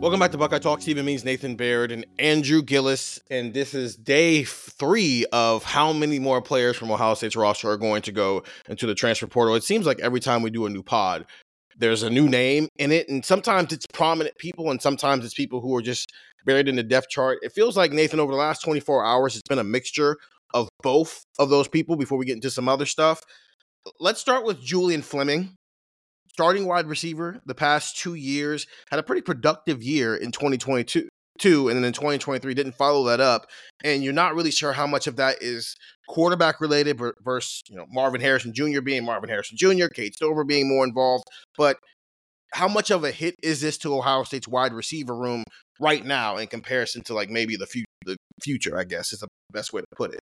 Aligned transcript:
Welcome 0.00 0.20
back 0.20 0.30
to 0.30 0.38
Buckeye 0.38 0.60
Talk. 0.60 0.80
Stephen 0.80 1.04
Means, 1.04 1.24
Nathan 1.24 1.56
Baird, 1.56 1.90
and 1.90 2.06
Andrew 2.20 2.62
Gillis. 2.62 3.20
And 3.32 3.52
this 3.52 3.74
is 3.74 3.96
day 3.96 4.44
three 4.44 5.26
of 5.32 5.64
how 5.64 5.92
many 5.92 6.20
more 6.20 6.40
players 6.40 6.76
from 6.76 6.92
Ohio 6.92 7.14
State's 7.14 7.34
roster 7.34 7.68
are 7.68 7.76
going 7.76 8.02
to 8.02 8.12
go 8.12 8.44
into 8.68 8.86
the 8.86 8.94
transfer 8.94 9.26
portal. 9.26 9.56
It 9.56 9.64
seems 9.64 9.86
like 9.86 9.98
every 9.98 10.20
time 10.20 10.42
we 10.42 10.50
do 10.50 10.66
a 10.66 10.70
new 10.70 10.84
pod, 10.84 11.26
there's 11.76 12.04
a 12.04 12.10
new 12.10 12.28
name 12.28 12.68
in 12.78 12.92
it. 12.92 13.08
And 13.08 13.24
sometimes 13.24 13.72
it's 13.72 13.86
prominent 13.92 14.38
people, 14.38 14.70
and 14.70 14.80
sometimes 14.80 15.24
it's 15.24 15.34
people 15.34 15.60
who 15.60 15.74
are 15.74 15.82
just 15.82 16.12
buried 16.46 16.68
in 16.68 16.76
the 16.76 16.84
depth 16.84 17.08
chart. 17.08 17.40
It 17.42 17.50
feels 17.50 17.76
like, 17.76 17.90
Nathan, 17.90 18.20
over 18.20 18.30
the 18.30 18.38
last 18.38 18.62
24 18.62 19.04
hours, 19.04 19.34
it's 19.34 19.48
been 19.48 19.58
a 19.58 19.64
mixture 19.64 20.16
of 20.54 20.68
both 20.80 21.24
of 21.40 21.50
those 21.50 21.66
people 21.66 21.96
before 21.96 22.18
we 22.18 22.24
get 22.24 22.36
into 22.36 22.52
some 22.52 22.68
other 22.68 22.86
stuff. 22.86 23.20
Let's 23.98 24.20
start 24.20 24.44
with 24.44 24.62
Julian 24.62 25.02
Fleming 25.02 25.56
starting 26.38 26.66
wide 26.66 26.86
receiver 26.86 27.40
the 27.46 27.54
past 27.54 27.98
two 27.98 28.14
years, 28.14 28.64
had 28.92 29.00
a 29.00 29.02
pretty 29.02 29.20
productive 29.20 29.82
year 29.82 30.14
in 30.14 30.30
2022. 30.30 31.08
Two, 31.40 31.68
and 31.68 31.76
then 31.76 31.84
in 31.84 31.92
2023 31.92 32.52
didn't 32.54 32.74
follow 32.74 33.04
that 33.04 33.20
up, 33.20 33.46
and 33.84 34.02
you're 34.02 34.12
not 34.12 34.34
really 34.34 34.50
sure 34.50 34.72
how 34.72 34.88
much 34.88 35.06
of 35.06 35.14
that 35.16 35.40
is 35.40 35.76
quarterback 36.08 36.60
related 36.60 37.00
versus 37.22 37.62
you 37.68 37.76
know 37.76 37.86
Marvin 37.90 38.20
Harrison 38.20 38.52
Jr. 38.52 38.80
being 38.80 39.04
Marvin 39.04 39.28
Harrison 39.28 39.56
Jr., 39.56 39.86
Cade 39.86 40.14
Stover 40.14 40.42
being 40.42 40.68
more 40.68 40.84
involved. 40.84 41.22
But 41.56 41.78
how 42.54 42.66
much 42.66 42.90
of 42.90 43.04
a 43.04 43.12
hit 43.12 43.36
is 43.40 43.60
this 43.60 43.78
to 43.78 43.96
Ohio 43.96 44.24
State's 44.24 44.48
wide 44.48 44.72
receiver 44.72 45.14
room 45.14 45.44
right 45.80 46.04
now 46.04 46.38
in 46.38 46.48
comparison 46.48 47.02
to 47.04 47.14
like 47.14 47.30
maybe 47.30 47.56
the 47.56 47.66
future? 47.66 47.84
The 48.04 48.16
future, 48.42 48.76
I 48.76 48.82
guess, 48.82 49.12
is 49.12 49.20
the 49.20 49.28
best 49.52 49.72
way 49.72 49.82
to 49.82 49.86
put 49.96 50.14
it. 50.14 50.20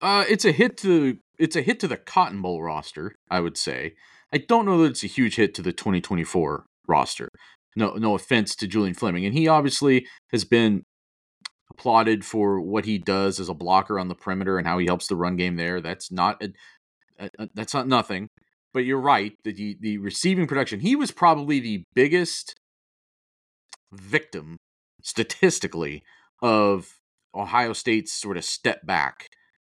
Uh, 0.00 0.24
it's 0.28 0.46
a 0.46 0.52
hit 0.52 0.78
to 0.78 1.18
it's 1.38 1.56
a 1.56 1.62
hit 1.62 1.80
to 1.80 1.88
the 1.88 1.96
Cotton 1.96 2.42
Bowl 2.42 2.62
roster, 2.62 3.14
I 3.30 3.40
would 3.40 3.56
say. 3.56 3.94
I 4.32 4.38
don't 4.38 4.66
know 4.66 4.78
that 4.82 4.90
it's 4.90 5.04
a 5.04 5.08
huge 5.08 5.36
hit 5.36 5.54
to 5.54 5.62
the 5.62 5.72
2024 5.72 6.66
roster. 6.86 7.28
No, 7.76 7.92
no 7.94 8.14
offense 8.14 8.56
to 8.56 8.66
Julian 8.66 8.94
Fleming, 8.94 9.24
and 9.24 9.34
he 9.34 9.46
obviously 9.46 10.06
has 10.32 10.44
been 10.44 10.82
applauded 11.70 12.24
for 12.24 12.60
what 12.60 12.84
he 12.84 12.98
does 12.98 13.38
as 13.38 13.48
a 13.48 13.54
blocker 13.54 13.98
on 13.98 14.08
the 14.08 14.14
perimeter 14.14 14.58
and 14.58 14.66
how 14.66 14.78
he 14.78 14.86
helps 14.86 15.06
the 15.06 15.16
run 15.16 15.36
game 15.36 15.56
there. 15.56 15.80
That's 15.80 16.10
not 16.10 16.42
a, 16.42 16.52
a, 17.18 17.30
a, 17.38 17.48
that's 17.54 17.74
not 17.74 17.86
nothing. 17.86 18.28
But 18.74 18.80
you're 18.80 19.00
right 19.00 19.32
that 19.44 19.56
the 19.56 19.76
the 19.80 19.98
receiving 19.98 20.46
production 20.46 20.80
he 20.80 20.94
was 20.94 21.10
probably 21.10 21.58
the 21.58 21.84
biggest 21.94 22.54
victim 23.92 24.58
statistically 25.02 26.02
of 26.42 26.98
Ohio 27.34 27.72
State's 27.72 28.12
sort 28.12 28.36
of 28.36 28.44
step 28.44 28.84
back 28.84 29.28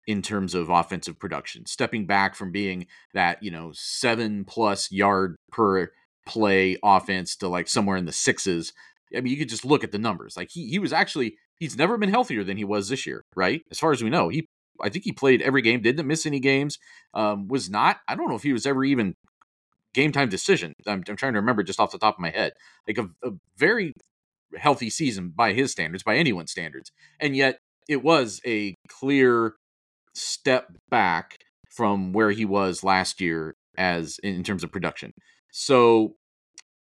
in 0.07 0.23
terms 0.23 0.55
of 0.55 0.69
offensive 0.69 1.19
production, 1.19 1.67
stepping 1.67 2.07
back 2.07 2.35
from 2.35 2.53
being 2.53 2.87
that, 3.15 3.43
you 3.43 3.51
know, 3.51 3.71
seven 3.75 4.45
plus 4.45 4.91
yard 4.93 5.37
per 5.51 5.91
play 6.27 6.77
offense 6.83 7.37
to 7.37 7.49
like 7.49 7.69
somewhere 7.69 7.97
in 7.97 8.07
the 8.07 8.13
sixes. 8.13 8.73
I 9.17 9.21
mean, 9.21 9.33
you 9.33 9.39
could 9.39 9.49
just 9.49 9.65
look 9.65 9.85
at 9.85 9.93
the 9.93 9.99
numbers. 9.99 10.37
Like 10.37 10.51
he 10.51 10.69
he 10.69 10.79
was 10.79 10.93
actually 10.93 11.37
he's 11.59 11.77
never 11.77 11.97
been 11.97 12.11
healthier 12.11 12.45
than 12.45 12.57
he 12.57 12.65
was 12.65 12.89
this 12.89 13.07
year, 13.07 13.25
right? 13.37 13.63
As 13.71 13.79
far 13.79 13.93
as 13.93 14.03
we 14.03 14.11
know, 14.11 14.29
he 14.29 14.47
I 14.81 14.89
think 14.89 15.05
he 15.05 15.13
played 15.13 15.43
every 15.43 15.63
game, 15.63 15.81
didn't 15.83 16.07
miss 16.07 16.27
any 16.27 16.41
games. 16.41 16.79
Um, 17.15 17.49
was 17.49 17.71
not. 17.71 17.99
I 18.09 18.15
don't 18.15 18.29
know 18.29 18.35
if 18.35 18.43
he 18.43 18.53
was 18.53 18.67
ever 18.67 18.85
even 18.85 19.15
game 19.95 20.13
time 20.13 20.29
decision. 20.29 20.73
I'm, 20.87 21.05
I'm 21.09 21.17
trying 21.17 21.35
to 21.35 21.41
remember 21.41 21.63
just 21.63 21.81
off 21.81 21.93
the 21.93 21.99
top 21.99 22.17
of 22.17 22.21
my 22.21 22.31
head. 22.31 22.53
Like 22.87 22.99
a, 22.99 23.09
a 23.23 23.33
very 23.57 23.93
healthy 24.57 24.91
season 24.91 25.33
by 25.35 25.53
his 25.53 25.73
standards, 25.73 26.03
by 26.03 26.17
anyone's 26.17 26.51
standards, 26.51 26.91
and 27.21 27.37
yet 27.37 27.59
it 27.89 28.03
was 28.03 28.41
a 28.47 28.75
clear 28.89 29.55
step 30.15 30.73
back 30.91 31.39
from 31.69 32.13
where 32.13 32.31
he 32.31 32.45
was 32.45 32.85
last 32.85 33.21
year 33.21 33.57
as 33.77 34.19
in 34.23 34.43
terms 34.45 34.63
of 34.63 34.73
production. 34.73 35.13
So 35.51 36.17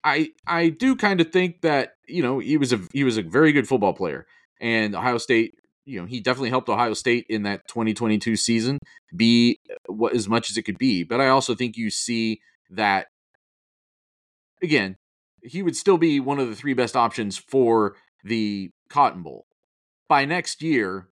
I 0.03 0.29
I 0.47 0.69
do 0.69 0.95
kind 0.95 1.21
of 1.21 1.31
think 1.31 1.61
that, 1.61 1.93
you 2.07 2.23
know, 2.23 2.39
he 2.39 2.57
was 2.57 2.73
a 2.73 2.79
he 2.93 3.03
was 3.03 3.17
a 3.17 3.21
very 3.21 3.51
good 3.51 3.67
football 3.67 3.93
player 3.93 4.25
and 4.59 4.95
Ohio 4.95 5.17
State, 5.17 5.55
you 5.85 5.99
know, 5.99 6.05
he 6.05 6.19
definitely 6.19 6.49
helped 6.49 6.69
Ohio 6.69 6.93
State 6.93 7.25
in 7.29 7.43
that 7.43 7.67
2022 7.67 8.35
season 8.35 8.79
be 9.15 9.59
uh, 9.69 9.93
what 9.93 10.13
as 10.15 10.27
much 10.27 10.49
as 10.49 10.57
it 10.57 10.63
could 10.63 10.77
be. 10.77 11.03
But 11.03 11.21
I 11.21 11.29
also 11.29 11.55
think 11.55 11.77
you 11.77 11.89
see 11.89 12.41
that 12.69 13.07
again, 14.61 14.97
he 15.43 15.63
would 15.63 15.75
still 15.75 15.97
be 15.97 16.19
one 16.19 16.39
of 16.39 16.49
the 16.49 16.55
three 16.55 16.73
best 16.73 16.95
options 16.95 17.37
for 17.37 17.95
the 18.23 18.71
Cotton 18.89 19.23
Bowl. 19.23 19.45
By 20.07 20.25
next 20.25 20.61
year, 20.61 21.07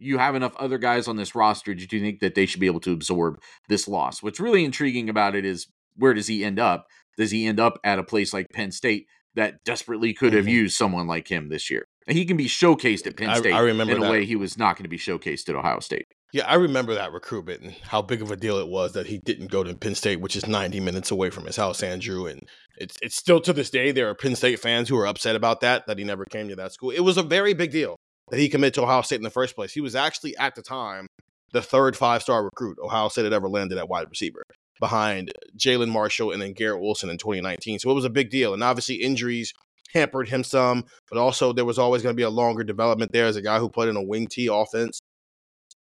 you 0.00 0.18
have 0.18 0.34
enough 0.34 0.56
other 0.56 0.78
guys 0.78 1.06
on 1.06 1.16
this 1.16 1.34
roster. 1.34 1.74
Do 1.74 1.82
you 1.82 2.02
think 2.02 2.20
that 2.20 2.34
they 2.34 2.46
should 2.46 2.60
be 2.60 2.66
able 2.66 2.80
to 2.80 2.92
absorb 2.92 3.40
this 3.68 3.86
loss? 3.86 4.22
What's 4.22 4.40
really 4.40 4.64
intriguing 4.64 5.08
about 5.08 5.36
it 5.36 5.44
is 5.44 5.68
where 5.96 6.14
does 6.14 6.26
he 6.26 6.44
end 6.44 6.58
up? 6.58 6.86
Does 7.16 7.30
he 7.30 7.46
end 7.46 7.60
up 7.60 7.78
at 7.84 7.98
a 7.98 8.02
place 8.02 8.32
like 8.32 8.46
Penn 8.52 8.72
State 8.72 9.06
that 9.34 9.62
desperately 9.64 10.14
could 10.14 10.32
have 10.32 10.46
mm-hmm. 10.46 10.54
used 10.54 10.76
someone 10.76 11.06
like 11.06 11.28
him 11.28 11.50
this 11.50 11.70
year? 11.70 11.84
And 12.06 12.16
he 12.16 12.24
can 12.24 12.36
be 12.36 12.46
showcased 12.46 13.06
at 13.06 13.16
Penn 13.16 13.36
State 13.36 13.52
I, 13.52 13.58
I 13.58 13.60
remember 13.60 13.92
in 13.92 13.98
a 13.98 14.04
that. 14.04 14.10
way 14.10 14.24
he 14.24 14.36
was 14.36 14.56
not 14.56 14.76
going 14.76 14.84
to 14.84 14.88
be 14.88 14.98
showcased 14.98 15.48
at 15.48 15.54
Ohio 15.54 15.80
State. 15.80 16.06
Yeah, 16.32 16.46
I 16.46 16.54
remember 16.54 16.94
that 16.94 17.12
recruitment 17.12 17.60
and 17.60 17.72
how 17.82 18.02
big 18.02 18.22
of 18.22 18.30
a 18.30 18.36
deal 18.36 18.56
it 18.58 18.68
was 18.68 18.92
that 18.92 19.06
he 19.06 19.18
didn't 19.18 19.50
go 19.50 19.64
to 19.64 19.74
Penn 19.74 19.96
State, 19.96 20.20
which 20.20 20.36
is 20.36 20.46
90 20.46 20.80
minutes 20.80 21.10
away 21.10 21.28
from 21.28 21.44
his 21.44 21.56
house, 21.56 21.82
Andrew. 21.82 22.26
And 22.26 22.40
it's 22.78 22.96
it's 23.02 23.16
still 23.16 23.40
to 23.42 23.52
this 23.52 23.68
day 23.68 23.90
there 23.90 24.08
are 24.08 24.14
Penn 24.14 24.36
State 24.36 24.60
fans 24.60 24.88
who 24.88 24.96
are 24.96 25.06
upset 25.06 25.36
about 25.36 25.60
that 25.60 25.86
that 25.86 25.98
he 25.98 26.04
never 26.04 26.24
came 26.24 26.48
to 26.48 26.56
that 26.56 26.72
school. 26.72 26.90
It 26.90 27.00
was 27.00 27.18
a 27.18 27.22
very 27.22 27.52
big 27.52 27.72
deal 27.72 27.96
that 28.30 28.38
he 28.38 28.48
committed 28.48 28.74
to 28.74 28.82
Ohio 28.82 29.02
State 29.02 29.16
in 29.16 29.22
the 29.22 29.30
first 29.30 29.54
place. 29.54 29.72
He 29.72 29.80
was 29.80 29.94
actually 29.94 30.36
at 30.36 30.54
the 30.54 30.62
time 30.62 31.06
the 31.52 31.62
third 31.62 31.96
five 31.96 32.22
star 32.22 32.44
recruit 32.44 32.78
Ohio 32.82 33.08
State 33.08 33.24
had 33.24 33.32
ever 33.32 33.48
landed 33.48 33.78
at 33.78 33.88
wide 33.88 34.08
receiver 34.08 34.42
behind 34.78 35.32
Jalen 35.56 35.90
Marshall 35.90 36.32
and 36.32 36.40
then 36.40 36.52
Garrett 36.52 36.80
Wilson 36.80 37.10
in 37.10 37.18
2019. 37.18 37.78
So 37.78 37.90
it 37.90 37.94
was 37.94 38.04
a 38.04 38.10
big 38.10 38.30
deal. 38.30 38.54
And 38.54 38.62
obviously, 38.62 38.96
injuries 38.96 39.52
hampered 39.92 40.28
him 40.28 40.44
some, 40.44 40.84
but 41.10 41.18
also 41.18 41.52
there 41.52 41.64
was 41.64 41.78
always 41.78 42.02
going 42.02 42.14
to 42.14 42.16
be 42.16 42.22
a 42.22 42.30
longer 42.30 42.64
development 42.64 43.12
there 43.12 43.26
as 43.26 43.36
a 43.36 43.42
guy 43.42 43.58
who 43.58 43.68
played 43.68 43.88
in 43.88 43.96
a 43.96 44.02
wing 44.02 44.26
T 44.28 44.46
offense. 44.46 45.00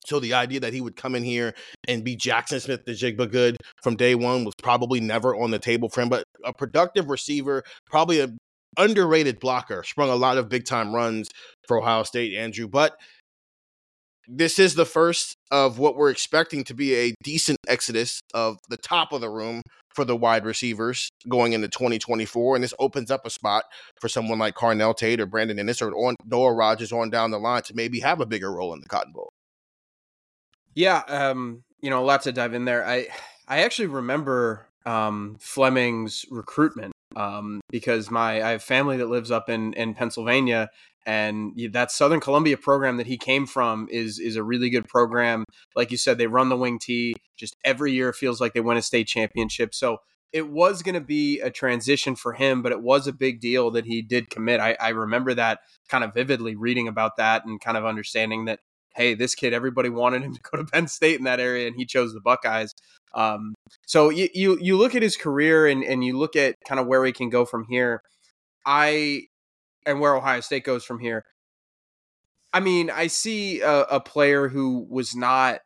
So 0.06 0.20
the 0.20 0.34
idea 0.34 0.60
that 0.60 0.74
he 0.74 0.82
would 0.82 0.96
come 0.96 1.14
in 1.14 1.24
here 1.24 1.54
and 1.88 2.04
be 2.04 2.14
Jackson 2.14 2.60
Smith-Njigba 2.60 3.30
good 3.30 3.56
from 3.82 3.96
day 3.96 4.14
one 4.14 4.44
was 4.44 4.54
probably 4.62 5.00
never 5.00 5.34
on 5.34 5.50
the 5.50 5.58
table 5.58 5.88
for 5.88 6.02
him. 6.02 6.10
But 6.10 6.24
a 6.44 6.52
productive 6.52 7.08
receiver, 7.08 7.62
probably 7.86 8.20
a 8.20 8.28
underrated 8.76 9.40
blocker, 9.40 9.82
sprung 9.82 10.10
a 10.10 10.16
lot 10.16 10.38
of 10.38 10.48
big 10.48 10.64
time 10.64 10.94
runs 10.94 11.28
for 11.66 11.78
Ohio 11.78 12.02
State, 12.02 12.36
Andrew. 12.36 12.68
But 12.68 12.96
this 14.26 14.58
is 14.58 14.74
the 14.74 14.86
first 14.86 15.36
of 15.50 15.78
what 15.78 15.96
we're 15.96 16.10
expecting 16.10 16.64
to 16.64 16.74
be 16.74 16.94
a 16.94 17.14
decent 17.22 17.58
exodus 17.68 18.20
of 18.32 18.58
the 18.68 18.76
top 18.76 19.12
of 19.12 19.20
the 19.20 19.30
room 19.30 19.62
for 19.94 20.04
the 20.04 20.16
wide 20.16 20.44
receivers 20.44 21.08
going 21.28 21.52
into 21.52 21.68
2024. 21.68 22.56
And 22.56 22.64
this 22.64 22.74
opens 22.78 23.10
up 23.10 23.26
a 23.26 23.30
spot 23.30 23.64
for 24.00 24.08
someone 24.08 24.38
like 24.38 24.54
Carnell 24.54 24.96
Tate 24.96 25.20
or 25.20 25.26
Brandon 25.26 25.58
Inniss 25.58 25.82
or 25.82 25.94
on 25.94 26.16
Noah 26.24 26.52
Rogers 26.52 26.92
on 26.92 27.10
down 27.10 27.30
the 27.30 27.38
line 27.38 27.62
to 27.62 27.74
maybe 27.74 28.00
have 28.00 28.20
a 28.20 28.26
bigger 28.26 28.52
role 28.52 28.74
in 28.74 28.80
the 28.80 28.88
Cotton 28.88 29.12
Bowl. 29.12 29.30
Yeah, 30.74 31.02
um, 31.06 31.62
you 31.80 31.90
know, 31.90 32.02
lots 32.02 32.26
lot 32.26 32.30
to 32.30 32.40
dive 32.40 32.54
in 32.54 32.64
there. 32.64 32.84
I 32.84 33.06
I 33.46 33.62
actually 33.62 33.86
remember 33.86 34.66
um, 34.86 35.36
Fleming's 35.38 36.24
recruitment 36.30 36.93
um, 37.16 37.60
because 37.70 38.10
my 38.10 38.42
I 38.42 38.50
have 38.50 38.62
family 38.62 38.96
that 38.98 39.08
lives 39.08 39.30
up 39.30 39.48
in 39.48 39.72
in 39.74 39.94
Pennsylvania, 39.94 40.68
and 41.06 41.52
that 41.72 41.90
Southern 41.90 42.20
Columbia 42.20 42.56
program 42.56 42.96
that 42.96 43.06
he 43.06 43.16
came 43.16 43.46
from 43.46 43.88
is 43.90 44.18
is 44.18 44.36
a 44.36 44.42
really 44.42 44.70
good 44.70 44.86
program. 44.88 45.44
Like 45.76 45.90
you 45.90 45.96
said, 45.96 46.18
they 46.18 46.26
run 46.26 46.48
the 46.48 46.56
wing 46.56 46.78
T. 46.78 47.14
Just 47.36 47.56
every 47.64 47.92
year 47.92 48.12
feels 48.12 48.40
like 48.40 48.54
they 48.54 48.60
win 48.60 48.76
a 48.76 48.82
state 48.82 49.06
championship. 49.06 49.74
So 49.74 49.98
it 50.34 50.50
was 50.50 50.82
going 50.82 50.96
to 50.96 51.00
be 51.00 51.38
a 51.40 51.50
transition 51.50 52.16
for 52.16 52.32
him, 52.32 52.60
but 52.60 52.72
it 52.72 52.82
was 52.82 53.06
a 53.06 53.12
big 53.12 53.40
deal 53.40 53.70
that 53.70 53.84
he 53.84 54.02
did 54.02 54.30
commit. 54.30 54.58
I, 54.58 54.76
I 54.80 54.88
remember 54.88 55.32
that 55.34 55.60
kind 55.88 56.02
of 56.02 56.12
vividly 56.12 56.56
reading 56.56 56.88
about 56.88 57.16
that 57.18 57.44
and 57.44 57.60
kind 57.60 57.76
of 57.76 57.84
understanding 57.84 58.46
that 58.46 58.58
hey, 58.96 59.14
this 59.14 59.34
kid, 59.34 59.52
everybody 59.52 59.88
wanted 59.88 60.22
him 60.22 60.34
to 60.34 60.40
go 60.40 60.58
to 60.58 60.64
Penn 60.64 60.88
State 60.88 61.18
in 61.18 61.24
that 61.24 61.40
area, 61.40 61.66
and 61.66 61.76
he 61.76 61.84
chose 61.84 62.12
the 62.12 62.20
Buckeyes. 62.20 62.74
Um, 63.14 63.54
so 63.86 64.10
you, 64.10 64.28
you 64.34 64.58
you 64.60 64.76
look 64.76 64.94
at 64.94 65.02
his 65.02 65.16
career 65.16 65.66
and 65.66 65.84
and 65.84 66.04
you 66.04 66.18
look 66.18 66.36
at 66.36 66.56
kind 66.66 66.80
of 66.80 66.86
where 66.86 67.04
he 67.04 67.12
can 67.12 67.30
go 67.30 67.44
from 67.44 67.64
here. 67.68 68.02
I 68.66 69.22
and 69.86 70.00
where 70.00 70.16
Ohio 70.16 70.40
State 70.40 70.64
goes 70.64 70.84
from 70.84 70.98
here. 70.98 71.24
I 72.52 72.60
mean, 72.60 72.90
I 72.90 73.08
see 73.08 73.60
a, 73.60 73.82
a 73.82 74.00
player 74.00 74.48
who 74.48 74.86
was 74.88 75.14
not 75.14 75.60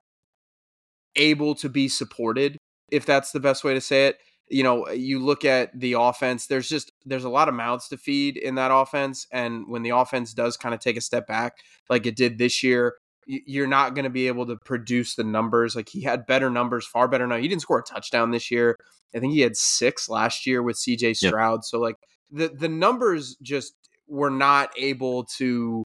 able 1.17 1.55
to 1.57 1.69
be 1.69 1.89
supported, 1.89 2.57
if 2.91 3.05
that's 3.05 3.33
the 3.33 3.41
best 3.41 3.65
way 3.65 3.75
to 3.75 3.81
say 3.81 4.09
it 4.09 4.19
you 4.51 4.63
know 4.63 4.89
you 4.91 5.19
look 5.19 5.45
at 5.45 5.79
the 5.79 5.95
offense 5.95 6.47
there's 6.47 6.69
just 6.69 6.93
there's 7.05 7.25
a 7.25 7.29
lot 7.29 7.49
of 7.49 7.55
mouths 7.55 7.89
to 7.89 7.97
feed 7.97 8.37
in 8.37 8.55
that 8.55 8.71
offense 8.73 9.27
and 9.33 9.69
when 9.69 9.83
the 9.83 9.91
offense 9.91 10.33
does 10.33 10.57
kind 10.57 10.75
of 10.75 10.81
take 10.81 10.97
a 10.97 11.01
step 11.01 11.27
back 11.27 11.59
like 11.89 12.07
it 12.07 12.17
did 12.17 12.39
this 12.39 12.63
year 12.63 12.95
you're 13.29 13.67
not 13.67 13.95
going 13.95 14.05
to 14.05 14.11
be 14.11 14.27
able 14.27 14.47
to 14.47 14.57
produce 14.57 15.15
the 15.15 15.25
numbers. 15.25 15.77
Like 15.77 15.89
he 15.89 16.01
had 16.01 16.27
better 16.27 16.49
numbers, 16.49 16.87
far 16.87 17.09
better. 17.09 17.27
Now 17.27 17.37
he 17.37 17.47
didn't 17.47 17.63
score 17.63 17.81
a 17.81 17.83
touchdown 17.83 18.31
this 18.31 18.51
year. 18.51 18.79
I 19.15 19.19
think 19.19 19.35
he 19.35 19.41
had 19.41 19.57
six 19.57 20.09
last 20.09 20.47
year 20.47 20.63
with 20.63 20.77
CJ 20.77 21.17
Stroud. 21.17 21.59
Yep. 21.59 21.65
So 21.65 21.79
like 21.79 21.97
the 22.31 22.49
the 22.49 22.69
numbers 22.69 23.37
just 23.43 23.75
were 24.07 24.31
not 24.31 24.71
able 24.79 25.25
to 25.37 25.85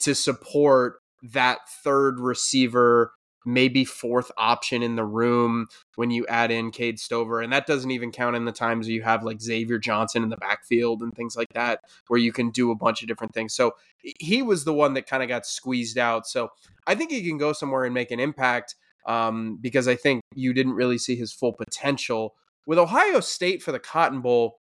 to 0.00 0.14
support 0.14 0.96
that 1.32 1.58
third 1.84 2.18
receiver 2.18 3.12
maybe 3.44 3.84
fourth 3.84 4.30
option 4.36 4.82
in 4.82 4.96
the 4.96 5.04
room 5.04 5.66
when 5.96 6.10
you 6.10 6.26
add 6.26 6.50
in 6.50 6.70
Cade 6.70 6.98
Stover. 6.98 7.40
And 7.40 7.52
that 7.52 7.66
doesn't 7.66 7.90
even 7.90 8.12
count 8.12 8.36
in 8.36 8.44
the 8.44 8.52
times 8.52 8.88
you 8.88 9.02
have 9.02 9.24
like 9.24 9.40
Xavier 9.40 9.78
Johnson 9.78 10.22
in 10.22 10.28
the 10.28 10.36
backfield 10.36 11.02
and 11.02 11.14
things 11.14 11.36
like 11.36 11.52
that, 11.54 11.80
where 12.08 12.20
you 12.20 12.32
can 12.32 12.50
do 12.50 12.70
a 12.70 12.76
bunch 12.76 13.02
of 13.02 13.08
different 13.08 13.34
things. 13.34 13.54
So 13.54 13.74
he 13.98 14.42
was 14.42 14.64
the 14.64 14.74
one 14.74 14.94
that 14.94 15.06
kind 15.06 15.22
of 15.22 15.28
got 15.28 15.46
squeezed 15.46 15.98
out. 15.98 16.26
So 16.26 16.50
I 16.86 16.94
think 16.94 17.10
he 17.10 17.26
can 17.26 17.38
go 17.38 17.52
somewhere 17.52 17.84
and 17.84 17.94
make 17.94 18.10
an 18.10 18.20
impact 18.20 18.74
um, 19.06 19.58
because 19.60 19.88
I 19.88 19.94
think 19.94 20.22
you 20.34 20.52
didn't 20.52 20.74
really 20.74 20.98
see 20.98 21.16
his 21.16 21.32
full 21.32 21.52
potential. 21.52 22.34
With 22.66 22.78
Ohio 22.78 23.20
State 23.20 23.62
for 23.62 23.72
the 23.72 23.78
Cotton 23.78 24.20
Bowl, 24.20 24.58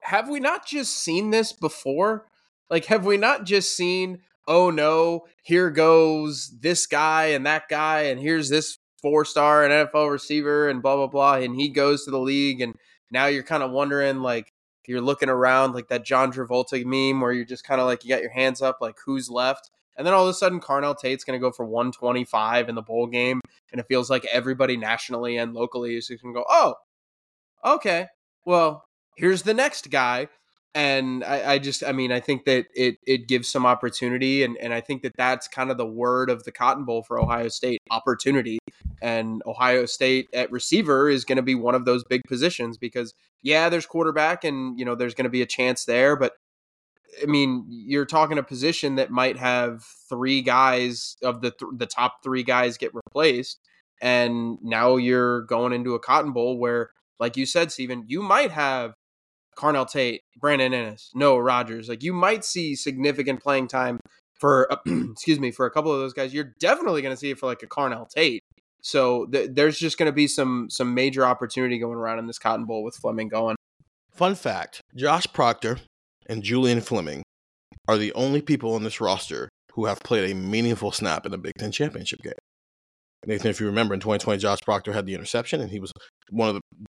have 0.00 0.28
we 0.28 0.38
not 0.38 0.66
just 0.66 0.96
seen 0.96 1.30
this 1.30 1.52
before? 1.52 2.26
Like, 2.70 2.84
have 2.86 3.06
we 3.06 3.16
not 3.16 3.44
just 3.44 3.76
seen 3.76 4.20
oh 4.46 4.70
no, 4.70 5.24
here 5.42 5.70
goes 5.70 6.52
this 6.60 6.86
guy 6.86 7.26
and 7.26 7.46
that 7.46 7.68
guy, 7.68 8.02
and 8.02 8.20
here's 8.20 8.48
this 8.48 8.78
four 9.02 9.24
star 9.24 9.64
and 9.64 9.72
NFL 9.72 10.10
receiver 10.10 10.68
and 10.68 10.82
blah 10.82 10.96
blah 10.96 11.06
blah, 11.06 11.34
and 11.34 11.56
he 11.56 11.68
goes 11.68 12.04
to 12.04 12.10
the 12.10 12.18
league, 12.18 12.60
and 12.60 12.74
now 13.10 13.26
you're 13.26 13.42
kind 13.42 13.62
of 13.62 13.70
wondering 13.70 14.20
like 14.20 14.52
you're 14.86 15.00
looking 15.00 15.28
around 15.28 15.74
like 15.74 15.88
that 15.88 16.04
John 16.04 16.32
Travolta 16.32 16.84
meme 16.84 17.20
where 17.20 17.32
you're 17.32 17.44
just 17.44 17.64
kind 17.64 17.80
of 17.80 17.86
like 17.86 18.04
you 18.04 18.10
got 18.10 18.22
your 18.22 18.32
hands 18.32 18.62
up 18.62 18.78
like 18.80 18.96
who's 19.04 19.28
left. 19.28 19.70
And 19.96 20.06
then 20.06 20.14
all 20.14 20.24
of 20.24 20.28
a 20.28 20.34
sudden, 20.34 20.60
Carnell 20.60 20.96
Tate's 20.96 21.24
going 21.24 21.38
to 21.38 21.44
go 21.44 21.50
for 21.50 21.64
125 21.64 22.68
in 22.68 22.74
the 22.74 22.82
bowl 22.82 23.06
game. 23.06 23.40
And 23.72 23.80
it 23.80 23.86
feels 23.88 24.10
like 24.10 24.26
everybody 24.26 24.76
nationally 24.76 25.38
and 25.38 25.54
locally 25.54 25.96
is 25.96 26.08
going 26.08 26.34
to 26.34 26.38
go, 26.38 26.44
oh, 26.48 26.74
okay, 27.64 28.08
well, 28.44 28.84
here's 29.16 29.42
the 29.42 29.54
next 29.54 29.90
guy 29.90 30.28
and 30.74 31.24
I, 31.24 31.52
I, 31.52 31.58
just 31.58 31.82
i 31.84 31.92
mean 31.92 32.12
i 32.12 32.20
think 32.20 32.44
that 32.44 32.66
it 32.74 32.98
it 33.06 33.28
gives 33.28 33.48
some 33.48 33.64
opportunity 33.64 34.42
and 34.42 34.56
and 34.58 34.74
i 34.74 34.80
think 34.80 35.02
that 35.02 35.16
that's 35.16 35.48
kind 35.48 35.70
of 35.70 35.78
the 35.78 35.86
word 35.86 36.28
of 36.28 36.44
the 36.44 36.52
cotton 36.52 36.84
bowl 36.84 37.02
for 37.02 37.18
ohio 37.20 37.48
state 37.48 37.80
opportunity. 37.90 38.58
And 39.02 39.42
ohio 39.46 39.84
state 39.86 40.28
at 40.32 40.50
receiver 40.50 41.08
is 41.08 41.24
going 41.24 41.36
to 41.36 41.42
be 41.42 41.54
one 41.54 41.74
of 41.74 41.84
those 41.84 42.02
big 42.04 42.22
positions 42.26 42.78
because 42.78 43.14
yeah 43.42 43.68
there's 43.68 43.86
quarterback 43.86 44.44
and 44.44 44.78
you 44.78 44.84
know 44.84 44.94
there's 44.94 45.14
going 45.14 45.24
to 45.24 45.30
be 45.30 45.42
a 45.42 45.46
chance 45.46 45.84
there 45.84 46.16
but 46.16 46.32
i 47.22 47.26
mean 47.26 47.64
you're 47.68 48.06
talking 48.06 48.38
a 48.38 48.42
position 48.42 48.96
that 48.96 49.10
might 49.10 49.36
have 49.36 49.84
three 50.08 50.40
guys 50.40 51.16
of 51.22 51.42
the 51.42 51.50
th- 51.50 51.72
the 51.76 51.86
top 51.86 52.22
three 52.22 52.42
guys 52.42 52.78
get 52.78 52.94
replaced 52.94 53.60
and 54.00 54.58
now 54.62 54.96
you're 54.96 55.42
going 55.42 55.72
into 55.72 55.94
a 55.94 56.00
cotton 56.00 56.32
bowl 56.32 56.58
where 56.58 56.90
like 57.18 57.36
you 57.36 57.46
said 57.46 57.72
Stephen, 57.72 58.04
you 58.06 58.22
might 58.22 58.50
have 58.50 58.94
Carnell 59.56 59.88
Tate, 59.88 60.22
Brandon 60.38 60.72
Inniss, 60.72 61.08
Noah 61.14 61.42
Rogers. 61.42 61.88
Like 61.88 62.02
you 62.02 62.12
might 62.12 62.44
see 62.44 62.74
significant 62.74 63.42
playing 63.42 63.68
time 63.68 63.98
for, 64.38 64.70
uh, 64.72 64.76
excuse 65.12 65.40
me, 65.40 65.50
for 65.50 65.66
a 65.66 65.70
couple 65.70 65.92
of 65.92 65.98
those 65.98 66.12
guys. 66.12 66.32
You're 66.34 66.54
definitely 66.60 67.02
going 67.02 67.14
to 67.14 67.16
see 67.18 67.30
it 67.30 67.38
for 67.38 67.46
like 67.46 67.62
a 67.62 67.66
Carnell 67.66 68.08
Tate. 68.08 68.42
So 68.82 69.26
th- 69.26 69.50
there's 69.52 69.78
just 69.78 69.98
going 69.98 70.06
to 70.06 70.14
be 70.14 70.28
some 70.28 70.68
some 70.70 70.94
major 70.94 71.24
opportunity 71.24 71.78
going 71.78 71.96
around 71.96 72.18
in 72.18 72.26
this 72.26 72.38
Cotton 72.38 72.66
Bowl 72.66 72.84
with 72.84 72.94
Fleming 72.94 73.28
going. 73.28 73.56
Fun 74.12 74.34
fact: 74.34 74.80
Josh 74.94 75.26
Proctor 75.32 75.78
and 76.28 76.42
Julian 76.42 76.80
Fleming 76.80 77.22
are 77.88 77.98
the 77.98 78.12
only 78.12 78.42
people 78.42 78.74
on 78.74 78.84
this 78.84 79.00
roster 79.00 79.48
who 79.72 79.86
have 79.86 80.00
played 80.00 80.30
a 80.30 80.34
meaningful 80.34 80.92
snap 80.92 81.26
in 81.26 81.34
a 81.34 81.38
Big 81.38 81.52
Ten 81.58 81.72
championship 81.72 82.22
game. 82.22 82.32
Nathan, 83.26 83.50
if 83.50 83.60
you 83.60 83.66
remember, 83.66 83.92
in 83.92 84.00
2020, 84.00 84.38
Josh 84.38 84.60
Proctor 84.64 84.92
had 84.92 85.04
the 85.04 85.14
interception, 85.14 85.60
and 85.60 85.70
he 85.70 85.80
was 85.80 85.90
one 86.30 86.48
of 86.48 86.54
the 86.54 86.85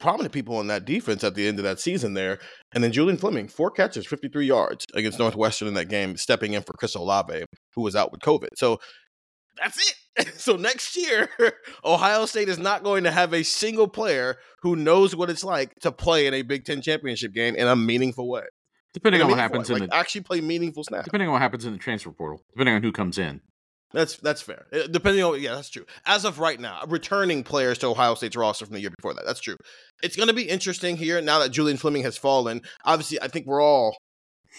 prominent 0.00 0.32
people 0.32 0.56
on 0.56 0.66
that 0.68 0.84
defense 0.84 1.22
at 1.22 1.34
the 1.34 1.46
end 1.46 1.58
of 1.58 1.64
that 1.64 1.78
season 1.78 2.14
there. 2.14 2.38
And 2.72 2.82
then 2.82 2.92
Julian 2.92 3.16
Fleming, 3.16 3.48
four 3.48 3.70
catches, 3.70 4.06
53 4.06 4.46
yards 4.46 4.86
against 4.94 5.18
Northwestern 5.18 5.68
in 5.68 5.74
that 5.74 5.88
game, 5.88 6.16
stepping 6.16 6.54
in 6.54 6.62
for 6.62 6.72
Chris 6.72 6.94
Olave, 6.94 7.44
who 7.74 7.82
was 7.82 7.94
out 7.94 8.10
with 8.10 8.20
COVID. 8.20 8.48
So 8.56 8.80
that's 9.56 9.78
it. 9.78 9.94
so 10.36 10.56
next 10.56 10.96
year, 10.96 11.28
Ohio 11.84 12.26
State 12.26 12.48
is 12.48 12.58
not 12.58 12.82
going 12.82 13.04
to 13.04 13.10
have 13.10 13.32
a 13.32 13.42
single 13.42 13.88
player 13.88 14.36
who 14.62 14.76
knows 14.76 15.14
what 15.14 15.30
it's 15.30 15.44
like 15.44 15.74
to 15.80 15.92
play 15.92 16.26
in 16.26 16.34
a 16.34 16.42
Big 16.42 16.64
Ten 16.64 16.82
championship 16.82 17.32
game 17.32 17.54
in 17.54 17.66
a 17.66 17.76
meaningful 17.76 18.28
way. 18.28 18.44
Depending 18.92 19.22
on 19.22 19.30
what 19.30 19.38
happens 19.38 19.70
way. 19.70 19.76
in 19.76 19.80
like 19.82 19.90
the 19.90 19.96
actually 19.96 20.22
play 20.22 20.40
meaningful 20.40 20.82
snaps. 20.82 21.04
Depending 21.04 21.28
on 21.28 21.32
what 21.34 21.42
happens 21.42 21.64
in 21.64 21.72
the 21.72 21.78
transfer 21.78 22.10
portal. 22.10 22.42
Depending 22.52 22.74
on 22.74 22.82
who 22.82 22.90
comes 22.90 23.18
in. 23.18 23.40
That's 23.92 24.16
that's 24.16 24.40
fair. 24.40 24.66
Uh, 24.72 24.86
depending 24.88 25.24
on 25.24 25.40
yeah, 25.40 25.54
that's 25.54 25.70
true. 25.70 25.84
As 26.06 26.24
of 26.24 26.38
right 26.38 26.60
now, 26.60 26.82
returning 26.86 27.42
players 27.42 27.78
to 27.78 27.88
Ohio 27.88 28.14
State's 28.14 28.36
roster 28.36 28.64
from 28.64 28.74
the 28.74 28.80
year 28.80 28.90
before 28.96 29.14
that. 29.14 29.26
That's 29.26 29.40
true. 29.40 29.56
It's 30.02 30.16
going 30.16 30.28
to 30.28 30.34
be 30.34 30.48
interesting 30.48 30.96
here 30.96 31.20
now 31.20 31.40
that 31.40 31.50
Julian 31.50 31.76
Fleming 31.76 32.04
has 32.04 32.16
fallen. 32.16 32.62
Obviously, 32.84 33.20
I 33.20 33.28
think 33.28 33.46
we're 33.46 33.62
all 33.62 33.96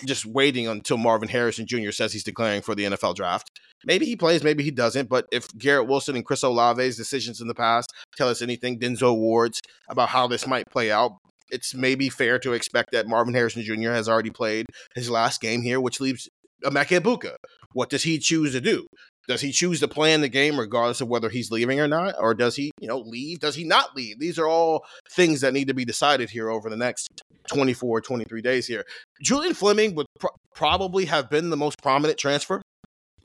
just 0.05 0.25
waiting 0.25 0.67
until 0.67 0.97
Marvin 0.97 1.29
Harrison 1.29 1.65
Jr. 1.65 1.91
says 1.91 2.13
he's 2.13 2.23
declaring 2.23 2.61
for 2.61 2.75
the 2.75 2.85
NFL 2.85 3.15
draft. 3.15 3.49
Maybe 3.85 4.05
he 4.05 4.15
plays, 4.15 4.43
maybe 4.43 4.63
he 4.63 4.71
doesn't. 4.71 5.09
But 5.09 5.25
if 5.31 5.47
Garrett 5.57 5.87
Wilson 5.87 6.15
and 6.15 6.25
Chris 6.25 6.43
Olave's 6.43 6.97
decisions 6.97 7.41
in 7.41 7.47
the 7.47 7.55
past 7.55 7.91
tell 8.15 8.29
us 8.29 8.41
anything, 8.41 8.79
Denzel 8.79 9.17
Ward's 9.17 9.59
about 9.89 10.09
how 10.09 10.27
this 10.27 10.47
might 10.47 10.65
play 10.71 10.91
out, 10.91 11.11
it's 11.49 11.73
maybe 11.73 12.09
fair 12.09 12.39
to 12.39 12.53
expect 12.53 12.91
that 12.91 13.07
Marvin 13.07 13.33
Harrison 13.33 13.63
Jr. 13.63 13.91
has 13.91 14.07
already 14.07 14.29
played 14.29 14.65
his 14.95 15.09
last 15.09 15.41
game 15.41 15.61
here, 15.61 15.81
which 15.81 15.99
leaves 15.99 16.29
Emeka 16.63 17.01
Egbuka. 17.01 17.35
What 17.73 17.89
does 17.89 18.03
he 18.03 18.19
choose 18.19 18.53
to 18.53 18.61
do? 18.61 18.85
Does 19.27 19.41
he 19.41 19.51
choose 19.51 19.79
to 19.79 19.87
play 19.87 20.13
in 20.13 20.21
the 20.21 20.29
game 20.29 20.59
regardless 20.59 21.01
of 21.01 21.07
whether 21.07 21.29
he's 21.29 21.51
leaving 21.51 21.79
or 21.79 21.87
not? 21.87 22.15
Or 22.19 22.33
does 22.33 22.55
he, 22.55 22.71
you 22.79 22.87
know, 22.87 22.99
leave? 22.99 23.39
Does 23.39 23.55
he 23.55 23.63
not 23.63 23.95
leave? 23.95 24.19
These 24.19 24.39
are 24.39 24.47
all 24.47 24.83
things 25.11 25.41
that 25.41 25.53
need 25.53 25.67
to 25.67 25.73
be 25.73 25.85
decided 25.85 26.29
here 26.29 26.49
over 26.49 26.69
the 26.69 26.77
next 26.77 27.07
24, 27.47 28.01
23 28.01 28.41
days 28.41 28.67
here. 28.67 28.83
Julian 29.21 29.53
Fleming 29.53 29.95
would 29.95 30.07
probably 30.55 31.05
have 31.05 31.29
been 31.29 31.49
the 31.49 31.57
most 31.57 31.81
prominent 31.81 32.17
transfer. 32.17 32.61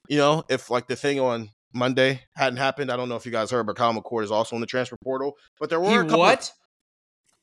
You 0.08 0.18
know, 0.18 0.44
if 0.48 0.70
like 0.70 0.86
the 0.86 0.96
thing 0.96 1.18
on 1.18 1.50
Monday 1.72 2.22
hadn't 2.36 2.58
happened, 2.58 2.92
I 2.92 2.96
don't 2.96 3.08
know 3.08 3.16
if 3.16 3.26
you 3.26 3.32
guys 3.32 3.50
heard, 3.50 3.66
but 3.66 3.76
Kyle 3.76 3.94
McCord 3.94 4.22
is 4.22 4.30
also 4.30 4.54
in 4.54 4.60
the 4.60 4.66
transfer 4.66 4.96
portal. 5.02 5.32
But 5.58 5.70
there 5.70 5.80
were 5.80 5.90
he, 5.90 5.96
a 5.96 6.02
couple 6.02 6.18
what? 6.18 6.52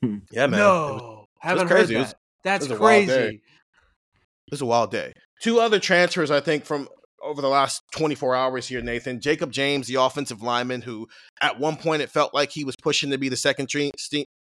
Of, 0.03 0.21
yeah, 0.31 0.47
man. 0.47 0.59
No, 0.59 0.87
it 0.87 0.93
was, 0.93 1.27
haven't 1.39 1.67
it 1.67 1.69
heard 1.69 1.87
that. 1.87 1.97
Was, 1.97 2.15
That's 2.43 2.67
crazy. 2.67 3.11
It 3.11 4.51
was 4.51 4.61
a 4.61 4.65
wild 4.65 4.91
day. 4.91 5.13
Two 5.41 5.59
other 5.59 5.79
transfers, 5.79 6.31
I 6.31 6.39
think, 6.39 6.65
from 6.65 6.87
over 7.23 7.41
the 7.41 7.47
last 7.47 7.81
24 7.95 8.35
hours 8.35 8.67
here, 8.67 8.81
Nathan. 8.81 9.21
Jacob 9.21 9.51
James, 9.51 9.87
the 9.87 9.95
offensive 9.95 10.41
lineman, 10.41 10.81
who 10.81 11.07
at 11.41 11.59
one 11.59 11.77
point 11.77 12.01
it 12.01 12.09
felt 12.09 12.33
like 12.33 12.51
he 12.51 12.63
was 12.63 12.75
pushing 12.81 13.11
to 13.11 13.17
be 13.17 13.29
the 13.29 13.37
second 13.37 13.69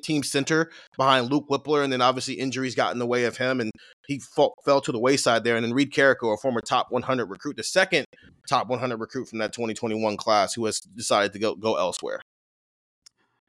team 0.03 0.23
center 0.23 0.69
behind 0.97 1.31
Luke 1.31 1.45
Wypler, 1.49 1.83
and 1.83 1.91
then 1.91 2.01
obviously 2.01 2.35
injuries 2.35 2.75
got 2.75 2.93
in 2.93 2.99
the 2.99 3.05
way 3.05 3.25
of 3.25 3.37
him, 3.37 3.59
and 3.59 3.71
he 4.07 4.19
fell, 4.35 4.53
fell 4.65 4.81
to 4.81 4.91
the 4.91 4.99
wayside 4.99 5.43
there. 5.43 5.55
And 5.55 5.65
then 5.65 5.73
Reed 5.73 5.91
Carrico, 5.93 6.33
a 6.33 6.37
former 6.37 6.61
top 6.61 6.87
100 6.89 7.25
recruit, 7.25 7.57
the 7.57 7.63
second 7.63 8.05
top 8.47 8.67
100 8.67 8.97
recruit 8.97 9.27
from 9.27 9.39
that 9.39 9.53
2021 9.53 10.17
class, 10.17 10.53
who 10.53 10.65
has 10.65 10.79
decided 10.79 11.33
to 11.33 11.39
go 11.39 11.55
go 11.55 11.77
elsewhere. 11.77 12.21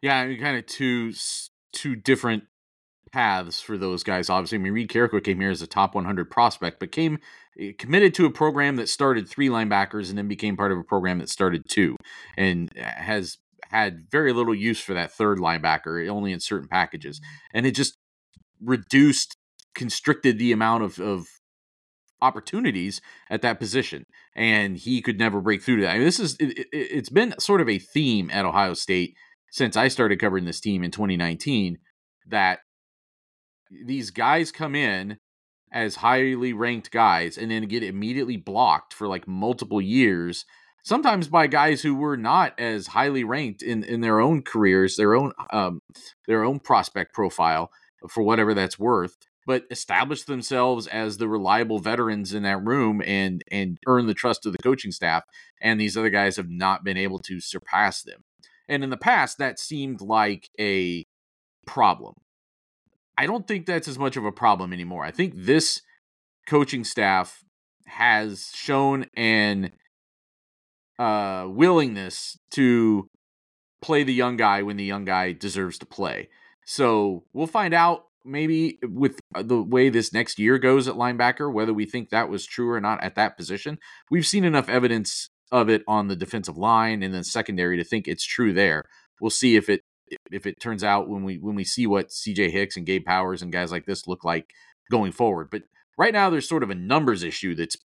Yeah, 0.01 0.19
I 0.19 0.27
mean, 0.27 0.41
kind 0.41 0.57
of 0.57 0.67
two 0.67 1.13
two 1.73 1.97
different 1.97 2.45
paths 3.13 3.61
for 3.61 3.77
those 3.77 4.03
guys. 4.03 4.31
Obviously, 4.31 4.59
I 4.59 4.61
mean, 4.61 4.73
Reed 4.73 4.91
Carrico 4.91 5.21
came 5.23 5.41
here 5.41 5.51
as 5.51 5.63
a 5.63 5.67
top 5.67 5.95
100 5.95 6.31
prospect, 6.31 6.81
but 6.81 6.93
came 6.93 7.19
eh, 7.59 7.73
committed 7.79 8.15
to 8.15 8.27
a 8.27 8.31
program 8.31 8.77
that 8.77 8.89
started 8.89 9.29
three 9.29 9.49
linebackers 9.49 10.09
and 10.09 10.19
then 10.19 10.29
became 10.29 10.57
part 10.57 10.73
of 10.73 10.79
a 10.79 10.85
program 10.85 11.19
that 11.19 11.29
started 11.29 11.65
two, 11.69 11.97
and 12.37 12.71
eh, 12.77 12.83
has 12.83 13.39
had 13.71 14.11
very 14.11 14.33
little 14.33 14.55
use 14.55 14.81
for 14.81 14.95
that 14.95 15.13
third 15.13 15.39
linebacker, 15.39 16.09
only 16.09 16.33
in 16.33 16.41
certain 16.41 16.69
packages, 16.69 17.21
and 17.53 17.67
it 17.67 17.73
just 17.73 17.97
reduced, 18.61 19.37
constricted 19.75 20.39
the 20.39 20.53
amount 20.53 20.83
of, 20.83 20.99
of 20.99 21.27
opportunities 22.21 23.01
at 23.31 23.43
that 23.43 23.61
position, 23.61 24.05
and 24.35 24.77
he 24.79 25.03
could 25.03 25.19
never 25.19 25.41
break 25.41 25.63
through 25.63 25.77
to 25.77 25.83
that. 25.83 25.93
I 25.93 25.99
mean, 25.99 26.05
this 26.05 26.21
is 26.21 26.37
it, 26.41 26.59
it, 26.59 26.69
it's 26.73 27.11
been 27.11 27.35
sort 27.39 27.61
of 27.61 27.69
a 27.69 27.79
theme 27.79 28.31
at 28.31 28.45
Ohio 28.45 28.75
State 28.75 29.15
since 29.51 29.77
I 29.77 29.89
started 29.89 30.19
covering 30.19 30.45
this 30.45 30.61
team 30.61 30.83
in 30.83 30.91
2019 30.91 31.79
that 32.29 32.61
these 33.71 34.11
guys 34.11 34.53
come 34.53 34.75
in 34.75 35.19
as 35.73 35.97
highly 35.97 36.53
ranked 36.53 36.91
guys 36.91 37.37
and 37.37 37.51
then 37.51 37.65
get 37.65 37.83
immediately 37.83 38.37
blocked 38.37 38.95
for 38.95 39.07
like 39.07 39.29
multiple 39.29 39.81
years 39.81 40.45
sometimes 40.83 41.29
by 41.29 41.47
guys 41.47 41.83
who 41.83 41.95
were 41.95 42.17
not 42.17 42.59
as 42.59 42.87
highly 42.89 43.23
ranked 43.23 43.61
in, 43.63 43.85
in 43.85 44.01
their 44.01 44.21
own 44.21 44.43
careers 44.43 44.97
their 44.97 45.15
own 45.15 45.33
um, 45.51 45.81
their 46.27 46.43
own 46.43 46.59
prospect 46.59 47.13
profile 47.13 47.71
for 48.09 48.23
whatever 48.23 48.55
that's 48.55 48.79
worth 48.79 49.17
but 49.49 49.65
establish 49.71 50.25
themselves 50.25 50.87
as 50.87 51.17
the 51.17 51.27
reliable 51.27 51.79
veterans 51.79 52.35
in 52.35 52.43
that 52.43 52.63
room 52.63 53.03
and 53.07 53.43
and 53.51 53.79
earn 53.87 54.07
the 54.07 54.13
trust 54.13 54.45
of 54.45 54.53
the 54.53 54.59
coaching 54.59 54.93
staff 54.93 55.25
and 55.63 55.81
these 55.81 55.97
other 55.97 56.11
guys 56.11 56.37
have 56.37 56.51
not 56.51 56.85
been 56.85 56.99
able 56.99 57.19
to 57.19 57.41
surpass 57.41 58.03
them. 58.03 58.25
And 58.69 58.85
in 58.85 58.91
the 58.91 58.99
past 58.99 59.39
that 59.39 59.59
seemed 59.59 60.03
like 60.03 60.51
a 60.61 61.07
problem 61.67 62.15
I 63.19 63.27
don't 63.27 63.49
think 63.49 63.67
that's 63.67 63.89
as 63.89 63.99
much 63.99 64.17
of 64.17 64.25
a 64.25 64.31
problem 64.31 64.73
anymore. 64.73 65.05
I 65.05 65.11
think 65.11 65.35
this 65.37 65.83
coaching 66.47 66.85
staff 66.85 67.43
has 67.87 68.53
shown 68.55 69.07
an 69.17 69.73
uh, 71.01 71.47
willingness 71.49 72.39
to 72.53 73.09
play 73.83 74.05
the 74.05 74.15
young 74.15 74.37
guy 74.37 74.63
when 74.63 74.77
the 74.77 74.85
young 74.85 75.05
guy 75.05 75.33
deserves 75.33 75.79
to 75.79 75.87
play. 75.87 76.29
So 76.65 77.25
we'll 77.33 77.49
find 77.49 77.75
out 77.75 78.05
maybe 78.25 78.79
with 78.83 79.19
uh, 79.35 79.43
the 79.43 79.63
way 79.63 79.89
this 79.89 80.13
next 80.13 80.39
year 80.39 80.57
goes 80.59 80.87
at 80.87 80.95
linebacker, 80.95 81.53
whether 81.53 81.75
we 81.75 81.87
think 81.87 82.11
that 82.11 82.29
was 82.29 82.47
true 82.47 82.71
or 82.71 82.81
not 82.81 83.03
at 83.03 83.17
that 83.17 83.37
position. 83.37 83.79
We've 84.13 84.27
seen 84.27 84.45
enough 84.45 84.69
evidence 84.69 85.29
of 85.51 85.69
it 85.69 85.83
on 85.89 86.07
the 86.07 86.17
defensive 86.17 86.57
line 86.57 87.03
and 87.03 87.13
then 87.13 87.25
secondary 87.25 87.79
to 87.79 87.85
think 87.85 88.07
it's 88.07 88.25
true 88.25 88.53
there. 88.53 88.85
We'll 89.21 89.31
see 89.31 89.57
if 89.57 89.69
it 89.69 89.81
if 90.31 90.47
it 90.47 90.61
turns 90.61 90.85
out 90.85 91.09
when 91.09 91.25
we 91.25 91.39
when 91.39 91.55
we 91.55 91.65
see 91.65 91.87
what 91.87 92.09
CJ 92.09 92.51
Hicks 92.51 92.77
and 92.77 92.87
Gabe 92.87 93.05
Powers 93.05 93.43
and 93.43 93.53
guys 93.53 93.73
like 93.73 93.87
this 93.87 94.07
look 94.07 94.25
like 94.25 94.53
going 94.91 95.13
forward. 95.13 95.49
But 95.51 95.63
right 95.97 96.13
now 96.13 96.31
there's 96.31 96.49
sort 96.49 96.63
of 96.63 96.71
a 96.71 96.75
numbers 96.75 97.23
issue 97.23 97.55
that's 97.55 97.77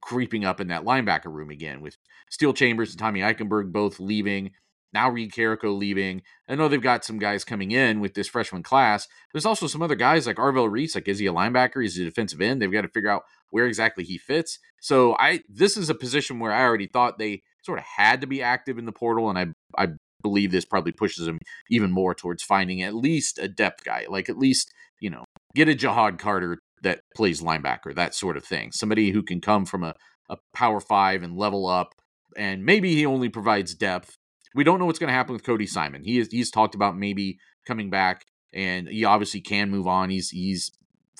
creeping 0.00 0.44
up 0.44 0.60
in 0.60 0.68
that 0.68 0.84
linebacker 0.84 1.32
room 1.32 1.50
again 1.50 1.80
with 1.80 1.96
Steele 2.30 2.52
Chambers 2.52 2.90
and 2.90 2.98
Tommy 2.98 3.20
Eichenberg 3.20 3.72
both 3.72 3.98
leaving. 3.98 4.52
Now 4.92 5.10
Reed 5.10 5.32
Carrico 5.32 5.76
leaving. 5.76 6.22
I 6.48 6.54
know 6.54 6.68
they've 6.68 6.80
got 6.80 7.04
some 7.04 7.18
guys 7.18 7.42
coming 7.42 7.72
in 7.72 8.00
with 8.00 8.14
this 8.14 8.28
freshman 8.28 8.62
class. 8.62 9.08
There's 9.32 9.46
also 9.46 9.66
some 9.66 9.82
other 9.82 9.96
guys 9.96 10.26
like 10.26 10.36
Arvell 10.36 10.70
Reese. 10.70 10.94
Like, 10.94 11.08
is 11.08 11.18
he 11.18 11.26
a 11.26 11.32
linebacker? 11.32 11.84
Is 11.84 11.96
he 11.96 12.02
a 12.02 12.04
defensive 12.04 12.40
end? 12.40 12.62
They've 12.62 12.70
got 12.70 12.82
to 12.82 12.88
figure 12.88 13.10
out 13.10 13.24
where 13.50 13.66
exactly 13.66 14.04
he 14.04 14.18
fits. 14.18 14.58
So 14.80 15.16
I 15.18 15.40
this 15.48 15.76
is 15.76 15.90
a 15.90 15.94
position 15.94 16.38
where 16.38 16.52
I 16.52 16.62
already 16.62 16.86
thought 16.86 17.18
they 17.18 17.42
sort 17.64 17.78
of 17.78 17.84
had 17.84 18.20
to 18.20 18.26
be 18.26 18.42
active 18.42 18.78
in 18.78 18.84
the 18.84 18.92
portal, 18.92 19.30
and 19.30 19.38
I 19.38 19.46
I 19.82 19.88
believe 20.24 20.50
this 20.50 20.64
probably 20.64 20.90
pushes 20.90 21.28
him 21.28 21.38
even 21.70 21.92
more 21.92 22.14
towards 22.14 22.42
finding 22.42 22.82
at 22.82 22.94
least 22.94 23.38
a 23.38 23.46
depth 23.46 23.84
guy, 23.84 24.06
like 24.08 24.28
at 24.28 24.38
least, 24.38 24.72
you 25.00 25.10
know, 25.10 25.24
get 25.54 25.68
a 25.68 25.74
Ja'Had 25.74 26.18
Carter 26.18 26.58
that 26.82 27.00
plays 27.14 27.42
linebacker, 27.42 27.94
that 27.94 28.14
sort 28.14 28.36
of 28.36 28.44
thing. 28.44 28.72
Somebody 28.72 29.10
who 29.10 29.22
can 29.22 29.40
come 29.40 29.66
from 29.66 29.84
a, 29.84 29.94
a 30.28 30.36
power 30.54 30.80
five 30.80 31.22
and 31.22 31.36
level 31.36 31.68
up, 31.68 31.92
and 32.36 32.64
maybe 32.64 32.94
he 32.94 33.06
only 33.06 33.28
provides 33.28 33.74
depth. 33.74 34.16
We 34.54 34.64
don't 34.64 34.78
know 34.78 34.86
what's 34.86 34.98
going 34.98 35.08
to 35.08 35.14
happen 35.14 35.34
with 35.34 35.44
Cody 35.44 35.66
Simon. 35.66 36.02
He 36.04 36.18
is, 36.18 36.28
he's 36.30 36.50
talked 36.50 36.74
about 36.74 36.96
maybe 36.96 37.38
coming 37.66 37.90
back, 37.90 38.24
and 38.52 38.88
he 38.88 39.04
obviously 39.04 39.40
can 39.40 39.70
move 39.70 39.86
on. 39.86 40.10
He's 40.10 40.30
he's 40.30 40.70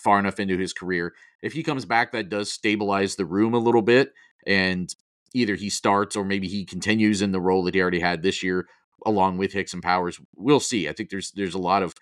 far 0.03 0.19
enough 0.19 0.41
into 0.41 0.59
his 0.59 0.73
career. 0.73 1.13
If 1.43 1.53
he 1.53 1.63
comes 1.63 1.85
back, 1.85 2.13
that 2.13 2.29
does 2.29 2.51
stabilize 2.51 3.17
the 3.17 3.27
room 3.27 3.55
a 3.55 3.59
little 3.59 3.83
bit, 3.83 4.13
and 4.47 4.89
either 5.35 5.57
he 5.57 5.69
starts 5.69 6.15
or 6.17 6.25
maybe 6.25 6.49
he 6.49 6.65
continues 6.65 7.21
in 7.21 7.33
the 7.33 7.41
role 7.41 7.65
that 7.65 7.75
he 7.75 7.81
already 7.81 8.01
had 8.01 8.23
this 8.23 8.43
year, 8.43 8.67
along 9.05 9.39
with 9.39 9.53
Hicks 9.53 9.73
and 9.73 9.83
Powers. 9.83 10.21
We'll 10.37 10.61
see. 10.61 10.89
I 10.89 10.93
think 10.93 11.11
there's 11.11 11.31
there's 11.33 11.55
a 11.55 11.59
lot 11.59 11.83
of 11.83 11.95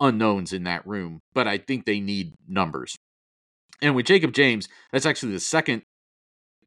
unknowns 0.00 0.52
in 0.52 0.64
that 0.64 0.86
room, 0.86 1.20
but 1.34 1.48
I 1.48 1.58
think 1.58 1.84
they 1.84 2.00
need 2.00 2.34
numbers. 2.46 2.96
And 3.80 3.94
with 3.94 4.06
Jacob 4.06 4.32
James, 4.32 4.68
that's 4.92 5.06
actually 5.06 5.32
the 5.32 5.40
second 5.40 5.82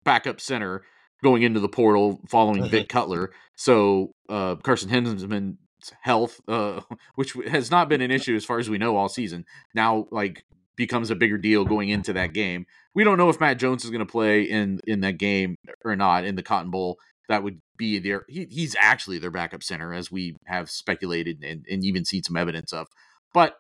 backup 0.03 0.39
center 0.39 0.83
going 1.23 1.43
into 1.43 1.59
the 1.59 1.69
portal 1.69 2.19
following 2.29 2.67
Vic 2.69 2.89
Cutler. 2.89 3.31
So 3.55 4.11
uh, 4.29 4.55
Carson 4.55 4.89
Hinzman's 4.89 5.57
health, 6.01 6.39
uh, 6.47 6.81
which 7.15 7.33
has 7.47 7.69
not 7.69 7.89
been 7.89 8.01
an 8.01 8.11
issue 8.11 8.35
as 8.35 8.45
far 8.45 8.59
as 8.59 8.69
we 8.69 8.77
know 8.77 8.97
all 8.97 9.09
season, 9.09 9.45
now 9.75 10.07
like 10.11 10.43
becomes 10.75 11.11
a 11.11 11.15
bigger 11.15 11.37
deal 11.37 11.65
going 11.65 11.89
into 11.89 12.13
that 12.13 12.33
game. 12.33 12.65
We 12.95 13.03
don't 13.03 13.17
know 13.17 13.29
if 13.29 13.39
Matt 13.39 13.59
Jones 13.59 13.83
is 13.83 13.91
going 13.91 14.05
to 14.05 14.11
play 14.11 14.43
in 14.43 14.79
in 14.87 15.01
that 15.01 15.17
game 15.17 15.55
or 15.85 15.95
not 15.95 16.25
in 16.25 16.35
the 16.35 16.43
Cotton 16.43 16.71
Bowl 16.71 16.97
that 17.31 17.43
would 17.43 17.61
be 17.77 17.97
their 17.97 18.25
he, 18.27 18.45
he's 18.49 18.75
actually 18.79 19.17
their 19.17 19.31
backup 19.31 19.63
center 19.63 19.93
as 19.93 20.11
we 20.11 20.35
have 20.45 20.69
speculated 20.69 21.43
and, 21.43 21.65
and 21.69 21.83
even 21.83 22.05
seen 22.05 22.23
some 22.23 22.37
evidence 22.37 22.73
of. 22.73 22.87
But 23.33 23.55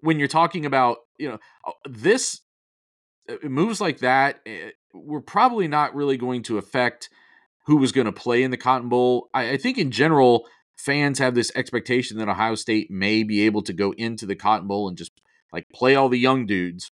when 0.00 0.18
you're 0.18 0.28
talking 0.28 0.66
about 0.66 0.98
you 1.18 1.28
know 1.28 1.38
uh, 1.66 1.72
this 1.88 2.40
uh, 3.28 3.36
moves 3.42 3.80
like 3.80 3.98
that 3.98 4.40
eh, 4.46 4.70
we're 4.92 5.20
probably 5.20 5.66
not 5.66 5.94
really 5.94 6.16
going 6.16 6.42
to 6.42 6.58
affect 6.58 7.08
who 7.66 7.76
was 7.76 7.92
going 7.92 8.06
to 8.06 8.12
play 8.12 8.42
in 8.42 8.50
the 8.50 8.56
cotton 8.56 8.88
bowl. 8.88 9.28
I, 9.32 9.52
I 9.52 9.56
think 9.56 9.78
in 9.78 9.90
general 9.90 10.46
fans 10.76 11.18
have 11.18 11.34
this 11.34 11.52
expectation 11.54 12.18
that 12.18 12.28
ohio 12.28 12.56
state 12.56 12.90
may 12.90 13.22
be 13.22 13.42
able 13.42 13.62
to 13.62 13.72
go 13.72 13.92
into 13.92 14.26
the 14.26 14.36
cotton 14.36 14.66
bowl 14.66 14.88
and 14.88 14.98
just 14.98 15.12
like 15.52 15.66
play 15.72 15.94
all 15.94 16.08
the 16.08 16.18
young 16.18 16.44
dudes. 16.44 16.90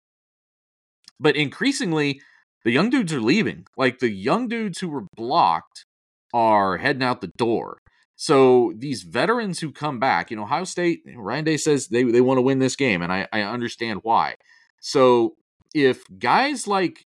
But 1.19 1.37
increasingly 1.37 2.19
the 2.65 2.71
young 2.71 2.89
dudes 2.89 3.13
are 3.13 3.21
leaving. 3.21 3.65
Like 3.77 3.99
the 3.99 4.09
young 4.09 4.49
dudes 4.49 4.79
who 4.79 4.89
were 4.89 5.05
blocked 5.15 5.85
are 6.33 6.77
heading 6.77 7.03
out 7.03 7.21
the 7.21 7.31
door. 7.37 7.77
So 8.17 8.73
these 8.75 9.03
veterans 9.03 9.59
who 9.59 9.71
come 9.71 9.99
back, 9.99 10.31
you 10.31 10.37
know, 10.37 10.43
Ohio 10.43 10.63
State, 10.63 11.01
Ryan 11.15 11.45
Day 11.45 11.57
says 11.57 11.87
they, 11.87 12.03
they 12.03 12.21
want 12.21 12.39
to 12.39 12.41
win 12.41 12.59
this 12.59 12.75
game, 12.75 13.01
and 13.01 13.11
I, 13.13 13.27
I 13.31 13.41
understand 13.41 13.99
why. 14.03 14.35
So 14.81 15.35
if 15.73 16.03
guys 16.17 16.65
like 16.67 17.05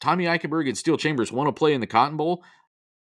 Tommy 0.00 0.24
Eichenberg 0.24 0.68
and 0.68 0.78
Steele 0.78 0.96
Chambers 0.96 1.30
want 1.30 1.48
to 1.48 1.52
play 1.52 1.74
in 1.74 1.80
the 1.80 1.86
Cotton 1.86 2.16
Bowl, 2.16 2.42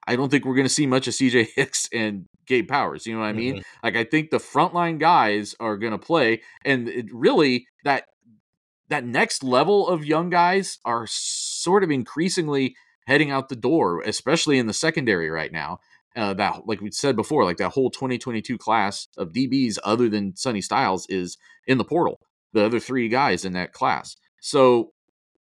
I 0.07 0.15
don't 0.15 0.29
think 0.29 0.45
we're 0.45 0.55
going 0.55 0.67
to 0.67 0.73
see 0.73 0.87
much 0.87 1.07
of 1.07 1.13
CJ 1.13 1.49
Hicks 1.55 1.87
and 1.93 2.25
Gabe 2.47 2.67
Powers. 2.67 3.05
You 3.05 3.13
know 3.13 3.19
what 3.19 3.27
I 3.27 3.33
mean? 3.33 3.55
Mm-hmm. 3.57 3.85
Like 3.85 3.95
I 3.97 4.03
think 4.03 4.31
the 4.31 4.37
frontline 4.37 4.97
guys 4.97 5.53
are 5.59 5.77
going 5.77 5.91
to 5.91 5.99
play, 5.99 6.41
and 6.65 6.87
it 6.87 7.05
really 7.13 7.67
that 7.83 8.05
that 8.91 9.05
next 9.05 9.41
level 9.41 9.87
of 9.87 10.05
young 10.05 10.29
guys 10.29 10.77
are 10.83 11.07
sort 11.09 11.81
of 11.81 11.89
increasingly 11.89 12.75
heading 13.07 13.31
out 13.31 13.47
the 13.47 13.55
door, 13.55 14.01
especially 14.01 14.59
in 14.59 14.67
the 14.67 14.73
secondary 14.73 15.29
right 15.29 15.51
now. 15.51 15.79
Uh, 16.13 16.33
that, 16.33 16.63
like 16.67 16.81
we 16.81 16.91
said 16.91 17.15
before, 17.15 17.45
like 17.45 17.55
that 17.55 17.69
whole 17.69 17.89
2022 17.89 18.57
class 18.57 19.07
of 19.17 19.31
DBs, 19.31 19.77
other 19.85 20.09
than 20.09 20.35
Sonny 20.35 20.59
Styles, 20.59 21.07
is 21.07 21.37
in 21.65 21.77
the 21.77 21.85
portal. 21.85 22.19
The 22.51 22.65
other 22.65 22.81
three 22.81 23.07
guys 23.07 23.45
in 23.45 23.53
that 23.53 23.71
class. 23.71 24.17
So 24.41 24.91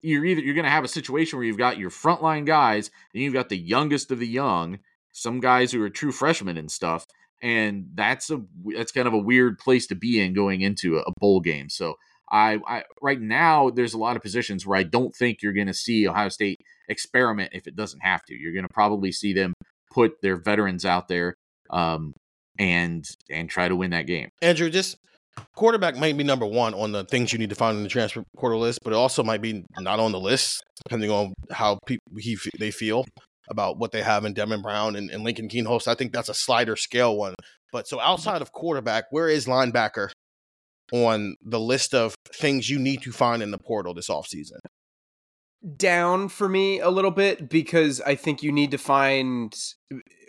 you're 0.03 0.27
either 0.27 0.43
you're 0.43 0.55
going 0.55 0.65
to 0.65 0.71
have 0.71 0.85
a 0.85 0.89
situation 0.89 1.39
where 1.39 1.47
you've 1.47 1.57
got 1.57 1.79
your 1.79 1.89
frontline 1.89 2.45
guys 2.45 2.91
and 3.15 3.23
you've 3.23 3.33
got 3.33 3.49
the 3.49 3.57
youngest 3.57 4.11
of 4.11 4.19
the 4.19 4.29
young, 4.29 4.81
some 5.13 5.41
guys 5.41 5.73
who 5.73 5.83
are 5.83 5.89
true 5.89 6.13
freshmen 6.13 6.59
and 6.59 6.71
stuff, 6.71 7.07
and 7.41 7.87
that's 7.95 8.31
a 8.31 8.43
that's 8.77 8.93
kind 8.93 9.09
of 9.09 9.15
a 9.15 9.19
weird 9.19 9.59
place 9.59 9.87
to 9.87 9.95
be 9.95 10.21
in 10.21 10.35
going 10.35 10.61
into 10.61 10.99
a, 10.99 11.01
a 11.01 11.13
bowl 11.19 11.41
game. 11.41 11.71
So 11.71 11.97
I, 12.31 12.59
I 12.67 12.85
right 13.03 13.21
now 13.21 13.71
there's 13.71 13.95
a 13.95 13.99
lot 13.99 14.17
of 14.17 14.23
positions 14.23 14.67
where 14.67 14.79
I 14.79 14.83
don't 14.83 15.15
think 15.15 15.43
you're 15.43 15.53
going 15.53 15.67
to 15.67 15.75
see 15.75 16.07
Ohio 16.07 16.29
State 16.29 16.61
experiment 16.89 17.51
if 17.53 17.67
it 17.67 17.77
doesn't 17.77 18.01
have 18.01 18.25
to. 18.27 18.35
You're 18.35 18.53
going 18.53 18.67
to 18.67 18.73
probably 18.73 19.13
see 19.13 19.33
them 19.33 19.53
put 19.93 20.21
their 20.23 20.37
veterans 20.37 20.85
out 20.85 21.09
there 21.09 21.35
um, 21.71 22.13
and 22.59 23.05
and 23.29 23.49
try 23.49 23.69
to 23.69 23.77
win 23.77 23.91
that 23.91 24.07
game. 24.07 24.29
Andrew, 24.43 24.71
just 24.71 24.97
quarterback 25.57 25.97
might 25.97 26.17
be 26.17 26.25
number 26.25 26.47
one 26.47 26.75
on 26.75 26.93
the 26.93 27.05
things 27.05 27.33
you 27.33 27.39
need 27.39 27.51
to 27.51 27.57
find 27.57 27.77
in 27.77 27.83
the 27.83 27.89
transfer 27.89 28.23
portal 28.37 28.61
list, 28.61 28.81
but 28.85 28.93
it 28.93 28.97
also 28.97 29.23
might 29.23 29.43
be 29.43 29.65
not 29.79 30.01
on 30.01 30.13
the 30.13 30.21
list 30.21 30.63
depending 30.85 31.11
on 31.11 31.33
how 31.51 31.79
people 31.87 32.05
he 32.19 32.39
they 32.59 32.71
feel 32.71 33.05
about 33.51 33.79
what 33.79 33.91
they 33.91 34.03
have 34.03 34.25
in 34.25 34.33
Devin 34.33 34.63
Brown 34.63 34.95
and, 34.95 35.11
and 35.11 35.25
Lincoln 35.25 35.49
Kienholz. 35.49 35.89
I 35.89 35.95
think 35.95 36.13
that's 36.13 36.29
a 36.29 36.35
slider 36.35 36.77
scale 36.77 37.17
one. 37.17 37.35
But 37.73 37.89
so 37.89 38.01
outside 38.01 38.43
of 38.43 38.53
quarterback, 38.53 39.05
where 39.11 39.29
is 39.29 39.47
linebacker 39.47 40.11
on 40.93 41.37
the 41.43 41.61
list 41.61 41.95
of 41.95 42.15
things 42.35 42.69
you 42.69 42.79
need 42.79 43.03
to 43.03 43.13
find 43.13 43.43
in 43.43 43.51
the 43.51 43.59
portal 43.59 43.95
this 43.95 44.09
offseason? 44.09 44.59
down 45.77 46.29
for 46.29 46.49
me 46.49 46.81
a 46.81 46.89
little 46.89 47.11
bit 47.11 47.49
because 47.49 48.01
I 48.01 48.15
think 48.15 48.43
you 48.43 48.53
need 48.53 48.71
to 48.71 48.79
find 48.79 49.55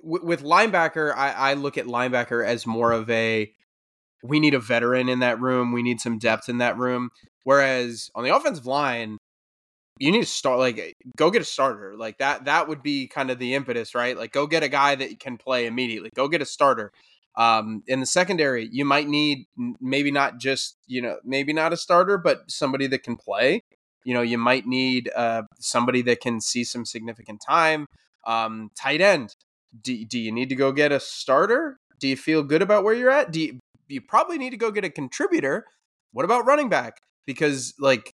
w- 0.01 0.25
with 0.25 0.43
linebacker. 0.43 1.15
I, 1.15 1.31
I 1.31 1.53
look 1.53 1.77
at 1.77 1.85
linebacker 1.85 2.45
as 2.45 2.67
more 2.67 2.91
of 2.91 3.09
a 3.09 3.51
we 4.23 4.39
need 4.39 4.53
a 4.53 4.59
veteran 4.59 5.09
in 5.09 5.19
that 5.19 5.39
room. 5.39 5.71
We 5.71 5.83
need 5.83 5.99
some 5.99 6.19
depth 6.19 6.49
in 6.49 6.59
that 6.59 6.77
room. 6.77 7.09
Whereas 7.43 8.11
on 8.13 8.23
the 8.23 8.35
offensive 8.35 8.67
line, 8.67 9.17
you 9.99 10.11
need 10.11 10.21
to 10.21 10.27
start 10.27 10.59
like 10.59 10.77
eh, 10.77 10.91
go 11.17 11.31
get 11.31 11.41
a 11.41 11.45
starter 11.45 11.95
like 11.97 12.17
that. 12.19 12.45
That 12.45 12.67
would 12.67 12.83
be 12.83 13.07
kind 13.07 13.31
of 13.31 13.39
the 13.39 13.55
impetus, 13.55 13.95
right? 13.95 14.17
Like 14.17 14.31
go 14.31 14.47
get 14.47 14.63
a 14.63 14.69
guy 14.69 14.95
that 14.95 15.19
can 15.19 15.37
play 15.37 15.65
immediately. 15.65 16.09
Go 16.15 16.27
get 16.27 16.41
a 16.41 16.45
starter. 16.45 16.91
Um, 17.37 17.83
in 17.87 18.01
the 18.01 18.05
secondary, 18.05 18.67
you 18.71 18.83
might 18.83 19.07
need 19.07 19.47
maybe 19.79 20.11
not 20.11 20.37
just 20.37 20.77
you 20.87 21.01
know 21.01 21.17
maybe 21.23 21.53
not 21.53 21.73
a 21.73 21.77
starter, 21.77 22.17
but 22.17 22.49
somebody 22.49 22.87
that 22.87 23.03
can 23.03 23.15
play. 23.15 23.63
You 24.03 24.13
know, 24.13 24.21
you 24.21 24.37
might 24.37 24.65
need 24.65 25.09
uh, 25.15 25.43
somebody 25.59 26.01
that 26.03 26.21
can 26.21 26.41
see 26.41 26.63
some 26.63 26.85
significant 26.85 27.41
time. 27.47 27.87
Um, 28.25 28.71
tight 28.75 29.01
end. 29.01 29.35
Do, 29.79 30.03
do 30.05 30.19
you 30.19 30.31
need 30.31 30.49
to 30.49 30.55
go 30.55 30.71
get 30.71 30.91
a 30.91 30.99
starter? 30.99 31.77
Do 31.99 32.07
you 32.07 32.17
feel 32.17 32.43
good 32.43 32.61
about 32.61 32.83
where 32.83 32.93
you're 32.93 33.11
at? 33.11 33.31
Do 33.31 33.39
you, 33.39 33.59
you 33.87 34.01
probably 34.01 34.37
need 34.37 34.49
to 34.49 34.57
go 34.57 34.71
get 34.71 34.83
a 34.83 34.89
contributor? 34.89 35.65
What 36.13 36.25
about 36.25 36.45
running 36.45 36.67
back? 36.67 36.97
Because 37.25 37.73
like 37.79 38.13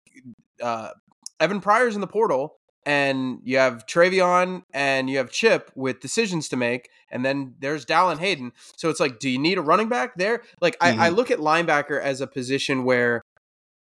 uh, 0.61 0.90
Evan 1.40 1.61
Pryor's 1.61 1.94
in 1.94 2.00
the 2.00 2.06
portal, 2.06 2.56
and 2.86 3.40
you 3.42 3.58
have 3.58 3.84
TreVeyon 3.84 4.62
and 4.72 5.10
you 5.10 5.18
have 5.18 5.30
Chip 5.30 5.72
with 5.74 6.00
decisions 6.00 6.48
to 6.48 6.56
make, 6.56 6.88
and 7.10 7.24
then 7.24 7.56
there's 7.58 7.84
Dallan 7.84 8.18
Hayden. 8.18 8.52
So 8.76 8.88
it's 8.88 9.00
like, 9.00 9.18
do 9.18 9.28
you 9.28 9.40
need 9.40 9.58
a 9.58 9.62
running 9.62 9.88
back 9.88 10.14
there? 10.14 10.42
Like, 10.60 10.78
mm-hmm. 10.78 11.00
I, 11.00 11.06
I 11.06 11.08
look 11.08 11.32
at 11.32 11.40
linebacker 11.40 12.00
as 12.00 12.20
a 12.20 12.28
position 12.28 12.84
where 12.84 13.22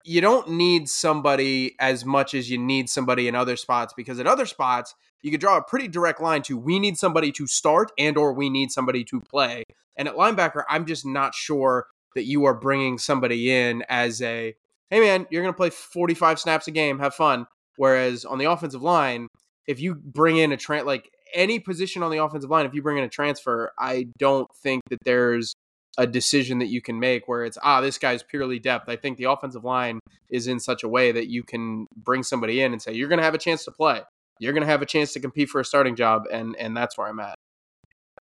you 0.03 0.19
don't 0.19 0.50
need 0.50 0.89
somebody 0.89 1.75
as 1.79 2.03
much 2.03 2.33
as 2.33 2.50
you 2.50 2.57
need 2.57 2.89
somebody 2.89 3.27
in 3.27 3.36
other 3.36 3.55
spots 3.55 3.93
because 3.95 4.19
at 4.19 4.27
other 4.27 4.45
spots 4.45 4.93
you 5.21 5.31
could 5.31 5.39
draw 5.39 5.57
a 5.57 5.63
pretty 5.63 5.88
direct 5.88 6.19
line 6.19 6.41
to 6.41 6.57
we 6.57 6.79
need 6.79 6.98
somebody 6.98 7.31
to 7.31 7.45
start 7.45 7.91
and 7.98 8.17
or 8.17 8.33
we 8.33 8.50
need 8.50 8.71
somebody 8.71 9.03
to 9.03 9.21
play 9.21 9.63
and 9.95 10.07
at 10.07 10.15
linebacker 10.15 10.63
i'm 10.69 10.88
just 10.88 11.05
not 11.05 11.36
sure 11.36 11.86
that 12.15 12.24
you 12.24 12.45
are 12.45 12.55
bringing 12.55 12.98
somebody 12.98 13.51
in 13.51 13.83
as 13.89 14.24
a 14.24 14.55
hey 14.89 15.00
man 15.00 15.27
you're 15.29 15.43
going 15.43 15.53
to 15.53 15.57
play 15.57 15.69
45 15.69 16.39
snaps 16.39 16.67
a 16.67 16.71
game 16.71 16.98
have 16.98 17.13
fun 17.13 17.45
Whereas 17.78 18.25
on 18.25 18.38
the 18.38 18.46
offensive 18.46 18.82
line, 18.82 19.28
if 19.68 19.80
you 19.80 19.96
bring 19.96 20.38
in 20.38 20.51
a 20.51 20.58
trans 20.58 20.86
like 20.86 21.10
any 21.34 21.60
position 21.60 22.04
on 22.04 22.12
the 22.12 22.24
offensive 22.24 22.50
line, 22.50 22.66
if 22.66 22.74
you 22.74 22.82
bring 22.82 22.98
in 22.98 23.04
a 23.04 23.10
transfer, 23.10 23.72
I 23.80 24.08
don't 24.18 24.48
think 24.62 24.82
that 24.90 25.00
there's 25.06 25.54
a 25.98 26.08
decision 26.08 26.60
that 26.60 26.68
you 26.68 26.82
can 26.82 27.00
make 27.00 27.28
where 27.28 27.44
it's 27.44 27.58
ah 27.63 27.82
this 27.82 27.98
guy's 27.98 28.24
purely 28.24 28.60
depth. 28.60 28.90
I 28.90 28.96
think 28.96 29.18
the 29.18 29.30
offensive 29.30 29.63
line 29.63 30.00
is 30.30 30.48
in 30.48 30.60
such 30.60 30.84
a 30.84 30.88
way 30.88 31.12
that 31.12 31.30
you 31.30 31.44
can 31.44 31.86
bring 31.96 32.24
somebody 32.24 32.62
in 32.62 32.72
and 32.72 32.82
say 32.82 32.94
you're 32.94 33.10
going 33.10 33.20
to 33.20 33.25
have 33.25 33.34
a 33.34 33.40
chance 33.40 33.66
to 33.66 33.72
play. 33.72 34.01
You're 34.40 34.54
going 34.54 34.63
to 34.63 34.70
have 34.70 34.82
a 34.82 34.86
chance 34.86 35.13
to 35.13 35.20
compete 35.20 35.50
for 35.50 35.60
a 35.60 35.66
starting 35.66 35.96
job 35.96 36.24
and 36.32 36.56
and 36.58 36.75
that's 36.75 36.98
where 36.98 37.08
I'm 37.08 37.20
at. 37.20 37.36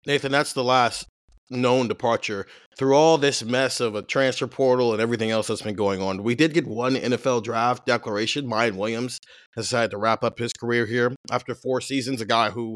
Nathan, 0.06 0.32
that's 0.32 0.52
the 0.52 0.64
last 0.64 1.06
known 1.52 1.88
departure 1.88 2.46
through 2.76 2.94
all 2.94 3.18
this 3.18 3.44
mess 3.44 3.80
of 3.80 3.94
a 3.94 4.02
transfer 4.02 4.46
portal 4.46 4.92
and 4.92 5.00
everything 5.00 5.30
else 5.30 5.46
that's 5.46 5.62
been 5.62 5.74
going 5.74 6.00
on. 6.00 6.22
We 6.22 6.34
did 6.34 6.54
get 6.54 6.66
one 6.66 6.94
NFL 6.94 7.44
draft 7.44 7.86
declaration. 7.86 8.46
Miyan 8.46 8.76
Williams 8.76 9.18
has 9.56 9.66
decided 9.66 9.90
to 9.92 9.98
wrap 9.98 10.24
up 10.24 10.38
his 10.38 10.52
career 10.52 10.86
here 10.86 11.14
after 11.30 11.54
four 11.54 11.80
seasons. 11.80 12.20
A 12.20 12.26
guy 12.26 12.50
who, 12.50 12.74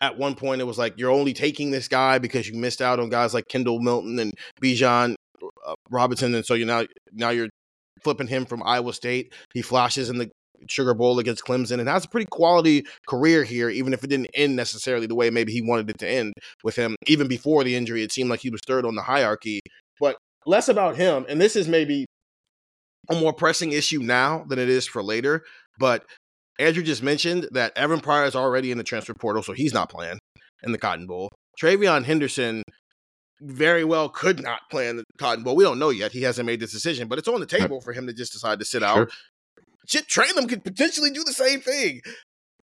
at 0.00 0.16
one 0.16 0.34
point, 0.34 0.60
it 0.60 0.64
was 0.64 0.78
like 0.78 0.94
you're 0.96 1.10
only 1.10 1.32
taking 1.32 1.70
this 1.70 1.88
guy 1.88 2.18
because 2.18 2.48
you 2.48 2.54
missed 2.54 2.80
out 2.80 3.00
on 3.00 3.08
guys 3.08 3.34
like 3.34 3.48
Kendall 3.48 3.80
Milton 3.80 4.18
and 4.18 4.32
Bijan 4.62 5.14
uh, 5.66 5.74
Robinson, 5.90 6.34
and 6.34 6.46
so 6.46 6.54
you 6.54 6.64
now 6.64 6.84
now 7.12 7.30
you're 7.30 7.48
flipping 8.02 8.28
him 8.28 8.44
from 8.44 8.62
Iowa 8.62 8.92
State. 8.92 9.32
He 9.52 9.62
flashes 9.62 10.10
in 10.10 10.18
the 10.18 10.30
Sugar 10.68 10.94
Bowl 10.94 11.18
against 11.18 11.44
Clemson 11.44 11.78
and 11.78 11.88
has 11.88 12.04
a 12.04 12.08
pretty 12.08 12.26
quality 12.26 12.84
career 13.06 13.44
here, 13.44 13.70
even 13.70 13.92
if 13.92 14.02
it 14.04 14.10
didn't 14.10 14.30
end 14.34 14.56
necessarily 14.56 15.06
the 15.06 15.14
way 15.14 15.30
maybe 15.30 15.52
he 15.52 15.62
wanted 15.62 15.90
it 15.90 15.98
to 15.98 16.08
end 16.08 16.34
with 16.62 16.76
him. 16.76 16.96
Even 17.06 17.28
before 17.28 17.64
the 17.64 17.74
injury, 17.76 18.02
it 18.02 18.12
seemed 18.12 18.30
like 18.30 18.40
he 18.40 18.50
was 18.50 18.60
third 18.66 18.84
on 18.84 18.94
the 18.94 19.02
hierarchy. 19.02 19.60
But 20.00 20.16
less 20.46 20.68
about 20.68 20.96
him, 20.96 21.26
and 21.28 21.40
this 21.40 21.56
is 21.56 21.68
maybe 21.68 22.06
a 23.10 23.14
more 23.14 23.32
pressing 23.32 23.72
issue 23.72 24.00
now 24.00 24.44
than 24.48 24.58
it 24.58 24.68
is 24.68 24.86
for 24.86 25.02
later. 25.02 25.42
But 25.78 26.04
Andrew 26.58 26.82
just 26.82 27.02
mentioned 27.02 27.48
that 27.52 27.76
Evan 27.76 28.00
Pryor 28.00 28.26
is 28.26 28.36
already 28.36 28.70
in 28.70 28.78
the 28.78 28.84
transfer 28.84 29.14
portal, 29.14 29.42
so 29.42 29.52
he's 29.52 29.74
not 29.74 29.90
playing 29.90 30.18
in 30.62 30.72
the 30.72 30.78
Cotton 30.78 31.06
Bowl. 31.06 31.30
TreVeyon 31.60 32.04
Henderson 32.04 32.62
very 33.40 33.84
well 33.84 34.08
could 34.08 34.42
not 34.42 34.60
play 34.70 34.88
in 34.88 34.96
the 34.96 35.04
Cotton 35.18 35.44
Bowl. 35.44 35.56
We 35.56 35.64
don't 35.64 35.78
know 35.78 35.90
yet. 35.90 36.12
He 36.12 36.22
hasn't 36.22 36.46
made 36.46 36.60
this 36.60 36.72
decision, 36.72 37.08
but 37.08 37.18
it's 37.18 37.28
on 37.28 37.40
the 37.40 37.46
table 37.46 37.80
for 37.80 37.92
him 37.92 38.06
to 38.06 38.12
just 38.12 38.32
decide 38.32 38.58
to 38.60 38.64
sit 38.64 38.80
sure. 38.80 38.88
out. 38.88 39.10
Chip 39.86 40.06
Trayanum 40.06 40.48
could 40.48 40.64
potentially 40.64 41.10
do 41.10 41.24
the 41.24 41.32
same 41.32 41.60
thing. 41.60 42.00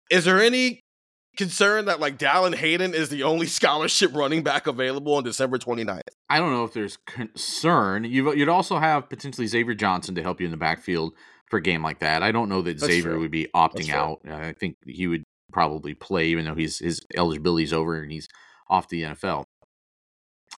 Is 0.09 0.25
there 0.25 0.41
any 0.41 0.81
concern 1.37 1.85
that 1.85 1.99
like 1.99 2.17
Dallan 2.17 2.55
Hayden 2.55 2.93
is 2.93 3.09
the 3.09 3.23
only 3.23 3.47
scholarship 3.47 4.15
running 4.15 4.43
back 4.43 4.67
available 4.67 5.15
on 5.15 5.23
December 5.23 5.57
29th? 5.57 6.01
I 6.29 6.39
don't 6.39 6.51
know 6.51 6.63
if 6.63 6.73
there's 6.73 6.97
concern. 7.05 8.03
you 8.03 8.23
would 8.23 8.49
also 8.49 8.79
have 8.79 9.09
potentially 9.09 9.47
Xavier 9.47 9.75
Johnson 9.75 10.15
to 10.15 10.23
help 10.23 10.39
you 10.39 10.45
in 10.45 10.51
the 10.51 10.57
backfield 10.57 11.13
for 11.49 11.57
a 11.57 11.61
game 11.61 11.83
like 11.83 11.99
that. 11.99 12.23
I 12.23 12.31
don't 12.31 12.49
know 12.49 12.61
that 12.61 12.79
That's 12.79 12.91
Xavier 12.91 13.11
true. 13.11 13.19
would 13.21 13.31
be 13.31 13.47
opting 13.55 13.89
out. 13.91 14.21
I 14.27 14.53
think 14.53 14.77
he 14.85 15.07
would 15.07 15.23
probably 15.51 15.93
play 15.93 16.27
even 16.27 16.45
though 16.45 16.55
he's 16.55 16.79
his 16.79 17.01
eligibility 17.15 17.63
is 17.63 17.73
over 17.73 18.01
and 18.01 18.11
he's 18.11 18.27
off 18.69 18.89
the 18.89 19.03
NFL. 19.03 19.43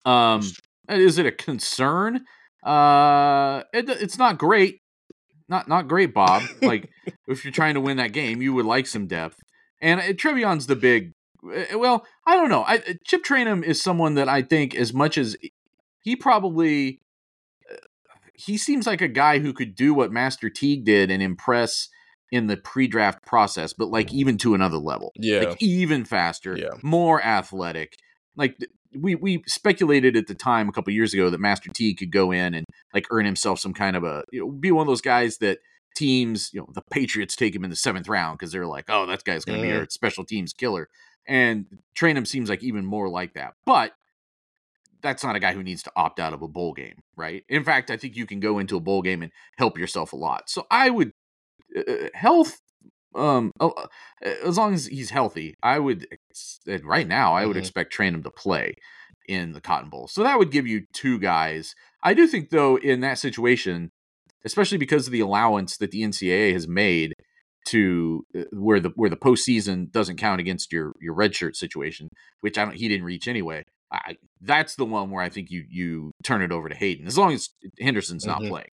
Um, 0.06 0.42
is 0.90 1.18
it 1.18 1.26
a 1.26 1.32
concern? 1.32 2.26
Uh, 2.64 3.64
it, 3.74 3.90
it's 3.90 4.18
not 4.18 4.38
great 4.38 4.80
not 5.50 5.68
not 5.68 5.88
great, 5.88 6.14
Bob. 6.14 6.44
like 6.62 6.90
if 7.28 7.44
you're 7.44 7.52
trying 7.52 7.76
to 7.76 7.82
win 7.82 7.98
that 7.98 8.14
game, 8.14 8.42
you 8.42 8.54
would 8.54 8.66
like 8.66 8.88
some 8.88 9.08
depth. 9.08 9.40
And 9.82 10.00
uh, 10.00 10.04
TreVeyon's 10.14 10.68
the 10.68 10.76
big. 10.76 11.14
Uh, 11.44 11.78
well, 11.78 12.06
I 12.26 12.36
don't 12.36 12.50
know. 12.50 12.64
I, 12.64 12.78
uh, 12.78 12.94
Chip 13.06 13.24
Trayanum 13.24 13.64
is 13.64 13.82
someone 13.82 14.16
that 14.16 14.28
I 14.28 14.42
think, 14.42 14.76
as 14.76 14.94
much 14.94 15.18
as 15.18 15.38
he 16.02 16.16
probably, 16.16 17.00
he 18.34 18.58
seems 18.58 18.88
like 18.88 19.02
a 19.02 19.08
guy 19.08 19.40
who 19.40 19.54
could 19.54 19.76
do 19.76 19.94
what 19.94 20.12
Master 20.12 20.50
Teague 20.50 20.84
did 20.86 21.12
and 21.12 21.22
impress 21.22 21.90
in 22.32 22.48
the 22.48 22.58
pre-draft 22.58 23.26
process, 23.26 23.74
but 23.74 23.90
like 23.90 24.14
even 24.14 24.38
to 24.40 24.54
another 24.54 24.78
level. 24.78 25.12
Yeah, 25.16 25.40
like 25.40 25.62
even 25.62 26.06
faster, 26.06 26.58
yeah. 26.58 26.70
more 26.82 27.24
athletic. 27.24 27.96
Like 28.36 28.58
we 29.02 29.16
we 29.16 29.44
speculated 29.48 30.16
at 30.16 30.28
the 30.28 30.36
time 30.36 30.70
a 30.70 30.72
couple 30.72 30.94
years 30.94 31.14
ago 31.14 31.30
that 31.30 31.40
Master 31.40 31.70
T 31.74 31.94
could 31.94 32.12
go 32.12 32.32
in 32.32 32.54
and 32.54 32.66
like 32.94 33.08
earn 33.12 33.26
himself 33.26 33.60
some 33.60 33.74
kind 33.74 33.96
of 33.96 34.04
a 34.04 34.24
you 34.32 34.42
know 34.42 34.52
be 34.52 34.72
one 34.72 34.84
of 34.84 34.88
those 34.88 35.02
guys 35.02 35.38
that 35.38 35.60
teams 35.96 36.52
you 36.54 36.60
know 36.60 36.68
the 36.74 36.82
Patriots 36.92 37.36
take 37.36 37.56
him 37.56 37.64
in 37.64 37.70
the 37.70 37.76
seventh 37.76 38.08
round 38.08 38.38
because 38.38 38.52
they're 38.52 38.66
like 38.66 38.86
oh 38.90 39.06
that 39.06 39.24
guy's 39.24 39.46
going 39.46 39.60
to 39.60 39.66
mm-hmm. 39.66 39.76
be 39.76 39.80
our 39.80 39.88
special 39.90 40.26
teams 40.26 40.54
killer. 40.54 40.90
And 41.30 41.66
Trayanum 42.00 42.26
seems 42.26 42.50
like 42.50 42.64
even 42.64 42.86
more 42.86 43.10
like 43.10 43.34
that. 43.34 43.56
But 43.66 43.92
that's 45.02 45.26
not 45.26 45.36
a 45.36 45.40
guy 45.40 45.54
who 45.54 45.62
needs 45.62 45.84
to 45.84 45.92
opt 45.96 46.20
out 46.20 46.34
of 46.34 46.42
a 46.42 46.48
bowl 46.48 46.74
game 46.74 46.96
right? 47.16 47.44
In 47.50 47.64
fact 47.64 47.92
I 47.92 47.98
think 47.98 48.16
you 48.16 48.26
can 48.26 48.40
go 48.40 48.60
into 48.60 48.78
a 48.78 48.82
bowl 48.82 49.02
game 49.02 49.22
and 49.22 49.32
help 49.58 49.78
yourself 49.78 50.14
a 50.14 50.18
lot. 50.18 50.50
So 50.50 50.66
I 50.72 50.90
would 50.90 51.12
uh, 51.76 51.92
uh 51.92 52.10
health 52.14 52.62
um 53.15 53.52
oh, 53.60 53.74
uh, 53.78 53.86
as 54.46 54.58
long 54.58 54.74
as 54.74 54.88
he's 54.88 55.10
healthy 55.10 55.56
i 55.63 55.80
would 55.80 56.08
right 56.84 57.08
now 57.08 57.34
i 57.34 57.46
would 57.46 57.56
mm-hmm. 57.56 57.60
expect 57.60 57.96
Trayanum 57.96 58.24
to 58.24 58.32
play 58.32 58.74
in 59.28 59.52
the 59.54 59.62
cotton 59.62 59.89
bowl 59.89 60.08
so 60.08 60.24
that 60.24 60.38
would 60.38 60.52
give 60.52 60.67
you 60.67 60.86
two 60.93 61.20
guys 61.20 61.74
i 62.04 62.13
do 62.13 62.28
think 62.28 62.50
though 62.50 62.78
in 62.78 63.02
that 63.02 63.17
situation 63.17 63.91
especially 64.46 64.78
because 64.78 65.08
of 65.08 65.12
the 65.12 65.20
allowance 65.20 65.78
that 65.78 65.91
the 65.91 66.02
ncaa 66.02 66.54
has 66.54 66.67
made 66.67 67.13
to 67.67 68.26
uh, 68.38 68.43
where 68.54 68.80
the 68.80 68.89
where 68.96 69.10
the 69.10 69.17
postseason 69.17 69.91
doesn't 69.91 70.17
count 70.17 70.39
against 70.39 70.72
your 70.72 70.93
your 71.02 71.15
redshirt 71.15 71.56
situation 71.56 72.08
which 72.41 72.58
i 72.58 72.65
don't 72.65 72.76
he 72.76 72.88
didn't 72.88 73.06
reach 73.06 73.28
anyway 73.28 73.63
I, 73.91 74.17
that's 74.41 74.76
the 74.76 74.86
one 74.86 75.12
where 75.12 75.24
i 75.24 75.30
think 75.30 75.50
you 75.50 75.63
you 75.70 76.12
turn 76.24 76.41
it 76.41 76.52
over 76.52 76.70
to 76.70 76.76
hayden 76.76 77.08
as 77.08 77.17
long 77.17 77.34
as 77.34 77.50
henderson's 77.80 78.26
not 78.26 78.39
mm-hmm. 78.39 78.50
playing 78.50 78.70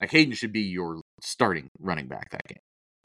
like 0.00 0.10
hayden 0.10 0.34
should 0.34 0.52
be 0.52 0.62
your 0.62 1.00
starting 1.20 1.70
running 1.80 2.06
back 2.06 2.30
that 2.30 2.46
game 2.46 2.58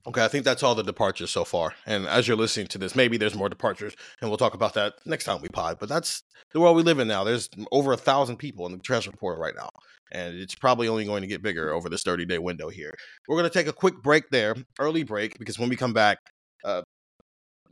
Okay, 0.08 0.24
I 0.24 0.28
think 0.28 0.46
that's 0.46 0.64
all 0.64 0.74
the 0.74 0.84
departures 0.84 1.30
so 1.30 1.44
far. 1.44 1.76
And 1.86 2.08
as 2.08 2.28
you're 2.28 2.38
listening 2.38 2.68
to 2.68 2.78
this, 2.80 2.96
maybe 2.96 3.18
there's 3.18 3.36
more 3.36 3.50
departures, 3.50 3.96
and 4.20 4.30
we'll 4.30 4.38
talk 4.38 4.56
about 4.56 4.74
that 4.74 4.96
next 5.06 5.26
time 5.26 5.42
we 5.42 5.50
pod. 5.50 5.78
But 5.80 5.90
that's 5.90 6.24
the 6.54 6.60
world 6.60 6.76
we 6.76 6.84
live 6.84 7.00
in 7.00 7.08
now. 7.08 7.24
There's 7.24 7.50
over 7.72 7.94
a 7.94 7.98
thousand 7.98 8.38
people 8.38 8.66
in 8.66 8.72
the 8.72 8.80
transfer 8.80 9.12
portal 9.12 9.42
right 9.42 9.54
now, 9.56 9.70
and 10.12 10.36
it's 10.36 10.56
probably 10.56 10.88
only 10.88 11.06
going 11.06 11.22
to 11.22 11.28
get 11.28 11.44
bigger 11.44 11.72
over 11.72 11.88
this 11.88 12.02
30 12.02 12.26
day 12.26 12.40
window 12.40 12.70
here. 12.70 12.94
We're 13.28 13.38
going 13.38 13.50
to 13.50 13.54
take 13.54 13.68
a 13.68 13.74
quick 13.74 14.02
break 14.02 14.30
there, 14.32 14.56
early 14.80 15.04
break, 15.04 15.38
because 15.38 15.60
when 15.60 15.70
we 15.70 15.76
come 15.76 15.94
back, 15.94 16.18
uh, 16.66 16.82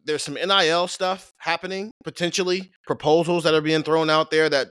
there's 0.06 0.24
some 0.24 0.36
NIL 0.36 0.88
stuff 0.88 1.32
happening, 1.40 1.92
potentially 2.04 2.72
proposals 2.86 3.44
that 3.44 3.54
are 3.54 3.62
being 3.62 3.84
thrown 3.84 4.10
out 4.10 4.30
there 4.32 4.50
that 4.50 4.70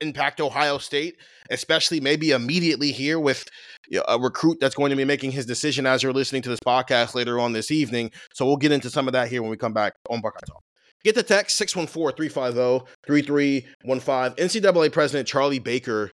impact 0.00 0.40
Ohio 0.40 0.78
State, 0.78 1.16
especially 1.50 2.00
maybe 2.00 2.30
immediately 2.30 2.92
here 2.92 3.20
with 3.20 3.46
a 4.08 4.18
recruit 4.18 4.58
that's 4.60 4.74
going 4.74 4.90
to 4.90 4.96
be 4.96 5.04
making 5.04 5.32
his 5.32 5.46
decision 5.46 5.86
as 5.86 6.02
you're 6.02 6.12
listening 6.12 6.42
to 6.42 6.48
this 6.48 6.60
podcast 6.60 7.14
later 7.14 7.38
on 7.38 7.52
this 7.52 7.70
evening. 7.70 8.10
So 8.32 8.46
we'll 8.46 8.56
get 8.56 8.72
into 8.72 8.90
some 8.90 9.06
of 9.06 9.12
that 9.12 9.28
here 9.28 9.42
when 9.42 9.50
we 9.50 9.56
come 9.56 9.72
back 9.72 9.94
on 10.08 10.20
Buckeye 10.20 10.40
Talk. 10.46 10.62
Get 11.04 11.14
the 11.14 11.22
text 11.22 11.60
614-350-3315. 11.60 14.36
NCAA 14.36 14.92
President 14.92 15.28
Charlie 15.28 15.58
Baker 15.58 16.10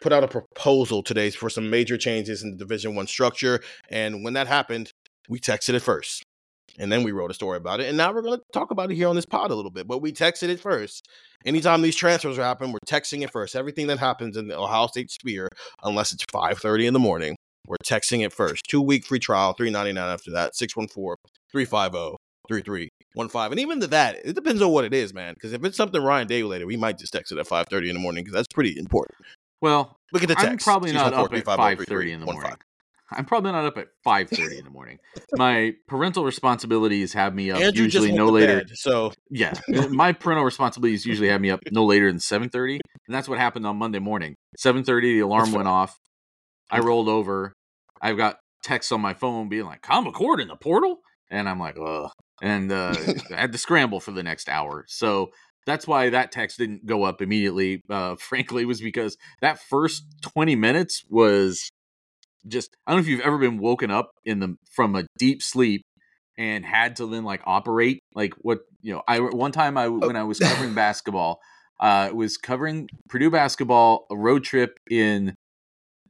put 0.00 0.12
out 0.12 0.24
a 0.24 0.28
proposal 0.28 1.02
today 1.02 1.30
for 1.30 1.50
some 1.50 1.70
major 1.70 1.98
changes 1.98 2.42
in 2.42 2.50
the 2.50 2.56
Division 2.56 2.94
One 2.94 3.06
structure. 3.06 3.60
And 3.90 4.24
when 4.24 4.32
that 4.32 4.46
happened, 4.46 4.90
we 5.28 5.38
texted 5.38 5.74
it 5.74 5.80
first. 5.80 6.24
And 6.78 6.90
then 6.90 7.02
we 7.02 7.12
wrote 7.12 7.30
a 7.30 7.34
story 7.34 7.58
about 7.58 7.80
it. 7.80 7.88
And 7.88 7.96
now 7.96 8.12
we're 8.12 8.22
going 8.22 8.38
to 8.38 8.44
talk 8.52 8.70
about 8.70 8.90
it 8.90 8.94
here 8.94 9.08
on 9.08 9.16
this 9.16 9.26
pod 9.26 9.50
a 9.50 9.54
little 9.54 9.70
bit. 9.70 9.86
But 9.86 10.00
we 10.00 10.12
texted 10.12 10.48
it 10.48 10.58
first. 10.58 11.06
Anytime 11.44 11.82
these 11.82 11.96
transfers 11.96 12.38
happen, 12.38 12.72
we're 12.72 12.78
texting 12.86 13.22
it 13.22 13.30
first. 13.30 13.54
Everything 13.54 13.88
that 13.88 13.98
happens 13.98 14.36
in 14.36 14.48
the 14.48 14.58
Ohio 14.58 14.86
State 14.86 15.10
Sphere, 15.10 15.48
unless 15.82 16.12
it's 16.12 16.24
5.30 16.34 16.86
in 16.86 16.94
the 16.94 16.98
morning, 17.00 17.36
we're 17.66 17.76
texting 17.84 18.24
it 18.24 18.32
first. 18.32 18.62
Two 18.68 18.80
week 18.80 19.04
free 19.04 19.18
trial, 19.18 19.52
three 19.52 19.70
ninety 19.70 19.92
nine 19.92 20.08
after 20.08 20.30
that, 20.32 20.56
614 20.56 21.16
350 21.52 22.16
3315. 22.48 23.52
And 23.52 23.60
even 23.60 23.80
to 23.80 23.86
that, 23.88 24.16
it 24.24 24.34
depends 24.34 24.62
on 24.62 24.70
what 24.70 24.84
it 24.84 24.94
is, 24.94 25.12
man. 25.14 25.34
Because 25.34 25.52
if 25.52 25.64
it's 25.64 25.76
something 25.76 26.02
Ryan 26.02 26.26
Day 26.26 26.42
related, 26.42 26.66
we 26.66 26.76
might 26.76 26.98
just 26.98 27.12
text 27.12 27.30
it 27.32 27.38
at 27.38 27.46
5.30 27.46 27.88
in 27.88 27.94
the 27.94 28.00
morning 28.00 28.24
because 28.24 28.34
that's 28.34 28.52
pretty 28.52 28.76
important. 28.78 29.16
Well, 29.60 29.96
Look 30.12 30.22
at 30.22 30.28
the 30.28 30.34
text. 30.34 30.50
I'm 30.50 30.58
probably 30.58 30.92
not 30.92 31.14
up 31.14 31.32
at 31.32 31.44
5:30 31.44 32.12
in 32.12 32.20
the 32.20 32.26
614-350-3315. 32.26 32.32
morning. 32.32 32.52
I'm 33.16 33.24
probably 33.24 33.52
not 33.52 33.64
up 33.64 33.78
at 33.78 33.88
5:30 34.04 34.58
in 34.58 34.64
the 34.64 34.70
morning. 34.70 34.98
My 35.34 35.74
parental 35.88 36.24
responsibilities 36.24 37.12
have 37.12 37.34
me 37.34 37.50
up 37.50 37.60
Andrew 37.60 37.84
usually 37.84 38.12
no 38.12 38.28
later. 38.28 38.58
bed, 38.58 38.70
so 38.74 39.12
Yeah, 39.30 39.58
my 39.90 40.12
parental 40.12 40.44
responsibilities 40.44 41.06
usually 41.06 41.28
have 41.28 41.40
me 41.40 41.50
up 41.50 41.60
no 41.70 41.84
later 41.84 42.10
than 42.10 42.20
7:30, 42.20 42.80
and 43.06 43.14
that's 43.14 43.28
what 43.28 43.38
happened 43.38 43.66
on 43.66 43.76
Monday 43.76 43.98
morning. 43.98 44.34
7:30, 44.58 45.14
the 45.14 45.20
alarm 45.20 45.52
went 45.52 45.68
off. 45.68 45.96
I 46.70 46.80
rolled 46.80 47.08
over. 47.08 47.52
I've 48.00 48.16
got 48.16 48.38
texts 48.62 48.92
on 48.92 49.00
my 49.00 49.14
phone 49.14 49.48
being 49.48 49.66
like, 49.66 49.82
"Come 49.82 50.06
McCord 50.06 50.40
in 50.40 50.48
the 50.48 50.56
portal," 50.56 51.00
and 51.30 51.48
I'm 51.48 51.60
like, 51.60 51.76
"Ugh," 51.78 52.10
and 52.40 52.72
uh, 52.72 52.98
I 53.30 53.40
had 53.40 53.52
to 53.52 53.58
scramble 53.58 54.00
for 54.00 54.12
the 54.12 54.22
next 54.22 54.48
hour. 54.48 54.84
So 54.88 55.30
that's 55.66 55.86
why 55.86 56.10
that 56.10 56.32
text 56.32 56.58
didn't 56.58 56.86
go 56.86 57.04
up 57.04 57.22
immediately. 57.22 57.82
Uh, 57.88 58.16
frankly, 58.18 58.64
was 58.64 58.80
because 58.80 59.16
that 59.40 59.60
first 59.60 60.04
20 60.22 60.56
minutes 60.56 61.04
was 61.08 61.70
just 62.46 62.76
I 62.86 62.92
don't 62.92 62.98
know 62.98 63.02
if 63.02 63.08
you've 63.08 63.20
ever 63.20 63.38
been 63.38 63.58
woken 63.58 63.90
up 63.90 64.10
in 64.24 64.40
the 64.40 64.56
from 64.70 64.94
a 64.94 65.04
deep 65.18 65.42
sleep 65.42 65.82
and 66.38 66.64
had 66.64 66.96
to 66.96 67.06
then 67.06 67.24
like 67.24 67.42
operate 67.44 68.00
like 68.14 68.34
what 68.38 68.60
you 68.80 68.92
know 68.92 69.02
I 69.06 69.20
one 69.20 69.52
time 69.52 69.76
I 69.76 69.88
when 69.88 70.16
I 70.16 70.24
was 70.24 70.38
covering 70.40 70.74
basketball 70.74 71.40
uh 71.80 72.10
was 72.12 72.36
covering 72.36 72.88
Purdue 73.08 73.30
basketball 73.30 74.06
a 74.10 74.16
road 74.16 74.44
trip 74.44 74.78
in 74.90 75.34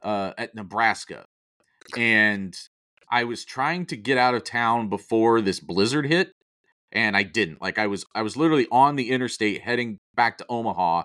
uh 0.01 0.33
at 0.37 0.55
Nebraska 0.55 1.25
and 1.97 2.55
I 3.09 3.25
was 3.25 3.45
trying 3.45 3.85
to 3.87 3.97
get 3.97 4.17
out 4.17 4.33
of 4.33 4.43
town 4.43 4.89
before 4.89 5.41
this 5.41 5.59
blizzard 5.59 6.07
hit 6.07 6.31
and 6.93 7.17
I 7.17 7.23
didn't. 7.23 7.61
Like 7.61 7.77
I 7.77 7.87
was 7.87 8.05
I 8.15 8.21
was 8.21 8.37
literally 8.37 8.67
on 8.71 8.95
the 8.95 9.09
interstate 9.09 9.61
heading 9.61 9.97
back 10.15 10.37
to 10.37 10.45
Omaha 10.47 11.03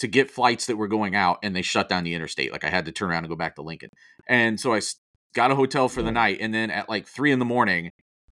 to 0.00 0.08
get 0.08 0.30
flights 0.30 0.66
that 0.66 0.76
were 0.76 0.88
going 0.88 1.14
out 1.14 1.38
and 1.42 1.54
they 1.54 1.62
shut 1.62 1.88
down 1.88 2.04
the 2.04 2.14
interstate 2.14 2.52
like 2.52 2.64
I 2.64 2.70
had 2.70 2.84
to 2.86 2.92
turn 2.92 3.10
around 3.10 3.24
and 3.24 3.28
go 3.28 3.36
back 3.36 3.56
to 3.56 3.62
Lincoln. 3.62 3.90
And 4.28 4.58
so 4.58 4.74
I 4.74 4.80
got 5.34 5.50
a 5.50 5.54
hotel 5.54 5.88
for 5.88 6.02
the 6.02 6.10
mm. 6.10 6.14
night 6.14 6.38
and 6.40 6.52
then 6.52 6.70
at 6.70 6.88
like 6.88 7.06
three 7.06 7.32
in 7.32 7.38
the 7.38 7.44
morning 7.44 7.90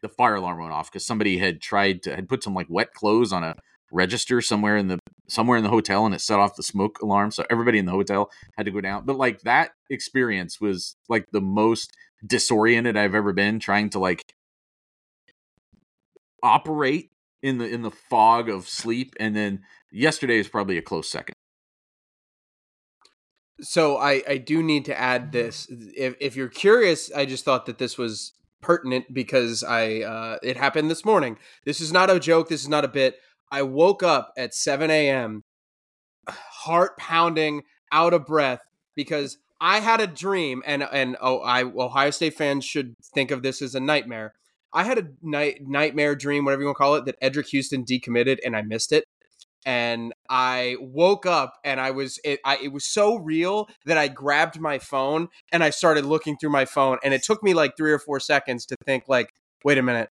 the 0.02 0.08
fire 0.08 0.34
alarm 0.36 0.58
went 0.58 0.72
off 0.72 0.90
because 0.90 1.06
somebody 1.06 1.38
had 1.38 1.60
tried 1.60 2.02
to 2.02 2.14
had 2.14 2.28
put 2.28 2.42
some 2.42 2.54
like 2.54 2.66
wet 2.68 2.92
clothes 2.92 3.32
on 3.32 3.42
a 3.42 3.54
register 3.90 4.40
somewhere 4.40 4.76
in 4.76 4.88
the 4.88 4.98
somewhere 5.28 5.56
in 5.56 5.64
the 5.64 5.70
hotel 5.70 6.04
and 6.04 6.14
it 6.14 6.20
set 6.20 6.38
off 6.38 6.56
the 6.56 6.62
smoke 6.62 7.00
alarm 7.02 7.30
so 7.30 7.44
everybody 7.48 7.78
in 7.78 7.86
the 7.86 7.92
hotel 7.92 8.30
had 8.56 8.66
to 8.66 8.72
go 8.72 8.80
down. 8.80 9.04
But 9.04 9.16
like 9.16 9.40
that 9.42 9.70
experience 9.88 10.60
was 10.60 10.96
like 11.08 11.26
the 11.32 11.40
most 11.40 11.92
disoriented 12.24 12.96
i've 12.96 13.14
ever 13.14 13.32
been 13.32 13.58
trying 13.58 13.90
to 13.90 13.98
like 13.98 14.34
operate 16.42 17.10
in 17.42 17.58
the 17.58 17.68
in 17.68 17.82
the 17.82 17.90
fog 17.90 18.48
of 18.48 18.68
sleep 18.68 19.14
and 19.20 19.36
then 19.36 19.60
yesterday 19.92 20.38
is 20.38 20.48
probably 20.48 20.78
a 20.78 20.82
close 20.82 21.10
second 21.10 21.34
So 23.60 23.96
I, 23.96 24.22
I 24.28 24.36
do 24.38 24.62
need 24.62 24.84
to 24.86 24.98
add 24.98 25.32
this. 25.32 25.66
If, 25.70 26.14
if 26.20 26.36
you're 26.36 26.48
curious, 26.48 27.10
I 27.12 27.24
just 27.24 27.44
thought 27.44 27.66
that 27.66 27.78
this 27.78 27.96
was 27.96 28.32
pertinent 28.60 29.12
because 29.12 29.62
I 29.64 30.00
uh, 30.00 30.38
it 30.42 30.56
happened 30.56 30.90
this 30.90 31.04
morning. 31.04 31.38
This 31.64 31.80
is 31.80 31.92
not 31.92 32.10
a 32.10 32.20
joke. 32.20 32.48
This 32.48 32.62
is 32.62 32.68
not 32.68 32.84
a 32.84 32.88
bit. 32.88 33.16
I 33.50 33.62
woke 33.62 34.02
up 34.02 34.32
at 34.36 34.54
7 34.54 34.90
a.m. 34.90 35.42
heart 36.28 36.98
pounding, 36.98 37.62
out 37.92 38.12
of 38.12 38.26
breath 38.26 38.60
because 38.94 39.38
I 39.60 39.80
had 39.80 40.00
a 40.00 40.06
dream, 40.06 40.62
and 40.66 40.82
and 40.82 41.16
oh, 41.20 41.38
I 41.38 41.62
Ohio 41.62 42.10
State 42.10 42.34
fans 42.34 42.64
should 42.64 42.94
think 43.14 43.30
of 43.30 43.42
this 43.42 43.62
as 43.62 43.74
a 43.74 43.80
nightmare. 43.80 44.34
I 44.72 44.84
had 44.84 44.98
a 44.98 45.08
night 45.22 45.60
nightmare 45.62 46.14
dream, 46.14 46.44
whatever 46.44 46.62
you 46.62 46.66
want 46.66 46.76
to 46.76 46.82
call 46.82 46.94
it, 46.96 47.06
that 47.06 47.20
Eddrick 47.22 47.46
Houston 47.46 47.84
decommitted, 47.84 48.38
and 48.44 48.54
I 48.54 48.62
missed 48.62 48.92
it 48.92 49.04
and 49.64 50.12
I 50.28 50.76
woke 50.80 51.26
up 51.26 51.54
and 51.64 51.80
I 51.80 51.90
was 51.90 52.18
it 52.24 52.40
I 52.44 52.58
it 52.58 52.72
was 52.72 52.84
so 52.84 53.16
real 53.16 53.68
that 53.84 53.98
I 53.98 54.08
grabbed 54.08 54.60
my 54.60 54.78
phone 54.78 55.28
and 55.52 55.64
I 55.64 55.70
started 55.70 56.04
looking 56.04 56.36
through 56.36 56.50
my 56.50 56.64
phone 56.64 56.98
and 57.02 57.14
it 57.14 57.22
took 57.22 57.42
me 57.42 57.54
like 57.54 57.76
3 57.76 57.92
or 57.92 57.98
4 57.98 58.20
seconds 58.20 58.66
to 58.66 58.76
think 58.84 59.04
like 59.08 59.30
wait 59.64 59.78
a 59.78 59.82
minute. 59.82 60.10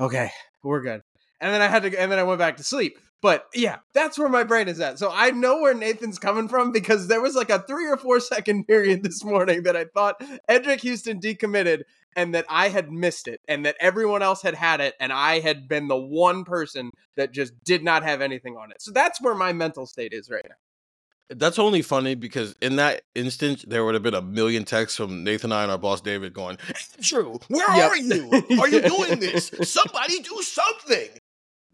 Okay 0.00 0.30
we're 0.62 0.80
good. 0.80 1.02
And 1.40 1.52
then 1.52 1.62
I 1.62 1.68
had 1.68 1.82
to 1.82 2.00
and 2.00 2.10
then 2.10 2.18
I 2.18 2.22
went 2.22 2.38
back 2.38 2.56
to 2.56 2.64
sleep 2.64 2.98
but 3.22 3.46
yeah 3.54 3.78
that's 3.92 4.18
where 4.18 4.28
my 4.28 4.44
brain 4.44 4.68
is 4.68 4.80
at 4.80 4.98
so 4.98 5.10
I 5.12 5.30
know 5.30 5.60
where 5.60 5.74
Nathan's 5.74 6.18
coming 6.18 6.48
from 6.48 6.72
because 6.72 7.08
there 7.08 7.20
was 7.20 7.34
like 7.34 7.50
a 7.50 7.60
3 7.60 7.86
or 7.88 7.96
4 7.96 8.20
second 8.20 8.64
period 8.68 9.02
this 9.02 9.24
morning 9.24 9.62
that 9.64 9.76
I 9.76 9.86
thought 9.86 10.20
Eddrick 10.48 10.80
Houston 10.80 11.20
decommitted 11.20 11.82
and 12.16 12.34
that 12.34 12.46
I 12.48 12.68
had 12.68 12.90
missed 12.90 13.28
it 13.28 13.40
and 13.48 13.64
that 13.66 13.76
everyone 13.80 14.22
else 14.22 14.42
had 14.42 14.54
had 14.54 14.80
it 14.80 14.94
and 15.00 15.12
I 15.12 15.40
had 15.40 15.68
been 15.68 15.88
the 15.88 15.96
one 15.96 16.44
person 16.44 16.90
that 17.16 17.32
just 17.32 17.52
did 17.64 17.82
not 17.82 18.02
have 18.02 18.20
anything 18.20 18.56
on 18.56 18.70
it. 18.70 18.80
So 18.80 18.92
that's 18.92 19.20
where 19.20 19.34
my 19.34 19.52
mental 19.52 19.86
state 19.86 20.12
is 20.12 20.30
right 20.30 20.44
now. 20.48 20.54
That's 21.30 21.58
only 21.58 21.80
funny 21.80 22.14
because 22.14 22.54
in 22.60 22.76
that 22.76 23.02
instance, 23.14 23.64
there 23.66 23.84
would 23.84 23.94
have 23.94 24.02
been 24.02 24.14
a 24.14 24.22
million 24.22 24.64
texts 24.64 24.96
from 24.96 25.24
Nathan 25.24 25.52
and 25.52 25.54
I 25.54 25.62
and 25.62 25.72
our 25.72 25.78
boss 25.78 26.00
David 26.02 26.34
going, 26.34 26.58
Andrew, 26.96 27.38
where 27.48 27.76
Yep. 27.76 27.90
are 27.90 27.96
you? 27.96 28.60
Are 28.60 28.68
you 28.68 28.82
doing 28.82 29.20
this? 29.20 29.50
Somebody 29.62 30.20
do 30.20 30.42
something. 30.42 31.08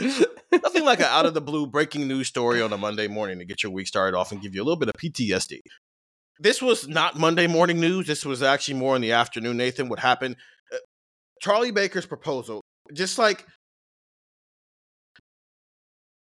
Nothing 0.01 0.85
like 0.85 0.99
an 1.01 1.07
out 1.07 1.27
of 1.27 1.35
the 1.35 1.41
blue 1.41 1.67
breaking 1.67 2.09
news 2.09 2.27
story 2.29 2.61
on 2.63 2.73
a 2.73 2.77
Monday 2.77 3.07
morning 3.09 3.39
to 3.39 3.45
get 3.45 3.63
your 3.63 3.71
week 3.73 3.87
started 3.87 4.17
off 4.17 4.33
and 4.33 4.41
give 4.43 4.55
you 4.55 4.63
a 4.63 4.65
little 4.65 4.79
bit 4.79 4.89
of 4.89 4.95
PTSD. 4.95 5.61
This 6.39 6.63
was 6.63 6.89
not 6.89 7.19
Monday 7.19 7.47
morning 7.47 7.81
news. 7.81 8.07
This 8.07 8.25
was 8.25 8.43
actually 8.43 8.75
more 8.75 8.97
in 8.97 9.03
the 9.03 9.13
afternoon. 9.13 9.59
Nathan, 9.59 9.89
what 9.89 9.99
happened? 9.99 10.37
Uh, 10.73 10.77
Charlie 11.43 11.71
Baker's 11.71 12.07
proposal, 12.07 12.63
just 12.95 13.19
like 13.19 13.47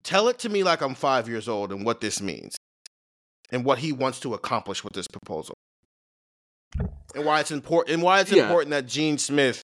tell 0.03 0.29
it 0.29 0.38
to 0.41 0.49
me 0.49 0.62
like 0.64 0.81
I'm 0.81 0.95
five 0.95 1.29
years 1.29 1.49
old 1.49 1.71
and 1.73 1.85
what 1.85 2.01
this 2.01 2.21
means 2.21 2.57
and 3.51 3.64
what 3.64 3.79
he 3.79 3.93
wants 3.93 4.21
to 4.21 4.35
accomplish 4.35 4.83
with 4.83 4.93
this 4.93 5.07
proposal 5.07 5.55
and 7.14 7.25
why 7.25 7.41
it's 7.41 7.51
important 7.51 7.95
and 7.95 8.03
why 8.03 8.21
it's 8.21 8.33
Yeah. 8.33 8.43
important 8.43 8.71
that 8.71 8.87
Gene 8.87 9.19
Smith 9.19 9.62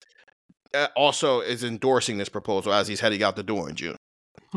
uh, 0.73 0.87
also 0.95 1.41
is 1.41 1.63
endorsing 1.63 2.17
this 2.17 2.29
proposal 2.29 2.73
as 2.73 2.87
he's 2.87 2.99
heading 3.01 3.21
out 3.21 3.35
the 3.35 3.43
door 3.43 3.69
in 3.69 3.75
June. 3.75 3.96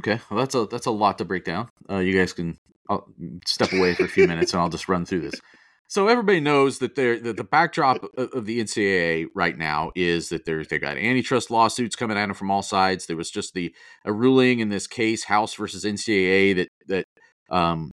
Okay, 0.00 0.18
well 0.30 0.38
that's 0.38 0.54
a 0.54 0.66
that's 0.66 0.86
a 0.86 0.90
lot 0.90 1.18
to 1.18 1.26
break 1.26 1.44
down. 1.44 1.68
Uh, 1.88 1.98
you 1.98 2.16
guys 2.18 2.32
can 2.32 2.58
I'll 2.88 3.06
step 3.46 3.72
away 3.72 3.94
for 3.94 4.04
a 4.04 4.08
few 4.08 4.26
minutes 4.26 4.52
and 4.52 4.62
I'll 4.62 4.70
just 4.70 4.88
run 4.88 5.04
through 5.04 5.20
this. 5.20 5.40
So 5.88 6.08
everybody 6.08 6.40
knows 6.40 6.78
that 6.78 6.94
there 6.94 7.20
that 7.20 7.36
the 7.36 7.44
backdrop 7.44 8.02
of, 8.16 8.30
of 8.32 8.46
the 8.46 8.60
NCAA 8.60 9.26
right 9.34 9.58
now 9.58 9.92
is 9.94 10.30
that 10.30 10.46
there's 10.46 10.68
they 10.68 10.78
got 10.78 10.96
antitrust 10.96 11.50
lawsuits 11.50 11.96
coming 11.96 12.16
at 12.16 12.26
them 12.26 12.34
from 12.34 12.50
all 12.50 12.62
sides. 12.62 13.06
There 13.06 13.16
was 13.16 13.30
just 13.30 13.52
the 13.52 13.74
a 14.04 14.12
ruling 14.12 14.60
in 14.60 14.70
this 14.70 14.86
case, 14.86 15.24
House 15.24 15.52
versus 15.54 15.84
NCAA, 15.84 16.56
that 16.56 16.68
that 16.86 17.06
um, 17.54 17.90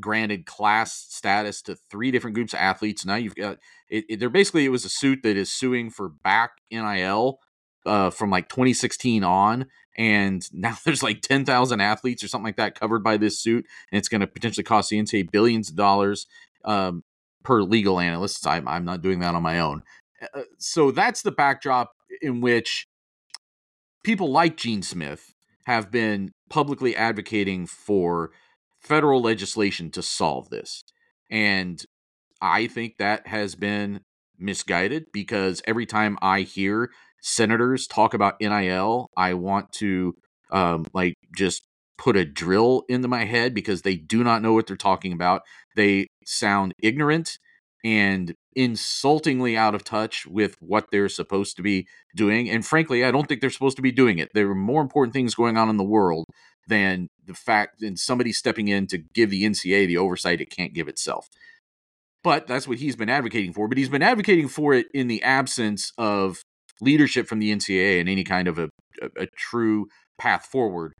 granted 0.00 0.46
class 0.46 1.06
status 1.10 1.60
to 1.62 1.76
three 1.90 2.10
different 2.10 2.34
groups 2.34 2.54
of 2.54 2.60
athletes. 2.60 3.04
Now 3.04 3.16
you've 3.16 3.34
got 3.34 3.58
it, 3.90 4.04
it. 4.08 4.20
They're 4.20 4.30
basically 4.30 4.64
it 4.64 4.70
was 4.70 4.86
a 4.86 4.90
suit 4.90 5.20
that 5.22 5.36
is 5.36 5.52
suing 5.52 5.90
for 5.90 6.08
back 6.08 6.52
NIL 6.70 7.38
uh, 7.86 8.10
from 8.10 8.30
like 8.30 8.48
2016 8.48 9.24
on, 9.24 9.66
and 9.96 10.46
now 10.52 10.76
there's 10.84 11.02
like 11.02 11.22
10,000 11.22 11.80
athletes 11.80 12.22
or 12.22 12.28
something 12.28 12.46
like 12.46 12.56
that 12.56 12.78
covered 12.78 13.02
by 13.02 13.16
this 13.16 13.38
suit, 13.38 13.66
and 13.90 13.98
it's 13.98 14.08
going 14.08 14.20
to 14.20 14.26
potentially 14.26 14.64
cost 14.64 14.90
the 14.90 14.98
NCAA 14.98 15.30
billions 15.30 15.70
of 15.70 15.76
dollars 15.76 16.26
um, 16.64 17.02
per 17.42 17.62
legal 17.62 18.00
analyst. 18.00 18.46
I'm, 18.46 18.68
I'm 18.68 18.84
not 18.84 19.02
doing 19.02 19.20
that 19.20 19.34
on 19.34 19.42
my 19.42 19.58
own. 19.58 19.82
Uh, 20.34 20.42
so 20.58 20.90
that's 20.90 21.22
the 21.22 21.30
backdrop 21.30 21.92
in 22.22 22.40
which 22.40 22.86
people 24.02 24.30
like 24.30 24.56
Gene 24.56 24.82
Smith 24.82 25.34
have 25.66 25.90
been 25.90 26.32
publicly 26.48 26.94
advocating 26.94 27.66
for 27.66 28.30
federal 28.80 29.20
legislation 29.20 29.90
to 29.90 30.02
solve 30.02 30.48
this. 30.48 30.84
And 31.30 31.84
I 32.40 32.68
think 32.68 32.98
that 32.98 33.26
has 33.26 33.54
been 33.56 34.00
misguided 34.38 35.06
because 35.12 35.62
every 35.66 35.86
time 35.86 36.18
I 36.22 36.42
hear 36.42 36.90
senators 37.26 37.88
talk 37.88 38.14
about 38.14 38.40
NIL, 38.40 39.10
I 39.16 39.34
want 39.34 39.72
to 39.74 40.14
um, 40.52 40.86
like 40.94 41.14
just 41.36 41.64
put 41.98 42.16
a 42.16 42.24
drill 42.24 42.84
into 42.88 43.08
my 43.08 43.24
head 43.24 43.52
because 43.52 43.82
they 43.82 43.96
do 43.96 44.22
not 44.22 44.42
know 44.42 44.52
what 44.52 44.68
they're 44.68 44.76
talking 44.76 45.12
about. 45.12 45.42
They 45.74 46.06
sound 46.24 46.72
ignorant 46.80 47.38
and 47.84 48.34
insultingly 48.54 49.56
out 49.56 49.74
of 49.74 49.82
touch 49.82 50.24
with 50.26 50.56
what 50.60 50.86
they're 50.92 51.08
supposed 51.08 51.56
to 51.56 51.62
be 51.62 51.88
doing. 52.14 52.48
And 52.48 52.64
frankly, 52.64 53.04
I 53.04 53.10
don't 53.10 53.26
think 53.26 53.40
they're 53.40 53.50
supposed 53.50 53.76
to 53.76 53.82
be 53.82 53.92
doing 53.92 54.18
it. 54.18 54.30
There 54.32 54.48
are 54.48 54.54
more 54.54 54.80
important 54.80 55.12
things 55.12 55.34
going 55.34 55.56
on 55.56 55.68
in 55.68 55.78
the 55.78 55.84
world 55.84 56.26
than 56.68 57.08
the 57.26 57.34
fact 57.34 57.80
than 57.80 57.96
somebody 57.96 58.32
stepping 58.32 58.68
in 58.68 58.86
to 58.88 58.98
give 58.98 59.30
the 59.30 59.42
NCAA 59.42 59.88
the 59.88 59.98
oversight 59.98 60.40
it 60.40 60.50
can't 60.50 60.74
give 60.74 60.86
itself. 60.86 61.28
But 62.22 62.46
that's 62.46 62.68
what 62.68 62.78
he's 62.78 62.96
been 62.96 63.08
advocating 63.08 63.52
for. 63.52 63.66
But 63.66 63.78
he's 63.78 63.88
been 63.88 64.02
advocating 64.02 64.48
for 64.48 64.74
it 64.74 64.86
in 64.94 65.08
the 65.08 65.22
absence 65.22 65.92
of 65.98 66.42
leadership 66.80 67.26
from 67.26 67.38
the 67.38 67.52
NCAA 67.54 68.00
and 68.00 68.08
any 68.08 68.24
kind 68.24 68.48
of 68.48 68.58
a, 68.58 68.68
a, 69.00 69.22
a 69.22 69.26
true 69.36 69.88
path 70.18 70.46
forward 70.46 70.92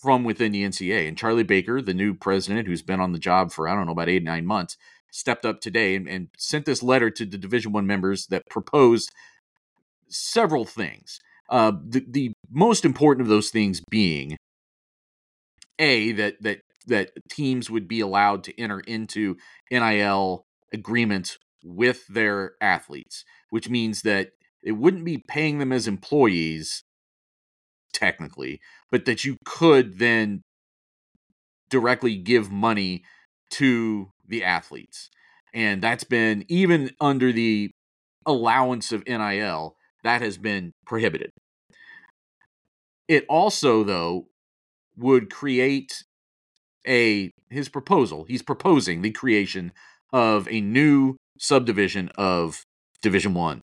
from 0.00 0.24
within 0.24 0.52
the 0.52 0.64
NCAA. 0.64 1.08
And 1.08 1.16
Charlie 1.16 1.42
Baker, 1.42 1.80
the 1.80 1.94
new 1.94 2.14
president, 2.14 2.68
who's 2.68 2.82
been 2.82 3.00
on 3.00 3.12
the 3.12 3.18
job 3.18 3.52
for 3.52 3.68
I 3.68 3.74
don't 3.74 3.86
know 3.86 3.92
about 3.92 4.08
eight 4.08 4.22
nine 4.22 4.46
months, 4.46 4.76
stepped 5.10 5.44
up 5.44 5.60
today 5.60 5.94
and, 5.94 6.08
and 6.08 6.28
sent 6.36 6.66
this 6.66 6.82
letter 6.82 7.10
to 7.10 7.24
the 7.24 7.38
Division 7.38 7.72
One 7.72 7.86
members 7.86 8.26
that 8.26 8.42
proposed 8.50 9.10
several 10.08 10.64
things. 10.64 11.18
Uh, 11.48 11.72
the 11.82 12.04
the 12.06 12.32
most 12.50 12.84
important 12.84 13.22
of 13.22 13.28
those 13.28 13.50
things 13.50 13.80
being 13.90 14.36
a 15.78 16.12
that 16.12 16.42
that 16.42 16.60
that 16.86 17.10
teams 17.30 17.70
would 17.70 17.88
be 17.88 18.00
allowed 18.00 18.44
to 18.44 18.60
enter 18.60 18.80
into 18.80 19.36
NIL 19.70 20.44
agreements 20.72 21.38
with 21.64 22.06
their 22.06 22.52
athletes, 22.60 23.24
which 23.50 23.68
means 23.68 24.02
that 24.02 24.30
it 24.62 24.72
wouldn't 24.72 25.04
be 25.04 25.18
paying 25.18 25.58
them 25.58 25.72
as 25.72 25.86
employees 25.86 26.82
technically, 27.92 28.60
but 28.90 29.04
that 29.04 29.24
you 29.24 29.36
could 29.44 29.98
then 29.98 30.42
directly 31.70 32.16
give 32.16 32.50
money 32.50 33.02
to 33.50 34.10
the 34.26 34.44
athletes. 34.44 35.10
And 35.54 35.82
that's 35.82 36.04
been 36.04 36.44
even 36.48 36.90
under 37.00 37.32
the 37.32 37.70
allowance 38.26 38.92
of 38.92 39.06
NIL, 39.06 39.76
that 40.04 40.22
has 40.22 40.38
been 40.38 40.72
prohibited. 40.86 41.30
It 43.08 43.24
also, 43.28 43.82
though, 43.82 44.26
would 44.96 45.30
create 45.30 46.04
a 46.86 47.30
his 47.50 47.68
proposal. 47.68 48.24
He's 48.24 48.42
proposing 48.42 49.00
the 49.00 49.10
creation 49.10 49.72
of 50.12 50.46
a 50.48 50.60
new 50.60 51.16
subdivision 51.38 52.10
of 52.16 52.62
Division 53.00 53.32
One, 53.32 53.62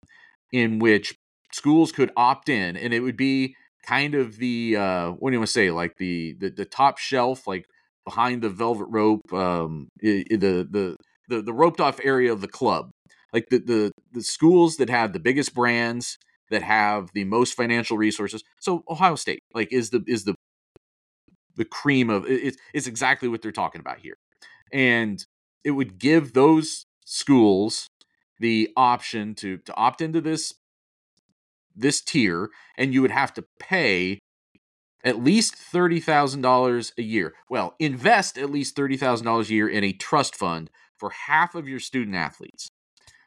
in 0.53 0.79
which 0.79 1.15
schools 1.53 1.93
could 1.93 2.11
opt 2.17 2.49
in, 2.49 2.77
and 2.77 2.93
it 2.93 3.01
would 3.01 3.17
be 3.17 3.55
kind 3.87 4.15
of 4.15 4.37
the 4.37 4.77
uh, 4.77 5.11
what 5.13 5.31
do 5.31 5.35
you 5.35 5.41
want 5.41 5.49
to 5.49 5.53
say, 5.53 5.71
like 5.71 5.97
the 5.99 6.35
the, 6.39 6.51
the 6.51 6.65
top 6.65 6.99
shelf, 6.99 7.47
like 7.47 7.67
behind 8.05 8.43
the 8.43 8.49
velvet 8.51 8.87
rope, 8.89 9.33
um, 9.33 9.89
the 10.01 10.25
the 10.31 10.97
the 11.29 11.43
the 11.43 11.53
roped 11.53 11.81
off 11.81 12.01
area 12.03 12.33
of 12.33 12.41
the 12.41 12.49
club, 12.49 12.91
like 13.33 13.49
the 13.51 13.59
the 13.59 13.93
the 14.13 14.23
schools 14.23 14.77
that 14.77 14.91
have 14.91 15.13
the 15.13 15.21
biggest 15.21 15.55
brands 15.55 16.19
that 16.51 16.63
have 16.63 17.11
the 17.13 17.25
most 17.25 17.55
financial 17.55 17.99
resources. 17.99 18.43
So 18.61 18.83
Ohio 18.89 19.15
State, 19.15 19.41
like, 19.55 19.73
is 19.73 19.91
the 19.91 20.03
is 20.07 20.25
the 20.25 20.35
the 21.57 21.65
cream 21.65 22.09
of 22.09 22.25
it's 22.27 22.57
it's 22.73 22.87
exactly 22.87 23.29
what 23.29 23.43
they're 23.43 23.53
talking 23.53 23.81
about 23.81 23.99
here, 23.99 24.17
and 24.73 25.25
it 25.65 25.73
would 25.73 25.99
give 25.99 26.33
those 26.33 26.87
schools 27.05 27.89
the 28.39 28.71
option 28.77 29.35
to 29.37 29.59
to 29.59 29.75
opt 29.75 30.01
into 30.01 30.21
this 30.21 30.55
this 31.75 32.01
tier, 32.01 32.51
and 32.77 32.93
you 32.93 33.03
would 33.03 33.11
have 33.11 33.33
to 33.35 33.45
pay 33.59 34.19
at 35.05 35.23
least 35.23 35.55
$30,000 35.55 36.93
a 36.99 37.03
year. 37.03 37.35
Well, 37.49 37.75
invest 37.79 38.37
at 38.37 38.51
least 38.51 38.77
$30,000 38.77 39.49
a 39.49 39.55
year 39.55 39.69
in 39.69 39.85
a 39.85 39.93
trust 39.93 40.35
fund 40.35 40.71
for 40.97 41.11
half 41.11 41.55
of 41.55 41.69
your 41.69 41.79
student 41.79 42.17
athletes. 42.17 42.69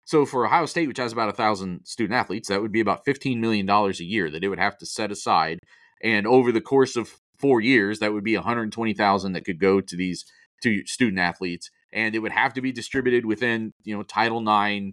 So 0.03 0.25
for 0.25 0.45
Ohio 0.45 0.65
State, 0.65 0.89
which 0.89 0.97
has 0.97 1.13
about 1.13 1.29
a 1.29 1.33
thousand 1.33 1.85
student 1.85 2.19
athletes, 2.19 2.49
that 2.49 2.61
would 2.61 2.71
be 2.71 2.81
about 2.81 3.05
$15 3.05 3.37
million 3.37 3.69
a 3.69 3.91
year 4.03 4.29
that 4.29 4.43
it 4.43 4.49
would 4.49 4.59
have 4.59 4.77
to 4.79 4.85
set 4.85 5.11
aside. 5.11 5.59
And 6.03 6.27
over 6.27 6.51
the 6.51 6.59
course 6.59 6.97
of 6.97 7.19
four 7.39 7.61
years, 7.61 7.99
that 7.99 8.11
would 8.11 8.23
be 8.23 8.35
120,000 8.35 9.31
that 9.31 9.45
could 9.45 9.59
go 9.59 9.79
to 9.79 9.95
these 9.95 10.25
to 10.63 10.85
student 10.85 11.19
athletes. 11.19 11.69
And 11.93 12.13
it 12.13 12.19
would 12.19 12.31
have 12.31 12.53
to 12.55 12.61
be 12.61 12.71
distributed 12.71 13.25
within, 13.25 13.73
you 13.83 13.95
know, 13.95 14.03
Title 14.03 14.41
IX 14.41 14.91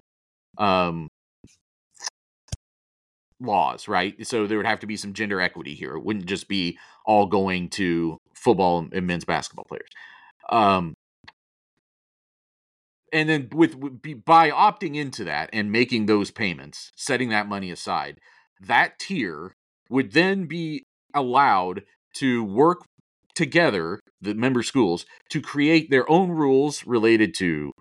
um, 0.56 1.08
laws, 3.40 3.88
right? 3.88 4.14
So 4.26 4.46
there 4.46 4.56
would 4.56 4.66
have 4.66 4.80
to 4.80 4.87
be 4.87 4.96
some 4.96 5.12
gender 5.12 5.40
equity 5.40 5.74
here. 5.74 5.94
It 5.94 6.04
wouldn't 6.04 6.26
just 6.26 6.48
be 6.48 6.78
all 7.04 7.26
going 7.26 7.70
to 7.70 8.18
football 8.34 8.87
and 8.92 9.06
men's 9.06 9.24
basketball 9.24 9.64
players. 9.64 9.90
Um, 10.50 10.94
and 13.12 13.28
then 13.28 13.48
with, 13.52 13.74
with 13.74 14.24
by 14.24 14.50
opting 14.50 14.96
into 14.96 15.24
that 15.24 15.50
and 15.52 15.72
making 15.72 16.06
those 16.06 16.30
payments, 16.30 16.92
setting 16.96 17.30
that 17.30 17.48
money 17.48 17.70
aside, 17.70 18.18
that 18.61 18.98
tier 18.98 19.54
would 19.88 20.12
then 20.12 20.46
be 20.46 20.84
allowed 21.14 21.84
to 22.16 22.44
work 22.44 22.84
together, 23.34 24.00
the 24.20 24.34
member 24.34 24.62
schools, 24.62 25.06
to 25.30 25.40
create 25.40 25.90
their 25.90 26.11
own 26.11 26.30
rules 26.30 26.87
related 26.87 27.34
to 27.34 27.72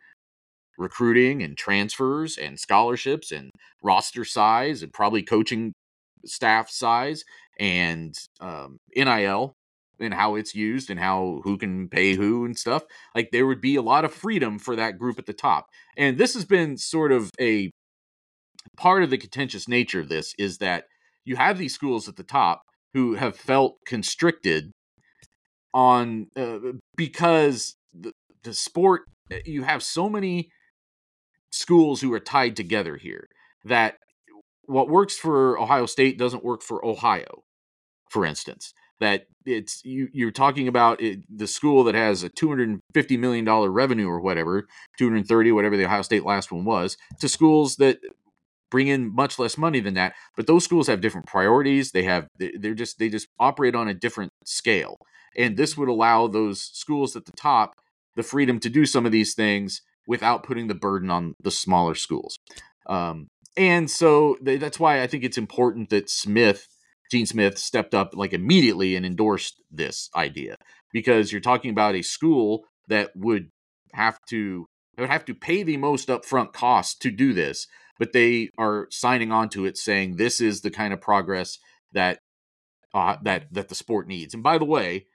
recruiting 0.78 1.42
and 1.42 1.58
transfers 1.58 2.38
and 2.38 2.60
scholarships 2.60 3.32
and 3.32 3.52
roster 3.82 4.24
size 4.24 4.84
and 4.84 4.94
probably 4.94 5.24
coaching 5.24 5.74
staff 6.26 6.70
size 6.70 7.24
and 7.60 8.16
um, 8.40 8.78
NIL 8.96 9.54
and 10.00 10.14
how 10.14 10.36
it's 10.36 10.54
used 10.54 10.90
and 10.90 11.00
how 11.00 11.42
who 11.44 11.58
can 11.58 11.90
pay 11.90 12.16
who 12.16 12.46
and 12.46 12.58
stuff. 12.58 12.84
Like 13.16 13.30
there 13.32 13.48
would 13.48 13.62
be 13.62 13.76
a 13.76 13.82
lot 13.82 14.06
of 14.06 14.14
freedom 14.14 14.60
for 14.60 14.76
that 14.76 14.98
group 14.98 15.18
at 15.18 15.26
the 15.26 15.34
top. 15.34 15.68
And 15.98 16.18
this 16.18 16.34
has 16.34 16.46
been 16.46 16.78
sort 16.78 17.12
of 17.12 17.32
a 17.40 17.72
part 18.76 19.04
of 19.04 19.10
the 19.10 19.18
contentious 19.18 19.68
nature 19.68 20.00
of 20.00 20.10
this 20.10 20.34
is 20.38 20.60
that 20.60 20.86
you 21.26 21.36
have 21.36 21.58
these 21.58 21.74
schools 21.74 22.08
at 22.08 22.16
the 22.16 22.24
top 22.24 22.62
who 22.94 23.16
have 23.16 23.36
felt 23.36 23.78
constricted 23.86 24.72
on 25.74 26.28
uh, 26.36 26.60
because 26.96 27.76
the, 27.94 28.12
the 28.44 28.54
sport 28.54 29.04
eh, 29.32 29.40
you 29.46 29.64
have 29.64 29.84
so 29.84 30.10
many 30.10 30.50
schools 31.58 32.02
who 32.02 32.14
are 32.14 32.20
tied 32.20 32.56
together 32.56 32.98
here 32.98 33.28
that 33.66 33.96
what 34.66 34.90
works 34.90 35.18
for 35.18 35.60
Ohio 35.60 35.86
State 35.86 36.18
doesn't 36.18 36.44
work 36.44 36.62
for 36.62 36.86
Ohio, 36.86 37.44
for 38.10 38.26
instance. 38.26 38.74
That 39.00 39.28
it's 39.46 39.86
you, 39.86 40.10
you're 40.12 40.32
talking 40.32 40.68
about 40.68 41.02
it, 41.02 41.20
the 41.30 41.48
school 41.48 41.84
that 41.84 41.94
has 41.96 42.24
a 42.24 42.30
250 42.30 43.18
million 43.18 43.46
dollar 43.46 43.72
revenue 43.72 44.08
or 44.08 44.20
whatever, 44.20 44.68
230, 44.98 45.52
whatever 45.52 45.78
the 45.78 45.86
Ohio 45.86 46.02
State 46.02 46.26
last 46.26 46.52
one 46.52 46.66
was, 46.66 46.98
to 47.20 47.30
schools 47.30 47.76
that 47.76 48.00
bring 48.72 48.88
in 48.88 49.14
much 49.14 49.38
less 49.38 49.58
money 49.58 49.80
than 49.80 49.94
that. 49.94 50.14
But 50.36 50.48
those 50.48 50.64
schools 50.64 50.88
have 50.88 51.00
different 51.00 51.28
priorities. 51.28 51.92
They 51.92 52.04
have 52.04 52.28
they're 52.38 52.74
just 52.74 52.98
they 52.98 53.10
just 53.10 53.28
operate 53.40 53.76
on 53.76 53.88
a 53.88 53.94
different 53.94 54.32
scale, 54.46 54.98
and 55.36 55.58
this 55.58 55.78
would 55.78 55.90
allow 55.90 56.28
those 56.28 56.62
schools 56.62 57.16
at 57.16 57.26
the 57.26 57.34
top 57.34 57.76
the 58.16 58.24
freedom 58.24 58.60
to 58.60 58.70
do 58.70 58.86
some 58.86 59.06
of 59.06 59.12
these 59.12 59.36
things 59.36 59.84
without 60.08 60.44
putting 60.44 60.68
the 60.68 60.76
burden 60.76 61.12
on 61.12 61.36
the 61.44 61.52
smaller 61.52 61.94
schools. 61.94 62.40
Um, 62.88 63.28
and 63.56 63.92
so 63.92 64.38
th- 64.44 64.60
that's 64.60 64.80
why 64.80 65.02
I 65.02 65.08
think 65.08 65.24
it's 65.24 65.38
important 65.38 65.90
that 65.90 66.10
Smith, 66.10 66.68
Gene 67.12 67.26
Smith, 67.26 67.58
stepped 67.58 67.94
up 67.94 68.12
like 68.16 68.34
immediately 68.34 68.96
and 68.96 69.06
endorsed 69.06 69.62
this 69.70 70.10
idea 70.16 70.56
because 70.94 71.32
you're 71.32 71.42
talking 71.42 71.72
about 71.72 71.96
a 71.96 72.02
school 72.02 72.64
that 72.88 73.12
would 73.16 73.50
have 73.94 74.20
to 74.30 74.66
would 74.98 75.10
have 75.10 75.26
to 75.26 75.36
pay 75.36 75.64
the 75.64 75.78
most 75.78 76.08
upfront 76.08 76.54
cost 76.54 77.02
to 77.02 77.12
do 77.12 77.34
this, 77.34 77.68
but 78.00 78.14
they 78.14 78.50
are 78.58 78.88
signing 78.90 79.32
on 79.32 79.50
to 79.50 79.66
it, 79.66 79.78
saying 79.78 80.16
this 80.16 80.42
is 80.42 80.62
the 80.62 80.72
kind 80.72 80.94
of 80.94 81.02
progress 81.02 81.60
that 81.94 82.20
uh, 82.94 83.18
that 83.24 83.54
that 83.54 83.70
the 83.70 83.76
sport 83.76 84.08
needs. 84.08 84.34
And 84.34 84.42
by 84.44 84.58
the 84.58 84.66
way, 84.66 85.06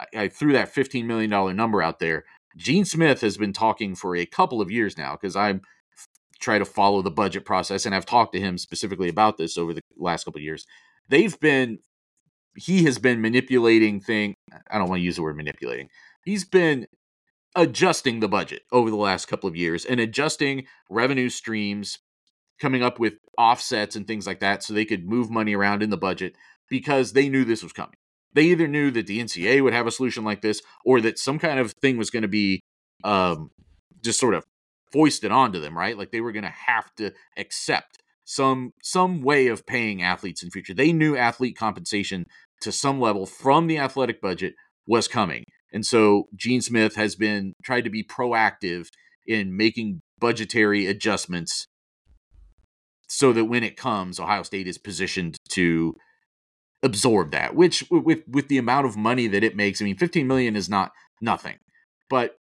I, 0.00 0.22
I 0.22 0.28
threw 0.28 0.52
that 0.52 0.68
fifteen 0.68 1.06
million 1.06 1.30
dollar 1.30 1.52
number 1.52 1.82
out 1.82 1.98
there. 1.98 2.24
Gene 2.56 2.84
Smith 2.84 3.20
has 3.20 3.36
been 3.36 3.52
talking 3.52 3.94
for 3.94 4.16
a 4.16 4.26
couple 4.26 4.60
of 4.60 4.70
years 4.70 4.96
now 4.96 5.12
because 5.12 5.36
I 5.36 5.60
try 6.40 6.58
to 6.58 6.64
follow 6.64 7.02
the 7.02 7.10
budget 7.10 7.44
process 7.44 7.86
and 7.86 7.94
I've 7.94 8.06
talked 8.06 8.32
to 8.32 8.40
him 8.40 8.58
specifically 8.58 9.08
about 9.08 9.36
this 9.36 9.56
over 9.56 9.74
the 9.74 9.82
last 9.96 10.24
couple 10.24 10.38
of 10.38 10.44
years. 10.44 10.66
They've 11.08 11.38
been 11.38 11.78
he 12.56 12.84
has 12.84 12.98
been 12.98 13.20
manipulating 13.20 14.00
thing 14.00 14.34
I 14.70 14.78
don't 14.78 14.88
want 14.88 15.00
to 15.00 15.04
use 15.04 15.16
the 15.16 15.22
word 15.22 15.36
manipulating. 15.36 15.88
He's 16.24 16.44
been 16.44 16.86
adjusting 17.54 18.20
the 18.20 18.28
budget 18.28 18.62
over 18.72 18.90
the 18.90 18.96
last 18.96 19.26
couple 19.26 19.48
of 19.48 19.56
years 19.56 19.84
and 19.84 20.00
adjusting 20.00 20.66
revenue 20.90 21.28
streams 21.28 21.98
coming 22.60 22.82
up 22.82 22.98
with 22.98 23.14
offsets 23.38 23.96
and 23.96 24.06
things 24.06 24.26
like 24.26 24.40
that 24.40 24.62
so 24.62 24.72
they 24.72 24.84
could 24.84 25.06
move 25.06 25.30
money 25.30 25.54
around 25.54 25.82
in 25.82 25.90
the 25.90 25.96
budget 25.96 26.34
because 26.68 27.12
they 27.12 27.28
knew 27.28 27.44
this 27.44 27.62
was 27.62 27.72
coming 27.72 27.96
they 28.36 28.44
either 28.44 28.68
knew 28.68 28.90
that 28.90 29.06
the 29.06 29.18
NCAA 29.18 29.62
would 29.62 29.72
have 29.72 29.86
a 29.86 29.90
solution 29.90 30.22
like 30.22 30.42
this 30.42 30.60
or 30.84 31.00
that 31.00 31.18
some 31.18 31.38
kind 31.38 31.58
of 31.58 31.72
thing 31.80 31.96
was 31.96 32.10
going 32.10 32.22
to 32.22 32.28
be 32.28 32.60
um, 33.02 33.50
just 34.04 34.20
sort 34.20 34.34
of 34.34 34.44
foisted 34.92 35.32
onto 35.32 35.58
them, 35.58 35.76
right? 35.76 35.96
Like 35.96 36.12
they 36.12 36.20
were 36.20 36.32
going 36.32 36.44
to 36.44 36.50
have 36.50 36.94
to 36.96 37.12
accept 37.38 37.96
some 38.24 38.72
some 38.82 39.22
way 39.22 39.46
of 39.46 39.66
paying 39.66 40.02
athletes 40.02 40.42
in 40.42 40.50
future. 40.50 40.74
They 40.74 40.92
knew 40.92 41.16
athlete 41.16 41.56
compensation 41.56 42.26
to 42.60 42.70
some 42.70 43.00
level 43.00 43.24
from 43.24 43.68
the 43.68 43.78
athletic 43.78 44.20
budget 44.20 44.52
was 44.86 45.08
coming. 45.08 45.44
And 45.72 45.86
so 45.86 46.24
Gene 46.36 46.60
Smith 46.60 46.94
has 46.96 47.16
been 47.16 47.54
tried 47.64 47.84
to 47.84 47.90
be 47.90 48.04
proactive 48.04 48.88
in 49.26 49.56
making 49.56 50.00
budgetary 50.20 50.86
adjustments 50.86 51.66
so 53.08 53.32
that 53.32 53.46
when 53.46 53.64
it 53.64 53.78
comes, 53.78 54.20
Ohio 54.20 54.42
State 54.42 54.68
is 54.68 54.76
positioned 54.76 55.38
to 55.52 55.94
absorb 56.82 57.30
that 57.30 57.54
which 57.54 57.84
with 57.90 58.22
with 58.28 58.48
the 58.48 58.58
amount 58.58 58.86
of 58.86 58.96
money 58.96 59.26
that 59.26 59.42
it 59.42 59.56
makes 59.56 59.80
i 59.80 59.84
mean 59.84 59.96
15 59.96 60.26
million 60.26 60.56
is 60.56 60.68
not 60.68 60.92
nothing 61.20 61.56
but 62.08 62.38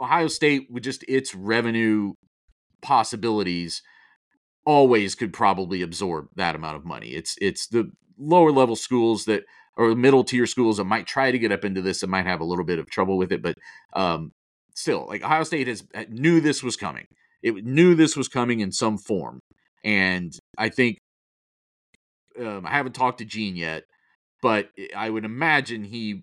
ohio 0.00 0.28
state 0.28 0.68
with 0.70 0.84
just 0.84 1.04
its 1.08 1.34
revenue 1.34 2.12
possibilities 2.80 3.82
always 4.66 5.14
could 5.14 5.32
probably 5.32 5.82
absorb 5.82 6.28
that 6.36 6.54
amount 6.54 6.76
of 6.76 6.84
money. 6.84 7.08
It's 7.08 7.36
it's 7.40 7.66
the 7.66 7.90
lower 8.18 8.52
level 8.52 8.76
schools 8.76 9.24
that 9.24 9.44
or 9.76 9.94
middle 9.94 10.24
tier 10.24 10.46
schools 10.46 10.76
that 10.76 10.84
might 10.84 11.06
try 11.06 11.30
to 11.30 11.38
get 11.38 11.52
up 11.52 11.64
into 11.64 11.82
this 11.82 12.02
and 12.02 12.10
might 12.10 12.26
have 12.26 12.40
a 12.40 12.44
little 12.44 12.64
bit 12.64 12.78
of 12.78 12.88
trouble 12.88 13.18
with 13.18 13.32
it, 13.32 13.42
but 13.42 13.56
um, 13.94 14.32
still, 14.74 15.06
like 15.08 15.24
Ohio 15.24 15.42
State 15.42 15.66
has 15.66 15.84
knew 16.08 16.40
this 16.40 16.62
was 16.62 16.76
coming. 16.76 17.06
It 17.42 17.64
knew 17.64 17.94
this 17.94 18.16
was 18.16 18.28
coming 18.28 18.60
in 18.60 18.72
some 18.72 18.98
form, 18.98 19.40
and 19.82 20.32
I 20.56 20.68
think 20.68 20.98
um, 22.40 22.66
I 22.66 22.70
haven't 22.70 22.94
talked 22.94 23.18
to 23.18 23.24
Gene 23.24 23.56
yet, 23.56 23.84
but 24.42 24.70
I 24.96 25.10
would 25.10 25.24
imagine 25.24 25.84
he 25.84 26.22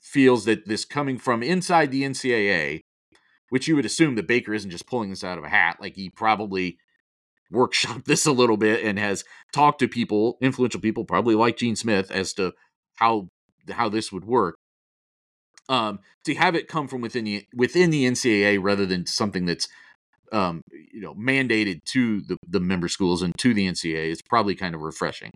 feels 0.00 0.44
that 0.46 0.66
this 0.66 0.84
coming 0.84 1.18
from 1.18 1.42
inside 1.42 1.90
the 1.90 2.02
NCAA, 2.02 2.80
which 3.50 3.68
you 3.68 3.76
would 3.76 3.84
assume 3.84 4.14
that 4.14 4.26
Baker 4.26 4.54
isn't 4.54 4.70
just 4.70 4.86
pulling 4.86 5.10
this 5.10 5.24
out 5.24 5.38
of 5.38 5.44
a 5.44 5.48
hat, 5.48 5.78
like 5.80 5.96
he 5.96 6.10
probably 6.10 6.78
workshopped 7.52 8.04
this 8.06 8.26
a 8.26 8.32
little 8.32 8.56
bit 8.56 8.84
and 8.84 8.98
has 8.98 9.24
talked 9.52 9.80
to 9.80 9.88
people, 9.88 10.38
influential 10.40 10.80
people, 10.80 11.04
probably 11.04 11.34
like 11.34 11.56
Gene 11.56 11.76
Smith, 11.76 12.10
as 12.10 12.32
to 12.34 12.52
how 12.96 13.28
how 13.70 13.88
this 13.88 14.10
would 14.10 14.24
work. 14.24 14.56
Um, 15.68 16.00
to 16.24 16.34
have 16.34 16.56
it 16.56 16.66
come 16.66 16.88
from 16.88 17.00
within 17.00 17.24
the 17.24 17.46
within 17.54 17.90
the 17.90 18.04
NCAA 18.04 18.58
rather 18.60 18.86
than 18.86 19.06
something 19.06 19.46
that's 19.46 19.68
um, 20.32 20.62
you 20.92 21.00
know 21.00 21.14
mandated 21.14 21.84
to 21.86 22.20
the, 22.22 22.36
the 22.48 22.60
member 22.60 22.88
schools 22.88 23.22
and 23.22 23.36
to 23.38 23.54
the 23.54 23.66
NCA 23.66 24.10
is 24.10 24.22
probably 24.22 24.54
kind 24.54 24.74
of 24.74 24.80
refreshing. 24.80 25.30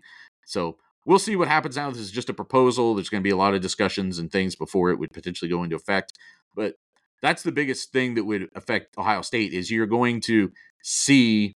So 0.45 0.77
we'll 1.05 1.19
see 1.19 1.35
what 1.35 1.47
happens 1.47 1.75
now. 1.75 1.89
This 1.89 1.99
is 1.99 2.11
just 2.11 2.29
a 2.29 2.33
proposal. 2.33 2.95
There's 2.95 3.09
going 3.09 3.21
to 3.21 3.27
be 3.27 3.33
a 3.33 3.37
lot 3.37 3.53
of 3.53 3.61
discussions 3.61 4.19
and 4.19 4.31
things 4.31 4.55
before 4.55 4.91
it 4.91 4.99
would 4.99 5.11
potentially 5.13 5.49
go 5.49 5.63
into 5.63 5.75
effect. 5.75 6.13
But 6.55 6.75
that's 7.21 7.43
the 7.43 7.51
biggest 7.51 7.91
thing 7.91 8.15
that 8.15 8.25
would 8.25 8.49
affect 8.55 8.97
Ohio 8.97 9.21
State 9.21 9.53
is 9.53 9.71
you're 9.71 9.85
going 9.85 10.21
to 10.21 10.51
see 10.83 11.53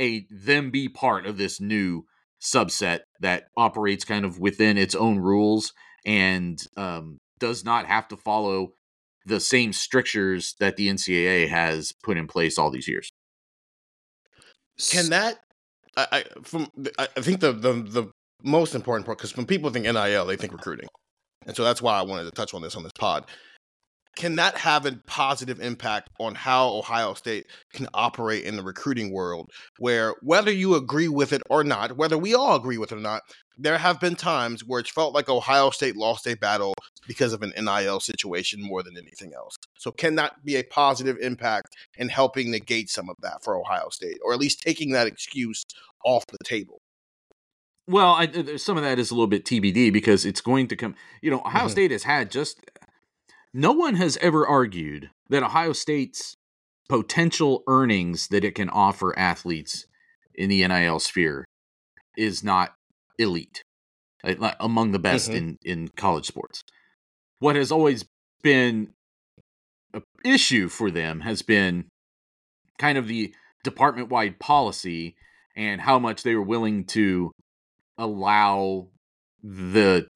a 0.00 0.26
them 0.30 0.70
be 0.70 0.88
part 0.88 1.26
of 1.26 1.38
this 1.38 1.60
new 1.60 2.04
subset 2.40 3.00
that 3.20 3.44
operates 3.56 4.04
kind 4.04 4.24
of 4.24 4.38
within 4.38 4.76
its 4.76 4.94
own 4.94 5.18
rules 5.18 5.72
and 6.04 6.62
um, 6.76 7.18
does 7.38 7.64
not 7.64 7.86
have 7.86 8.06
to 8.08 8.16
follow 8.16 8.72
the 9.26 9.40
same 9.40 9.72
strictures 9.72 10.54
that 10.60 10.76
the 10.76 10.88
NCAA 10.88 11.48
has 11.48 11.92
put 12.02 12.16
in 12.16 12.26
place 12.26 12.58
all 12.58 12.70
these 12.70 12.88
years. 12.88 13.10
Can 14.90 15.10
that? 15.10 15.40
I, 15.96 16.06
I 16.12 16.24
from 16.42 16.70
I 16.98 17.06
think 17.20 17.40
the 17.40 17.52
the 17.52 17.72
the 17.72 18.10
most 18.42 18.74
important 18.74 19.06
part 19.06 19.18
because 19.18 19.36
when 19.36 19.46
people 19.46 19.70
think 19.70 19.84
NIL, 19.84 20.26
they 20.26 20.36
think 20.36 20.52
recruiting, 20.52 20.88
and 21.46 21.56
so 21.56 21.64
that's 21.64 21.82
why 21.82 21.98
I 21.98 22.02
wanted 22.02 22.24
to 22.24 22.30
touch 22.30 22.54
on 22.54 22.62
this 22.62 22.76
on 22.76 22.82
this 22.82 22.92
pod 22.98 23.24
can 24.16 24.36
that 24.36 24.56
have 24.58 24.86
a 24.86 24.92
positive 25.06 25.60
impact 25.60 26.10
on 26.18 26.34
how 26.34 26.68
Ohio 26.68 27.14
State 27.14 27.46
can 27.72 27.86
operate 27.94 28.44
in 28.44 28.56
the 28.56 28.62
recruiting 28.62 29.12
world? 29.12 29.50
Where 29.78 30.14
whether 30.22 30.50
you 30.50 30.74
agree 30.74 31.08
with 31.08 31.32
it 31.32 31.42
or 31.50 31.62
not, 31.62 31.96
whether 31.96 32.18
we 32.18 32.34
all 32.34 32.56
agree 32.56 32.78
with 32.78 32.92
it 32.92 32.96
or 32.96 33.00
not, 33.00 33.22
there 33.58 33.78
have 33.78 34.00
been 34.00 34.16
times 34.16 34.64
where 34.64 34.80
it's 34.80 34.90
felt 34.90 35.14
like 35.14 35.28
Ohio 35.28 35.70
State 35.70 35.96
lost 35.96 36.26
a 36.26 36.34
battle 36.34 36.74
because 37.06 37.32
of 37.32 37.42
an 37.42 37.52
NIL 37.56 38.00
situation 38.00 38.62
more 38.62 38.82
than 38.82 38.96
anything 38.96 39.32
else. 39.34 39.56
So, 39.78 39.90
can 39.90 40.16
that 40.16 40.44
be 40.44 40.56
a 40.56 40.64
positive 40.64 41.16
impact 41.20 41.74
in 41.96 42.08
helping 42.08 42.50
negate 42.50 42.90
some 42.90 43.08
of 43.08 43.16
that 43.22 43.44
for 43.44 43.56
Ohio 43.56 43.88
State, 43.90 44.18
or 44.24 44.32
at 44.32 44.40
least 44.40 44.62
taking 44.62 44.92
that 44.92 45.06
excuse 45.06 45.64
off 46.04 46.26
the 46.26 46.38
table? 46.44 46.80
Well, 47.88 48.12
I, 48.12 48.56
some 48.56 48.76
of 48.76 48.82
that 48.82 48.98
is 48.98 49.10
a 49.10 49.14
little 49.14 49.28
bit 49.28 49.44
TBD 49.44 49.92
because 49.92 50.26
it's 50.26 50.40
going 50.40 50.66
to 50.68 50.76
come. 50.76 50.96
You 51.22 51.30
know, 51.30 51.38
Ohio 51.38 51.62
mm-hmm. 51.62 51.70
State 51.70 51.90
has 51.92 52.02
had 52.02 52.30
just 52.30 52.60
no 53.56 53.72
one 53.72 53.94
has 53.94 54.18
ever 54.18 54.46
argued 54.46 55.08
that 55.30 55.42
Ohio 55.42 55.72
State's 55.72 56.36
potential 56.90 57.62
earnings 57.66 58.28
that 58.28 58.44
it 58.44 58.54
can 58.54 58.68
offer 58.68 59.18
athletes 59.18 59.86
in 60.34 60.50
the 60.50 60.68
NIL 60.68 60.98
sphere 60.98 61.46
is 62.18 62.44
not 62.44 62.74
elite, 63.18 63.62
like 64.22 64.56
among 64.60 64.92
the 64.92 64.98
best 64.98 65.30
mm-hmm. 65.30 65.38
in, 65.38 65.58
in 65.64 65.88
college 65.96 66.26
sports. 66.26 66.62
What 67.38 67.56
has 67.56 67.72
always 67.72 68.04
been 68.42 68.90
an 69.94 70.02
issue 70.22 70.68
for 70.68 70.90
them 70.90 71.20
has 71.20 71.40
been 71.40 71.86
kind 72.78 72.98
of 72.98 73.08
the 73.08 73.32
department 73.64 74.10
wide 74.10 74.38
policy 74.38 75.16
and 75.56 75.80
how 75.80 75.98
much 75.98 76.24
they 76.24 76.34
were 76.34 76.42
willing 76.42 76.84
to 76.84 77.32
allow 77.96 78.88
the 79.42 80.06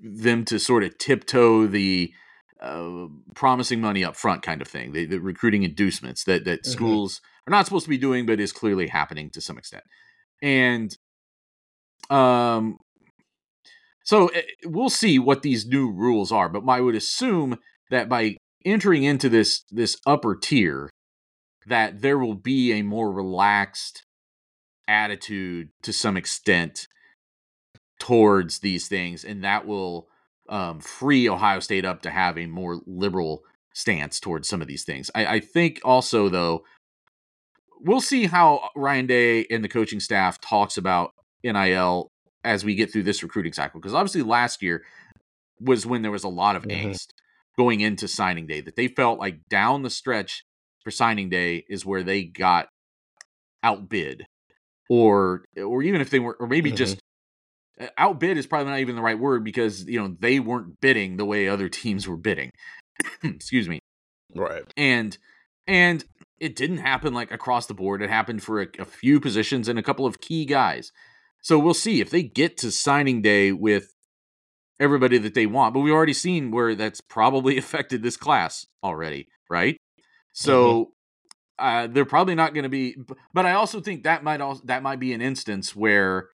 them 0.00 0.46
to 0.46 0.58
sort 0.58 0.82
of 0.82 0.96
tiptoe 0.96 1.66
the 1.66 2.10
uh, 2.64 3.08
promising 3.34 3.80
money 3.80 4.04
up 4.04 4.16
front 4.16 4.42
kind 4.42 4.62
of 4.62 4.68
thing. 4.68 4.92
The, 4.92 5.04
the 5.04 5.20
recruiting 5.20 5.62
inducements 5.62 6.24
that 6.24 6.44
that 6.44 6.62
mm-hmm. 6.62 6.70
schools 6.70 7.20
are 7.46 7.50
not 7.50 7.66
supposed 7.66 7.84
to 7.84 7.90
be 7.90 7.98
doing, 7.98 8.26
but 8.26 8.40
is 8.40 8.52
clearly 8.52 8.88
happening 8.88 9.30
to 9.30 9.40
some 9.40 9.58
extent. 9.58 9.84
And 10.42 10.96
um, 12.10 12.78
so 14.04 14.28
eh, 14.28 14.42
we'll 14.64 14.90
see 14.90 15.18
what 15.18 15.42
these 15.42 15.66
new 15.66 15.90
rules 15.90 16.32
are. 16.32 16.48
But 16.48 16.68
I 16.68 16.80
would 16.80 16.94
assume 16.94 17.58
that 17.90 18.08
by 18.08 18.36
entering 18.64 19.04
into 19.04 19.28
this 19.28 19.64
this 19.70 19.98
upper 20.06 20.34
tier, 20.34 20.90
that 21.66 22.00
there 22.00 22.18
will 22.18 22.34
be 22.34 22.72
a 22.72 22.82
more 22.82 23.12
relaxed 23.12 24.04
attitude 24.88 25.68
to 25.82 25.92
some 25.92 26.16
extent 26.16 26.86
towards 27.98 28.60
these 28.60 28.88
things, 28.88 29.22
and 29.22 29.44
that 29.44 29.66
will 29.66 30.08
um, 30.48 30.80
free 30.80 31.28
Ohio 31.28 31.60
State 31.60 31.84
up 31.84 32.02
to 32.02 32.10
have 32.10 32.38
a 32.38 32.46
more 32.46 32.80
liberal 32.86 33.42
stance 33.72 34.20
towards 34.20 34.48
some 34.48 34.62
of 34.62 34.68
these 34.68 34.84
things. 34.84 35.10
I, 35.14 35.26
I 35.26 35.40
think 35.40 35.80
also 35.84 36.28
though, 36.28 36.64
we'll 37.80 38.00
see 38.00 38.26
how 38.26 38.68
Ryan 38.76 39.06
Day 39.06 39.46
and 39.50 39.62
the 39.62 39.68
coaching 39.68 40.00
staff 40.00 40.40
talks 40.40 40.76
about 40.76 41.12
NIL 41.42 42.10
as 42.42 42.64
we 42.64 42.74
get 42.74 42.92
through 42.92 43.02
this 43.02 43.22
recruiting 43.22 43.52
cycle. 43.52 43.80
Because 43.80 43.94
obviously 43.94 44.22
last 44.22 44.62
year 44.62 44.82
was 45.60 45.86
when 45.86 46.02
there 46.02 46.10
was 46.10 46.24
a 46.24 46.28
lot 46.28 46.56
of 46.56 46.64
mm-hmm. 46.64 46.90
angst 46.90 47.08
going 47.56 47.80
into 47.80 48.08
signing 48.08 48.46
day 48.46 48.60
that 48.60 48.76
they 48.76 48.88
felt 48.88 49.18
like 49.18 49.48
down 49.48 49.82
the 49.82 49.90
stretch 49.90 50.44
for 50.82 50.90
signing 50.90 51.30
day 51.30 51.64
is 51.68 51.86
where 51.86 52.02
they 52.02 52.24
got 52.24 52.68
outbid 53.62 54.26
or 54.90 55.44
or 55.56 55.82
even 55.82 56.00
if 56.00 56.10
they 56.10 56.18
were 56.18 56.36
or 56.38 56.46
maybe 56.46 56.70
mm-hmm. 56.70 56.76
just 56.76 56.98
outbid 57.98 58.36
is 58.36 58.46
probably 58.46 58.70
not 58.70 58.80
even 58.80 58.96
the 58.96 59.02
right 59.02 59.18
word 59.18 59.44
because 59.44 59.84
you 59.86 60.00
know 60.00 60.16
they 60.20 60.40
weren't 60.40 60.80
bidding 60.80 61.16
the 61.16 61.24
way 61.24 61.48
other 61.48 61.68
teams 61.68 62.06
were 62.06 62.16
bidding. 62.16 62.50
Excuse 63.22 63.68
me. 63.68 63.80
Right. 64.34 64.62
And 64.76 65.16
and 65.66 66.04
it 66.38 66.56
didn't 66.56 66.78
happen 66.78 67.14
like 67.14 67.30
across 67.30 67.66
the 67.66 67.74
board. 67.74 68.02
It 68.02 68.10
happened 68.10 68.42
for 68.42 68.60
a, 68.60 68.66
a, 68.78 68.84
few 68.84 69.20
positions 69.20 69.68
and 69.68 69.78
a 69.78 69.82
couple 69.82 70.04
of 70.04 70.20
key 70.20 70.44
guys. 70.44 70.92
So 71.40 71.58
we'll 71.58 71.74
see. 71.74 72.00
If 72.00 72.10
they 72.10 72.22
get 72.22 72.56
to 72.58 72.70
signing 72.70 73.22
day 73.22 73.52
with 73.52 73.94
everybody 74.80 75.18
that 75.18 75.34
they 75.34 75.46
want 75.46 75.72
but 75.72 75.80
we've 75.80 75.94
already 75.94 76.12
seen 76.12 76.50
where 76.50 76.74
that's 76.74 77.00
probably 77.00 77.56
affected 77.58 78.02
this 78.02 78.16
class 78.16 78.66
already 78.82 79.28
right? 79.50 79.76
So 80.32 80.92
mm-hmm. 81.60 81.66
uh, 81.66 81.86
they're 81.86 82.04
probably 82.04 82.34
not 82.34 82.54
going 82.54 82.64
to 82.64 82.68
be 82.68 82.96
but 83.32 83.46
i 83.46 83.52
also 83.52 83.80
think 83.80 84.02
that 84.02 84.24
might 84.24 84.40
also 84.40 84.62
that 84.64 84.82
might 84.82 84.98
be 84.98 85.12
an 85.12 85.20
instance 85.20 85.76
where 85.76 86.30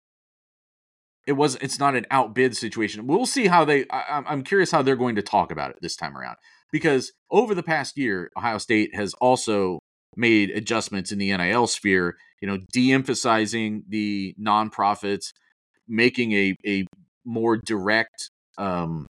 it 1.27 1.33
was 1.33 1.55
it's 1.57 1.77
not 1.77 1.95
an 1.95 2.05
outbid 2.09 2.55
situation. 2.55 3.05
We'll 3.05 3.25
see 3.25 3.47
how 3.47 3.65
they. 3.65 3.85
I, 3.91 4.23
I'm 4.25 4.43
curious 4.43 4.71
how 4.71 4.81
they're 4.81 4.95
going 4.95 5.17
to 5.17 5.21
talk 5.21 5.51
about 5.51 5.71
it 5.71 5.77
this 5.81 5.97
time 5.97 6.17
around 6.17 6.37
because 6.71 7.11
over 7.29 7.53
the 7.53 7.63
past 7.63 7.97
year, 7.97 8.31
Ohio 8.37 8.57
State 8.57 8.95
has 8.95 9.13
also 9.15 9.79
made 10.15 10.49
adjustments 10.49 11.11
in 11.11 11.19
the 11.19 11.35
NIL 11.35 11.67
sphere. 11.67 12.15
You 12.41 12.47
know, 12.47 12.59
de-emphasizing 12.71 13.83
the 13.89 14.35
nonprofits, 14.41 15.33
making 15.87 16.31
a 16.31 16.55
a 16.65 16.85
more 17.25 17.57
direct 17.57 18.29
um, 18.57 19.05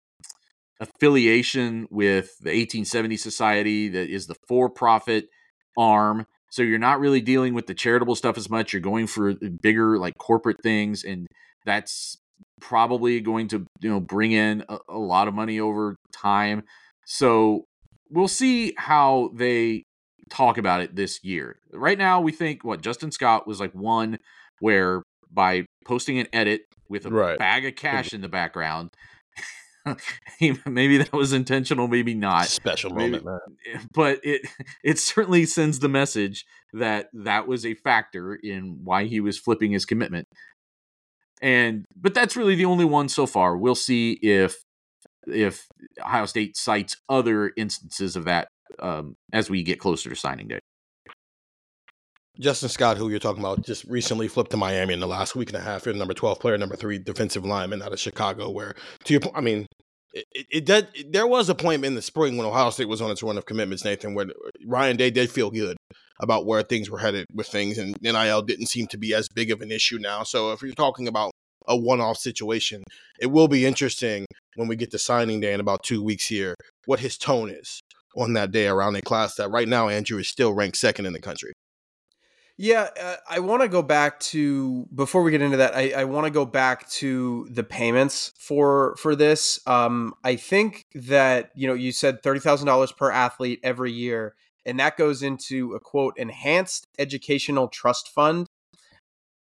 affiliation 0.80 1.88
with 1.92 2.36
the 2.40 2.50
1870 2.50 3.16
Society 3.18 3.90
that 3.90 4.10
is 4.10 4.26
the 4.26 4.36
for-profit 4.48 5.28
arm. 5.78 6.26
So 6.50 6.64
you're 6.64 6.80
not 6.80 7.00
really 7.00 7.22
dealing 7.22 7.54
with 7.54 7.68
the 7.68 7.76
charitable 7.76 8.16
stuff 8.16 8.38
as 8.38 8.50
much. 8.50 8.74
You're 8.74 8.82
going 8.82 9.06
for 9.06 9.36
bigger 9.62 10.00
like 10.00 10.18
corporate 10.18 10.64
things 10.64 11.04
and 11.04 11.28
that's 11.68 12.18
probably 12.60 13.20
going 13.20 13.48
to 13.50 13.68
you 13.82 13.90
know 13.90 14.00
bring 14.00 14.32
in 14.32 14.64
a, 14.70 14.80
a 14.90 14.98
lot 14.98 15.28
of 15.28 15.34
money 15.36 15.60
over 15.60 15.98
time. 16.12 16.64
So 17.06 17.66
we'll 18.10 18.28
see 18.28 18.74
how 18.78 19.32
they 19.36 19.84
talk 20.30 20.58
about 20.58 20.82
it 20.82 20.96
this 20.96 21.24
year. 21.24 21.60
Right 21.72 21.98
now, 21.98 22.22
we 22.22 22.32
think 22.32 22.64
what 22.64 22.82
Justin 22.82 23.12
Scott 23.12 23.46
was 23.46 23.60
like 23.60 23.74
one 23.74 24.18
where 24.60 25.04
by 25.30 25.66
posting 25.86 26.18
an 26.18 26.28
edit 26.34 26.62
with 26.90 27.06
a 27.06 27.10
right. 27.10 27.38
bag 27.38 27.66
of 27.66 27.76
cash 27.76 28.14
in 28.14 28.22
the 28.22 28.30
background. 28.30 28.90
maybe 30.66 30.98
that 30.98 31.14
was 31.14 31.32
intentional, 31.32 31.88
maybe 31.88 32.14
not. 32.14 32.48
Special 32.48 32.92
maybe, 32.92 33.20
moment, 33.20 33.26
man. 33.26 33.40
Eh, 33.74 33.80
but 33.94 34.20
it 34.24 34.42
it 34.84 35.00
certainly 35.00 35.46
sends 35.46 35.80
the 35.80 35.90
message 35.90 36.46
that 36.74 37.08
that 37.14 37.48
was 37.48 37.66
a 37.66 37.74
factor 37.74 38.36
in 38.36 38.80
why 38.84 39.06
he 39.06 39.20
was 39.20 39.38
flipping 39.38 39.72
his 39.72 39.86
commitment 39.86 40.28
and 41.42 41.86
but 41.96 42.14
that's 42.14 42.36
really 42.36 42.56
the 42.56 42.66
only 42.66 42.86
one 42.86 43.10
so 43.10 43.26
far. 43.26 43.58
We'll 43.58 43.76
see 43.76 44.14
if 44.22 44.58
if 45.28 45.68
Ohio 46.00 46.26
State 46.26 46.56
cites 46.58 46.98
other 47.10 47.52
instances 47.58 48.16
of 48.16 48.26
that 48.26 48.48
um, 48.80 49.16
as 49.34 49.50
we 49.50 49.64
get 49.64 49.80
closer 49.80 50.10
to 50.10 50.16
signing 50.16 50.48
day. 50.48 50.60
Justin 52.40 52.70
Scott, 52.70 52.98
who 52.98 53.10
you're 53.10 53.20
talking 53.20 53.42
about, 53.42 53.66
just 53.66 53.84
recently 53.86 54.28
flipped 54.28 54.52
to 54.52 54.58
Miami 54.58 54.94
in 54.94 55.00
the 55.00 55.08
last 55.08 55.36
week 55.36 55.50
and 55.50 55.58
a 55.58 55.62
half. 55.62 55.86
You're 55.86 55.96
number 55.96 56.14
12 56.14 56.40
player, 56.40 56.58
number 56.58 56.76
three 56.76 57.00
defensive 57.00 57.44
lineman 57.44 57.82
out 57.82 57.94
of 57.94 58.00
Chicago. 58.00 58.50
Where, 58.52 58.76
to 59.06 59.14
your 59.14 59.22
point, 59.22 59.36
I 59.36 59.42
mean, 59.42 59.66
it, 60.14 60.26
it, 60.34 60.66
did. 60.66 60.88
There 61.12 61.26
was 61.26 61.50
a 61.50 61.56
point 61.56 61.84
in 61.84 61.96
the 61.96 62.02
spring 62.02 62.38
when 62.38 62.46
Ohio 62.46 62.70
State 62.70 62.88
was 62.88 63.02
on 63.02 63.10
its 63.10 63.24
run 63.24 63.40
of 63.40 63.48
commitments, 63.48 63.84
Nathan, 63.84 64.14
where 64.14 64.28
Ryan 64.66 64.98
Day 64.98 65.10
did 65.10 65.32
feel 65.32 65.50
good 65.50 65.78
about 66.20 66.46
where 66.46 66.64
things 66.64 66.90
were 66.90 67.00
headed 67.00 67.26
with 67.34 67.48
things, 67.48 67.78
and 67.78 67.96
NIL 68.02 68.42
didn't 68.42 68.68
seem 68.68 68.88
to 68.88 68.98
be 68.98 69.14
as 69.14 69.28
big 69.30 69.52
of 69.52 69.62
an 69.62 69.72
issue 69.72 70.00
now. 70.00 70.24
So 70.24 70.52
if 70.52 70.62
you're 70.62 70.74
talking 70.74 71.08
about 71.08 71.32
a 71.68 71.78
one-off 71.78 72.18
situation, 72.18 72.84
it 73.20 73.28
will 73.28 73.48
be 73.48 73.66
interesting 73.66 74.26
when 74.56 74.68
we 74.68 74.76
get 74.76 74.92
to 74.92 75.00
signing 75.00 75.40
day 75.40 75.54
in 75.54 75.60
about 75.60 75.84
two 75.84 76.04
weeks 76.04 76.26
here, 76.28 76.56
what 76.86 77.00
his 77.00 77.18
tone 77.18 77.50
is 77.50 77.82
on 78.16 78.34
that 78.34 78.52
day 78.52 78.68
around 78.68 78.96
a 78.96 79.02
class 79.02 79.36
that 79.36 79.50
right 79.50 79.68
now 79.68 79.90
Andrew 79.90 80.18
is 80.18 80.28
still 80.28 80.54
ranked 80.54 80.78
second 80.78 81.06
in 81.06 81.14
the 81.14 81.22
country. 81.22 81.54
Yeah, 82.60 82.90
uh, 83.00 83.18
I 83.30 83.38
want 83.38 83.62
to 83.62 83.68
go 83.68 83.84
back 83.84 84.20
to 84.22 84.88
before 84.94 85.22
we 85.22 85.30
get 85.30 85.44
into 85.44 85.58
that. 85.58 85.76
I, 85.76 85.92
I 85.92 86.04
want 86.06 86.26
to 86.26 86.32
go 86.32 86.44
back 86.44 86.90
to 86.94 87.48
the 87.52 87.64
payments 87.64 88.34
for 88.40 88.96
for 88.98 89.16
this. 89.16 89.60
Um, 89.68 90.16
I 90.24 90.38
think 90.38 90.84
that 90.96 91.52
you 91.54 91.68
know 91.68 91.76
you 91.76 91.92
said 91.92 92.24
thirty 92.24 92.40
thousand 92.40 92.66
dollars 92.66 92.92
per 92.92 93.12
athlete 93.12 93.60
every 93.62 93.92
year, 93.92 94.34
and 94.68 94.80
that 94.80 94.98
goes 94.98 95.24
into 95.24 95.74
a 95.74 95.80
quote 95.80 96.14
enhanced 96.18 96.86
educational 97.00 97.70
trust 97.70 98.10
fund. 98.10 98.46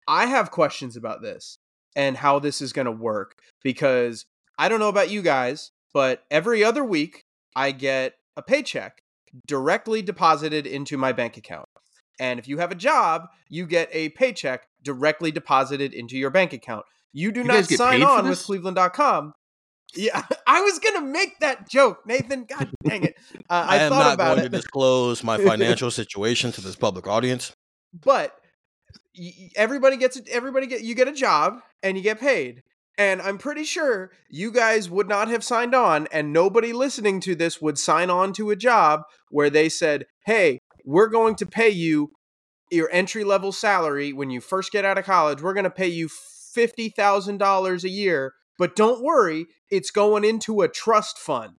I 0.05 0.26
have 0.26 0.51
questions 0.51 0.97
about 0.97 1.21
this 1.21 1.55
and 1.95 2.17
how 2.17 2.39
this 2.39 2.61
is 2.61 2.74
going 2.74 2.88
to 2.88 2.91
work 2.91 3.39
because 3.63 4.26
I 4.59 4.67
don't 4.67 4.82
know 4.82 4.89
about 4.89 5.09
you 5.09 5.21
guys, 5.21 5.71
but 5.93 6.24
every 6.30 6.63
other 6.63 6.84
week 6.84 7.21
I 7.55 7.71
get 7.71 8.15
a 8.36 8.41
paycheck 8.41 8.99
directly 9.47 10.01
deposited 10.01 10.67
into 10.67 10.97
my 10.97 11.13
bank 11.13 11.38
account. 11.38 11.67
And 12.19 12.38
if 12.38 12.47
you 12.47 12.57
have 12.57 12.71
a 12.71 12.76
job, 12.76 13.28
you 13.49 13.65
get 13.65 13.89
a 13.93 14.09
paycheck 14.09 14.65
directly 14.84 15.32
deposited 15.32 15.93
into 15.93 16.17
your 16.17 16.30
bank 16.32 16.51
account. 16.51 16.86
You 17.13 17.32
do 17.32 17.41
You 17.41 17.47
not 17.47 17.65
sign 17.65 18.03
on 18.03 18.28
with 18.28 18.43
cleveland.com. 18.43 19.34
Yeah, 19.95 20.23
I 20.47 20.61
was 20.61 20.79
going 20.79 20.95
to 20.95 21.01
make 21.01 21.39
that 21.39 21.69
joke, 21.69 21.99
Nathan. 22.05 22.45
God 22.45 22.69
dang 22.85 23.03
it. 23.03 23.15
Uh, 23.49 23.65
I, 23.69 23.77
I, 23.77 23.81
am 23.83 23.91
thought 23.91 23.99
not 23.99 24.13
about 24.15 24.35
going 24.35 24.39
it. 24.39 24.49
to 24.49 24.57
disclose 24.57 25.23
my 25.23 25.37
financial 25.43 25.91
situation 25.91 26.51
to 26.53 26.61
this 26.61 26.75
public 26.75 27.07
audience. 27.07 27.53
but 27.93 28.33
y- 29.17 29.31
y- 29.39 29.49
everybody 29.55 29.97
gets 29.97 30.17
it 30.17 30.27
everybody 30.29 30.67
get 30.67 30.81
you 30.81 30.95
get 30.95 31.07
a 31.07 31.13
job 31.13 31.59
and 31.83 31.97
you 31.97 32.03
get 32.03 32.19
paid 32.19 32.63
and 32.97 33.21
i'm 33.21 33.37
pretty 33.37 33.63
sure 33.63 34.11
you 34.29 34.51
guys 34.51 34.89
would 34.89 35.07
not 35.07 35.27
have 35.27 35.43
signed 35.43 35.75
on 35.75 36.07
and 36.11 36.33
nobody 36.33 36.73
listening 36.73 37.19
to 37.19 37.35
this 37.35 37.61
would 37.61 37.77
sign 37.77 38.09
on 38.09 38.33
to 38.33 38.49
a 38.49 38.55
job 38.55 39.01
where 39.29 39.49
they 39.51 39.69
said 39.69 40.05
hey 40.25 40.59
we're 40.85 41.07
going 41.07 41.35
to 41.35 41.45
pay 41.45 41.69
you 41.69 42.09
your 42.71 42.89
entry 42.91 43.23
level 43.23 43.51
salary 43.51 44.11
when 44.13 44.29
you 44.31 44.41
first 44.41 44.71
get 44.71 44.85
out 44.85 44.97
of 44.97 45.05
college 45.05 45.41
we're 45.41 45.53
going 45.53 45.63
to 45.63 45.69
pay 45.69 45.87
you 45.87 46.09
$50000 46.57 47.83
a 47.83 47.89
year 47.89 48.33
but 48.58 48.76
don't 48.76 49.04
worry 49.04 49.45
it's 49.70 49.91
going 49.91 50.24
into 50.24 50.62
a 50.62 50.68
trust 50.68 51.18
fund 51.18 51.54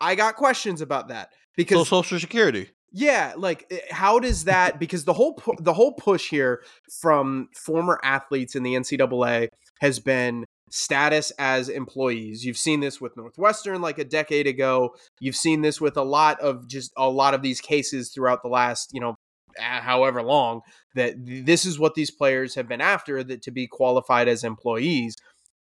i 0.00 0.14
got 0.14 0.36
questions 0.36 0.80
about 0.80 1.08
that 1.08 1.30
because 1.56 1.76
So 1.78 1.84
Social 1.84 2.20
Security. 2.20 2.70
yeah, 2.92 3.34
like 3.36 3.66
eh, 3.70 3.80
how 3.90 4.20
does 4.20 4.44
that? 4.44 4.78
Because 4.84 5.04
the 5.04 5.12
whole 5.12 5.34
pu- 5.34 5.56
the 5.60 5.74
whole 5.74 5.92
push 5.94 6.28
here 6.30 6.62
from 7.00 7.48
former 7.52 7.98
athletes 8.04 8.54
in 8.54 8.62
the 8.62 8.74
NCAA 8.74 9.48
has 9.80 9.98
been 9.98 10.44
status 10.70 11.32
as 11.38 11.68
employees. 11.68 12.44
You've 12.44 12.56
seen 12.56 12.78
this 12.80 13.00
with 13.00 13.16
Northwestern 13.16 13.80
like 13.82 13.98
a 13.98 14.04
decade 14.04 14.46
ago. 14.46 14.94
You've 15.20 15.34
seen 15.36 15.62
this 15.62 15.80
with 15.80 15.96
a 15.96 16.02
lot 16.04 16.38
of 16.40 16.68
just 16.68 16.92
a 16.96 17.10
lot 17.10 17.34
of 17.34 17.42
these 17.42 17.60
cases 17.60 18.10
throughout 18.10 18.42
the 18.42 18.48
last 18.48 18.90
you 18.92 19.00
know 19.00 19.16
however 19.58 20.22
long 20.22 20.60
that 20.94 21.26
th- 21.26 21.44
this 21.44 21.64
is 21.64 21.78
what 21.80 21.94
these 21.94 22.12
players 22.12 22.54
have 22.54 22.68
been 22.68 22.80
after 22.80 23.24
that 23.24 23.42
to 23.42 23.50
be 23.50 23.66
qualified 23.66 24.28
as 24.28 24.44
employees, 24.44 25.16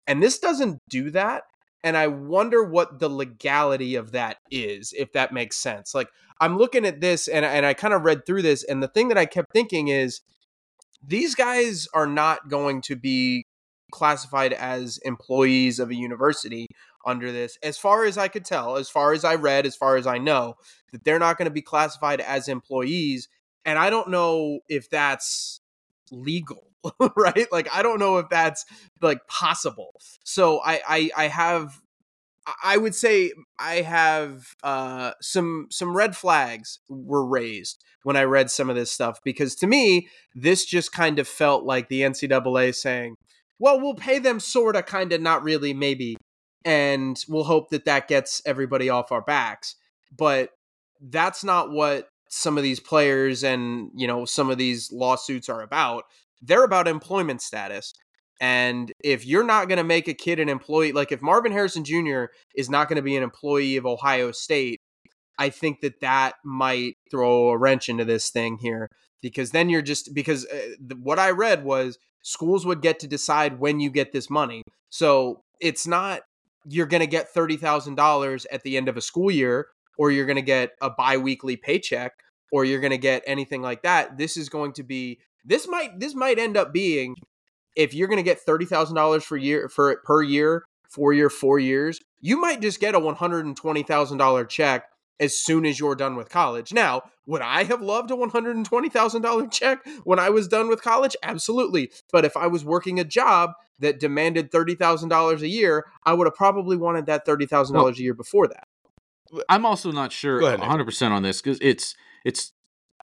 and 0.06 0.22
this 0.22 0.38
doesn't 0.38 0.78
do 0.88 1.10
that. 1.10 1.44
And 1.84 1.96
I 1.96 2.08
wonder 2.08 2.64
what 2.64 2.98
the 2.98 3.08
legality 3.08 3.94
of 3.94 4.12
that 4.12 4.38
is, 4.50 4.92
if 4.96 5.12
that 5.12 5.32
makes 5.32 5.56
sense. 5.56 5.94
Like 5.94 6.08
I'm 6.40 6.58
looking 6.58 6.84
at 6.84 7.00
this 7.00 7.28
and, 7.28 7.44
and 7.44 7.64
I 7.64 7.74
kind 7.74 7.94
of 7.94 8.02
read 8.02 8.26
through 8.26 8.42
this, 8.42 8.64
and 8.64 8.82
the 8.82 8.88
thing 8.88 9.08
that 9.08 9.18
I 9.18 9.26
kept 9.26 9.52
thinking 9.52 9.88
is 9.88 10.20
these 11.06 11.34
guys 11.34 11.86
are 11.94 12.06
not 12.06 12.48
going 12.48 12.82
to 12.82 12.96
be 12.96 13.44
classified 13.92 14.52
as 14.52 14.98
employees 15.04 15.78
of 15.78 15.90
a 15.90 15.94
university 15.94 16.66
under 17.06 17.30
this. 17.30 17.56
As 17.62 17.78
far 17.78 18.04
as 18.04 18.18
I 18.18 18.28
could 18.28 18.44
tell, 18.44 18.76
as 18.76 18.90
far 18.90 19.12
as 19.12 19.24
I 19.24 19.36
read, 19.36 19.64
as 19.64 19.76
far 19.76 19.96
as 19.96 20.06
I 20.06 20.18
know, 20.18 20.54
that 20.92 21.04
they're 21.04 21.20
not 21.20 21.38
going 21.38 21.46
to 21.46 21.52
be 21.52 21.62
classified 21.62 22.20
as 22.20 22.48
employees. 22.48 23.28
And 23.64 23.78
I 23.78 23.90
don't 23.90 24.08
know 24.08 24.60
if 24.68 24.90
that's 24.90 25.60
legal. 26.10 26.72
right 27.16 27.46
like 27.52 27.68
i 27.72 27.82
don't 27.82 27.98
know 27.98 28.18
if 28.18 28.28
that's 28.28 28.64
like 29.00 29.26
possible 29.28 29.94
so 30.24 30.60
i 30.64 30.80
i, 30.88 31.10
I 31.16 31.28
have 31.28 31.80
I 32.62 32.76
would 32.76 32.94
say 32.94 33.32
I 33.58 33.76
have 33.76 34.54
uh, 34.62 35.12
some 35.20 35.66
some 35.70 35.96
red 35.96 36.16
flags 36.16 36.78
were 36.88 37.26
raised 37.26 37.82
when 38.04 38.16
I 38.16 38.22
read 38.22 38.50
some 38.50 38.70
of 38.70 38.76
this 38.76 38.92
stuff 38.92 39.20
because 39.24 39.56
to 39.56 39.66
me 39.66 40.08
this 40.34 40.64
just 40.64 40.92
kind 40.92 41.18
of 41.18 41.26
felt 41.26 41.64
like 41.64 41.88
the 41.88 42.02
NCAA 42.02 42.74
saying, 42.74 43.16
"Well, 43.58 43.80
we'll 43.80 43.94
pay 43.94 44.20
them 44.20 44.38
sorta, 44.38 44.82
kind 44.82 45.12
of, 45.12 45.20
not 45.20 45.42
really, 45.42 45.74
maybe, 45.74 46.16
and 46.64 47.22
we'll 47.28 47.44
hope 47.44 47.70
that 47.70 47.84
that 47.86 48.06
gets 48.06 48.40
everybody 48.46 48.88
off 48.88 49.10
our 49.10 49.22
backs." 49.22 49.74
But 50.16 50.50
that's 51.00 51.42
not 51.42 51.70
what 51.72 52.08
some 52.28 52.56
of 52.56 52.62
these 52.62 52.80
players 52.80 53.42
and 53.44 53.90
you 53.94 54.06
know 54.06 54.24
some 54.24 54.50
of 54.50 54.58
these 54.58 54.92
lawsuits 54.92 55.48
are 55.48 55.62
about. 55.62 56.04
They're 56.46 56.64
about 56.64 56.88
employment 56.88 57.42
status. 57.42 57.92
And 58.40 58.92
if 59.02 59.24
you're 59.24 59.44
not 59.44 59.68
going 59.68 59.78
to 59.78 59.84
make 59.84 60.08
a 60.08 60.14
kid 60.14 60.38
an 60.38 60.48
employee, 60.48 60.92
like 60.92 61.10
if 61.10 61.22
Marvin 61.22 61.52
Harrison 61.52 61.84
Jr. 61.84 62.24
is 62.54 62.68
not 62.68 62.88
going 62.88 62.96
to 62.96 63.02
be 63.02 63.16
an 63.16 63.22
employee 63.22 63.76
of 63.76 63.86
Ohio 63.86 64.30
State, 64.30 64.78
I 65.38 65.48
think 65.48 65.80
that 65.80 66.00
that 66.00 66.34
might 66.44 66.96
throw 67.10 67.50
a 67.50 67.58
wrench 67.58 67.88
into 67.88 68.04
this 68.04 68.30
thing 68.30 68.58
here 68.60 68.88
because 69.22 69.50
then 69.50 69.68
you're 69.68 69.82
just 69.82 70.14
because 70.14 70.46
eh, 70.50 70.74
the, 70.80 70.96
what 70.96 71.18
I 71.18 71.30
read 71.30 71.64
was 71.64 71.98
schools 72.22 72.66
would 72.66 72.82
get 72.82 72.98
to 73.00 73.06
decide 73.06 73.58
when 73.58 73.80
you 73.80 73.90
get 73.90 74.12
this 74.12 74.28
money. 74.30 74.62
So 74.90 75.42
it's 75.60 75.86
not 75.86 76.22
you're 76.68 76.86
going 76.86 77.00
to 77.00 77.06
get 77.06 77.32
$30,000 77.32 78.46
at 78.50 78.62
the 78.62 78.76
end 78.76 78.88
of 78.88 78.96
a 78.96 79.00
school 79.00 79.30
year 79.30 79.68
or 79.98 80.10
you're 80.10 80.26
going 80.26 80.36
to 80.36 80.42
get 80.42 80.72
a 80.82 80.90
biweekly 80.90 81.56
paycheck 81.56 82.12
or 82.50 82.64
you're 82.64 82.80
going 82.80 82.90
to 82.90 82.98
get 82.98 83.22
anything 83.26 83.62
like 83.62 83.82
that. 83.82 84.18
This 84.18 84.36
is 84.36 84.48
going 84.48 84.72
to 84.72 84.82
be 84.82 85.20
this 85.46 85.66
might 85.68 85.98
this 86.00 86.14
might 86.14 86.38
end 86.38 86.56
up 86.56 86.72
being 86.72 87.16
if 87.76 87.94
you're 87.94 88.08
going 88.08 88.16
to 88.18 88.22
get 88.22 88.40
thirty 88.40 88.64
thousand 88.64 88.96
dollars 88.96 89.24
for 89.24 89.36
year 89.36 89.68
for 89.68 89.90
it 89.90 90.02
per 90.04 90.22
year, 90.22 90.64
for 90.88 91.12
your 91.12 91.30
four 91.30 91.58
years, 91.58 92.00
you 92.20 92.40
might 92.40 92.60
just 92.60 92.80
get 92.80 92.94
a 92.94 92.98
one 92.98 93.14
hundred 93.14 93.46
and 93.46 93.56
twenty 93.56 93.82
thousand 93.82 94.18
dollar 94.18 94.44
check 94.44 94.84
as 95.18 95.38
soon 95.38 95.64
as 95.64 95.78
you're 95.78 95.94
done 95.94 96.16
with 96.16 96.28
college. 96.28 96.72
Now, 96.72 97.02
would 97.26 97.42
I 97.42 97.64
have 97.64 97.80
loved 97.80 98.10
a 98.10 98.16
one 98.16 98.30
hundred 98.30 98.56
and 98.56 98.66
twenty 98.66 98.88
thousand 98.88 99.22
dollar 99.22 99.46
check 99.50 99.86
when 100.04 100.18
I 100.18 100.30
was 100.30 100.48
done 100.48 100.68
with 100.68 100.82
college? 100.82 101.16
Absolutely. 101.22 101.90
But 102.12 102.24
if 102.24 102.36
I 102.36 102.46
was 102.46 102.64
working 102.64 102.98
a 102.98 103.04
job 103.04 103.50
that 103.78 104.00
demanded 104.00 104.50
thirty 104.50 104.74
thousand 104.74 105.10
dollars 105.10 105.42
a 105.42 105.48
year, 105.48 105.86
I 106.04 106.14
would 106.14 106.26
have 106.26 106.34
probably 106.34 106.76
wanted 106.76 107.06
that 107.06 107.26
thirty 107.26 107.46
thousand 107.46 107.76
dollars 107.76 107.98
a 107.98 108.02
year 108.02 108.14
before 108.14 108.48
that. 108.48 108.66
I'm 109.48 109.66
also 109.66 109.90
not 109.90 110.12
sure 110.12 110.40
ahead, 110.40 110.60
100 110.60 110.84
percent 110.84 111.12
on 111.12 111.22
this 111.22 111.42
because 111.42 111.58
it's 111.60 111.94
it's. 112.24 112.52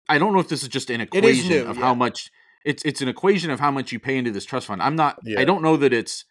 I 0.09 0.17
don't 0.17 0.33
know 0.33 0.39
if 0.39 0.49
this 0.49 0.63
is 0.63 0.69
just 0.69 0.89
an 0.89 1.01
equation 1.01 1.49
new, 1.49 1.65
of 1.65 1.77
yeah. 1.77 1.83
how 1.83 1.93
much 1.93 2.29
it's 2.65 2.83
it's 2.83 3.01
an 3.01 3.07
equation 3.07 3.51
of 3.51 3.59
how 3.59 3.71
much 3.71 3.91
you 3.91 3.99
pay 3.99 4.17
into 4.17 4.31
this 4.31 4.45
trust 4.45 4.67
fund. 4.67 4.81
I'm 4.81 4.95
not. 4.95 5.19
Yeah. 5.23 5.39
I 5.39 5.45
don't 5.45 5.61
know 5.61 5.77
that 5.77 5.93
it's 5.93 6.25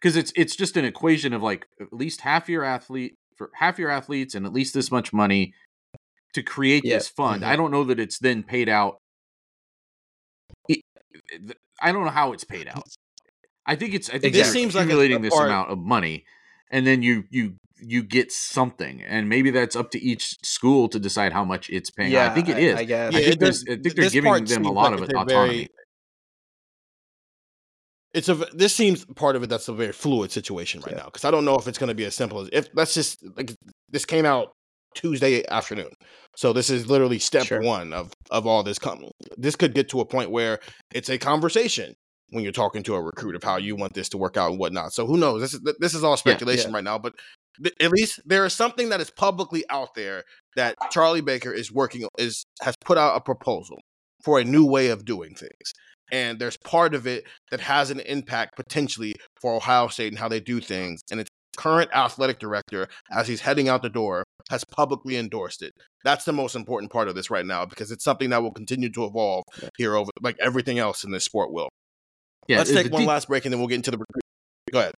because 0.00 0.16
it's 0.16 0.32
it's 0.36 0.56
just 0.56 0.76
an 0.76 0.84
equation 0.84 1.32
of 1.32 1.42
like 1.42 1.66
at 1.80 1.92
least 1.92 2.20
half 2.20 2.48
your 2.48 2.64
athlete 2.64 3.14
for 3.36 3.50
half 3.54 3.78
your 3.78 3.90
athletes 3.90 4.34
and 4.34 4.46
at 4.46 4.52
least 4.52 4.74
this 4.74 4.90
much 4.90 5.12
money 5.12 5.54
to 6.34 6.42
create 6.42 6.84
Yeah. 6.84 6.96
this 6.98 7.08
fund. 7.08 7.42
Mhm. 7.42 7.46
I 7.46 7.56
don't 7.56 7.70
know 7.70 7.84
that 7.84 7.98
it's 7.98 8.18
then 8.18 8.42
paid 8.42 8.68
out. 8.68 8.98
It- 10.68 10.82
I 11.80 11.92
don't 11.92 12.04
know 12.04 12.10
how 12.10 12.32
it's 12.32 12.44
paid 12.44 12.68
out. 12.68 12.84
I 13.66 13.76
think 13.76 13.94
it's. 13.94 14.10
I 14.10 14.18
think 14.18 14.34
This 14.34 14.52
seems 14.52 14.74
like 14.74 14.84
accumulating 14.84 15.22
this 15.22 15.34
amount 15.34 15.70
of 15.70 15.78
money, 15.78 16.24
and 16.70 16.86
then 16.86 17.02
you 17.02 17.24
you 17.30 17.56
you 17.86 18.02
get 18.02 18.32
something, 18.32 19.02
and 19.02 19.28
maybe 19.28 19.50
that's 19.50 19.76
up 19.76 19.90
to 19.92 20.00
each 20.00 20.36
school 20.44 20.88
to 20.88 20.98
decide 20.98 21.32
how 21.32 21.44
much 21.44 21.68
it's 21.70 21.90
paying. 21.90 22.12
Yeah, 22.12 22.30
I 22.30 22.34
think 22.34 22.48
it 22.48 22.58
is. 22.58 22.76
I, 22.76 22.84
guess. 22.84 23.14
I 23.14 23.18
Yeah, 23.18 23.24
think, 23.24 23.34
it 23.34 23.40
does- 23.40 23.62
I 23.64 23.76
think 23.76 23.94
they're 23.94 24.10
giving 24.10 24.44
them 24.44 24.64
a 24.64 24.72
lot 24.72 24.92
like 24.92 25.00
of 25.02 25.08
autonomy. 25.10 25.32
very- 25.32 25.68
it's 28.12 28.28
a 28.28 28.34
this 28.34 28.74
seems 28.74 29.04
part 29.16 29.34
of 29.36 29.42
it 29.42 29.48
that's 29.48 29.68
a 29.68 29.72
very 29.72 29.92
fluid 29.92 30.30
situation 30.30 30.80
right 30.82 30.92
Yeah. 30.92 30.98
now 30.98 31.04
because 31.06 31.24
I 31.24 31.30
don't 31.30 31.44
know 31.44 31.56
if 31.56 31.66
it's 31.66 31.78
going 31.78 31.88
to 31.88 31.94
be 31.94 32.04
as 32.04 32.14
simple 32.14 32.40
as 32.40 32.48
if 32.52 32.72
that's 32.72 32.94
just 32.94 33.24
like 33.36 33.52
this 33.90 34.04
came 34.04 34.24
out 34.24 34.52
Tuesday 34.94 35.44
afternoon, 35.48 35.90
so 36.36 36.52
this 36.52 36.70
is 36.70 36.86
literally 36.86 37.18
step 37.18 37.46
Sure. 37.46 37.60
one 37.60 37.92
of 37.92 38.12
of 38.30 38.46
all 38.46 38.62
this 38.62 38.78
coming. 38.78 39.10
This 39.36 39.56
could 39.56 39.74
get 39.74 39.88
to 39.88 40.00
a 40.00 40.04
point 40.04 40.30
where 40.30 40.60
it's 40.94 41.08
a 41.10 41.18
conversation 41.18 41.94
when 42.30 42.44
you're 42.44 42.52
talking 42.52 42.84
to 42.84 42.94
a 42.94 43.02
recruit 43.02 43.34
of 43.34 43.42
how 43.42 43.56
you 43.56 43.74
want 43.74 43.94
this 43.94 44.08
to 44.10 44.18
work 44.18 44.36
out 44.36 44.50
and 44.52 44.60
whatnot. 44.60 44.92
So 44.92 45.06
who 45.06 45.16
knows? 45.16 45.40
This 45.40 45.54
is 45.54 45.60
this 45.80 45.94
is 45.94 46.04
all 46.04 46.16
speculation 46.16 46.72
right 46.72 46.84
now, 46.84 46.98
but 46.98 47.14
th- 47.16 47.24
at 47.80 47.92
least 47.92 48.20
there 48.24 48.44
is 48.44 48.52
something 48.52 48.88
that 48.88 49.00
is 49.00 49.10
publicly 49.10 49.64
out 49.70 49.94
there 49.94 50.24
that 50.56 50.76
Charlie 50.90 51.20
Baker 51.20 51.52
is 51.52 51.72
working 51.72 52.06
is 52.18 52.44
has 52.62 52.74
put 52.84 52.98
out 52.98 53.16
a 53.16 53.20
proposal 53.20 53.80
for 54.22 54.38
a 54.38 54.44
new 54.44 54.64
way 54.64 54.88
of 54.88 55.04
doing 55.04 55.34
things. 55.34 55.72
And 56.10 56.38
there's 56.38 56.56
part 56.56 56.94
of 56.94 57.06
it 57.06 57.24
that 57.50 57.60
has 57.60 57.90
an 57.90 58.00
impact 58.00 58.56
potentially 58.56 59.14
for 59.40 59.54
Ohio 59.54 59.88
State 59.88 60.12
and 60.12 60.18
how 60.18 60.28
they 60.28 60.40
do 60.40 60.60
things. 60.60 61.00
And 61.10 61.20
its 61.20 61.30
current 61.56 61.90
athletic 61.94 62.38
director, 62.38 62.88
as 63.10 63.28
he's 63.28 63.40
heading 63.40 63.68
out 63.68 63.82
the 63.82 63.88
door, 63.88 64.24
has 64.50 64.64
publicly 64.64 65.16
endorsed 65.16 65.62
it. 65.62 65.72
That's 66.04 66.24
the 66.24 66.32
most 66.32 66.54
important 66.54 66.92
part 66.92 67.08
of 67.08 67.14
this 67.14 67.30
right 67.30 67.46
now 67.46 67.64
because 67.64 67.90
it's 67.90 68.04
something 68.04 68.30
that 68.30 68.42
will 68.42 68.52
continue 68.52 68.90
to 68.92 69.04
evolve 69.04 69.44
here 69.76 69.96
over 69.96 70.10
like 70.20 70.36
everything 70.40 70.78
else 70.78 71.04
in 71.04 71.10
this 71.10 71.24
sport 71.24 71.52
will. 71.52 71.68
Yeah, 72.46 72.58
let's 72.58 72.72
take 72.72 72.92
one 72.92 73.02
de- 73.02 73.08
last 73.08 73.28
break 73.28 73.46
and 73.46 73.52
then 73.52 73.60
we'll 73.60 73.68
get 73.68 73.76
into 73.76 73.92
the. 73.92 74.04
Go 74.70 74.80
ahead. 74.80 74.94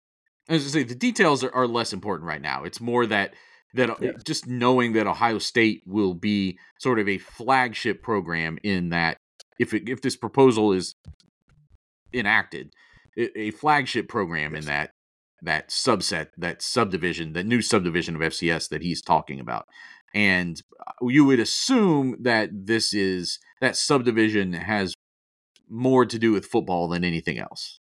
I 0.49 0.53
going 0.53 0.63
to 0.63 0.69
say 0.69 0.83
the 0.83 0.95
details 0.95 1.43
are, 1.43 1.55
are, 1.55 1.67
less 1.67 1.93
important 1.93 2.29
right 2.29 2.41
now. 2.41 2.65
It's 2.65 2.81
more 2.81 3.07
that 3.07 3.35
that 3.73 3.91
uh, 3.91 3.97
yeah. 4.01 4.11
just 4.25 4.47
knowing 4.47 4.93
that 4.93 5.07
Ohio 5.07 5.39
State 5.39 5.83
will 5.87 6.15
be 6.15 6.59
sort 6.79 6.99
of 6.99 7.09
a 7.09 7.19
flagship 7.19 8.03
program 8.03 8.59
in 8.63 8.91
that 8.91 9.17
if 9.59 9.73
it, 9.73 9.89
if 9.89 10.03
this 10.03 10.17
proposal 10.17 10.73
is 10.73 10.95
enacted, 12.13 12.73
a 13.17 13.51
flagship 13.53 14.09
program 14.09 14.55
in 14.55 14.65
that 14.67 14.91
that 15.43 15.69
subset, 15.69 16.29
that 16.39 16.63
subdivision, 16.63 17.33
that 17.35 17.47
new 17.47 17.63
subdivision 17.63 18.17
of 18.17 18.23
FCS 18.23 18.69
that 18.71 18.83
he's 18.83 19.03
talking 19.03 19.41
about. 19.41 19.67
And 20.15 20.61
uh, 20.81 21.07
you 21.07 21.25
would 21.25 21.41
assume 21.41 22.17
that 22.23 22.51
this 22.53 22.95
is 22.95 23.39
that 23.61 23.77
subdivision 23.77 24.53
has 24.53 24.95
more 25.69 26.07
to 26.07 26.19
do 26.19 26.33
with 26.33 26.47
football 26.47 26.89
than 26.89 27.05
anything 27.05 27.39
else. 27.39 27.81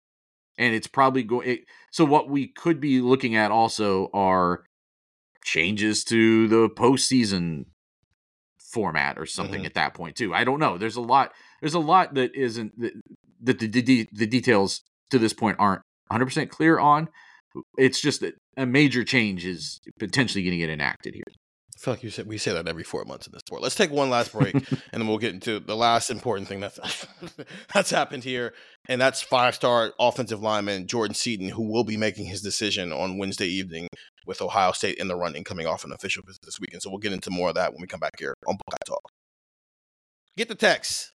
And 0.57 0.73
it's 0.73 0.87
probably 0.87 1.23
going. 1.23 1.59
So 1.91 2.03
what 2.05 2.29
we 2.29 2.47
could 2.47 2.79
be 2.79 3.01
looking 3.01 3.35
at 3.35 3.51
also 3.51 4.09
are 4.13 4.63
changes 5.43 6.03
to 6.05 6.47
the 6.47 6.69
postseason 6.69 7.65
format 8.59 9.17
or 9.17 9.25
something 9.25 9.59
mm-hmm. 9.59 9.67
at 9.67 9.73
that 9.75 9.93
point 9.93 10.15
too. 10.15 10.33
I 10.33 10.43
don't 10.43 10.59
know. 10.59 10.77
There's 10.77 10.95
a 10.95 11.01
lot. 11.01 11.31
There's 11.61 11.73
a 11.73 11.79
lot 11.79 12.15
that 12.15 12.35
isn't 12.35 12.79
that 12.79 12.93
the, 13.41 13.53
the, 13.53 13.81
the, 13.81 14.09
the 14.11 14.27
details 14.27 14.81
to 15.11 15.19
this 15.19 15.33
point 15.33 15.57
aren't 15.59 15.81
100 16.07 16.25
percent 16.25 16.49
clear 16.49 16.79
on. 16.79 17.09
It's 17.77 18.01
just 18.01 18.21
that 18.21 18.35
a 18.55 18.65
major 18.65 19.03
change 19.03 19.45
is 19.45 19.79
potentially 19.99 20.43
going 20.43 20.51
to 20.51 20.57
get 20.57 20.69
enacted 20.69 21.13
here. 21.15 21.23
I 21.77 21.79
feel 21.79 21.93
like 21.93 22.03
you 22.03 22.09
said 22.09 22.25
we 22.25 22.39
say 22.39 22.53
that 22.53 22.67
every 22.67 22.83
four 22.83 23.05
months 23.05 23.27
in 23.27 23.33
this 23.33 23.41
sport. 23.41 23.61
Let's 23.61 23.75
take 23.75 23.91
one 23.91 24.09
last 24.09 24.33
break, 24.33 24.55
and 24.55 24.81
then 24.93 25.07
we'll 25.07 25.19
get 25.19 25.35
into 25.35 25.59
the 25.59 25.75
last 25.75 26.09
important 26.09 26.47
thing 26.47 26.59
that's 26.59 26.79
that's 27.73 27.91
happened 27.91 28.23
here, 28.23 28.55
and 28.89 28.99
that's 28.99 29.21
five-star 29.21 29.93
offensive 29.99 30.41
lineman 30.41 30.87
Jordan 30.87 31.13
Seaton, 31.13 31.49
who 31.49 31.71
will 31.71 31.83
be 31.83 31.95
making 31.95 32.25
his 32.25 32.41
decision 32.41 32.91
on 32.91 33.19
Wednesday 33.19 33.45
evening 33.45 33.87
with 34.25 34.41
Ohio 34.41 34.71
State 34.71 34.97
in 34.97 35.07
the 35.07 35.15
running, 35.15 35.43
coming 35.43 35.67
off 35.67 35.85
an 35.85 35.91
official 35.91 36.23
visit 36.25 36.41
this 36.43 36.59
weekend. 36.59 36.81
So 36.81 36.89
we'll 36.89 36.97
get 36.97 37.13
into 37.13 37.29
more 37.29 37.49
of 37.49 37.55
that 37.55 37.73
when 37.73 37.81
we 37.81 37.87
come 37.87 37.99
back 37.99 38.15
here 38.17 38.33
on 38.47 38.57
Buckeye 38.65 38.83
Talk. 38.87 39.11
Get 40.35 40.47
the 40.47 40.55
text. 40.55 41.13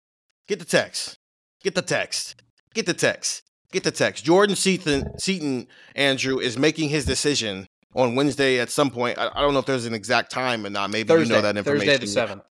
Get 0.48 0.60
the 0.60 0.66
text. 0.66 1.18
Get 1.64 1.74
the 1.74 1.82
text. 1.82 2.36
Get 2.76 2.86
the 2.86 2.94
text. 2.94 3.42
Get 3.72 3.84
the 3.84 3.92
text. 3.92 4.26
Jordan 4.26 4.56
Seaton, 4.56 5.18
Seaton 5.18 5.68
Andrew 5.96 6.38
is 6.38 6.58
making 6.58 6.90
his 6.90 7.06
decision 7.06 7.68
on 7.96 8.16
Wednesday 8.16 8.60
at 8.60 8.70
some 8.70 8.90
point. 8.90 9.18
I, 9.18 9.30
I, 9.34 9.42
don't 9.42 9.54
know 9.54 9.60
if 9.60 9.66
there's 9.66 9.86
an 9.86 9.94
exact 9.94 10.32
time 10.32 10.66
or 10.66 10.70
not. 10.70 10.90
Maybe 10.90 11.08
Thursday, 11.08 11.36
you 11.36 11.42
know 11.42 11.42
that 11.42 11.58
information. 11.58 11.88
Thursday 11.88 12.06
the 12.06 12.12
seventh. 12.12 12.44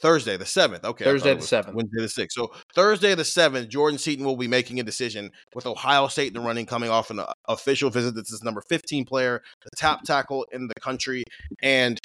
Thursday 0.00 0.36
the 0.36 0.46
seventh. 0.46 0.84
Okay. 0.84 1.04
Thursday 1.04 1.34
the 1.34 1.42
seventh. 1.42 1.76
Wednesday 1.76 2.02
the 2.02 2.08
sixth. 2.08 2.34
So 2.34 2.52
Thursday 2.74 3.14
the 3.14 3.24
seventh, 3.24 3.68
Jordan 3.68 3.98
Seaton 3.98 4.24
will 4.24 4.36
be 4.36 4.48
making 4.48 4.80
a 4.80 4.82
decision 4.82 5.30
with 5.54 5.66
Ohio 5.66 6.08
State 6.08 6.28
in 6.28 6.34
the 6.34 6.40
running, 6.40 6.66
coming 6.66 6.90
off 6.90 7.10
an 7.10 7.20
uh, 7.20 7.32
official 7.48 7.90
visit. 7.90 8.14
This 8.14 8.32
is 8.32 8.42
number 8.42 8.62
fifteen 8.68 9.04
player, 9.04 9.42
the 9.62 9.70
top 9.76 10.02
tackle 10.02 10.46
in 10.52 10.66
the 10.66 10.74
country, 10.80 11.22
and 11.62 12.00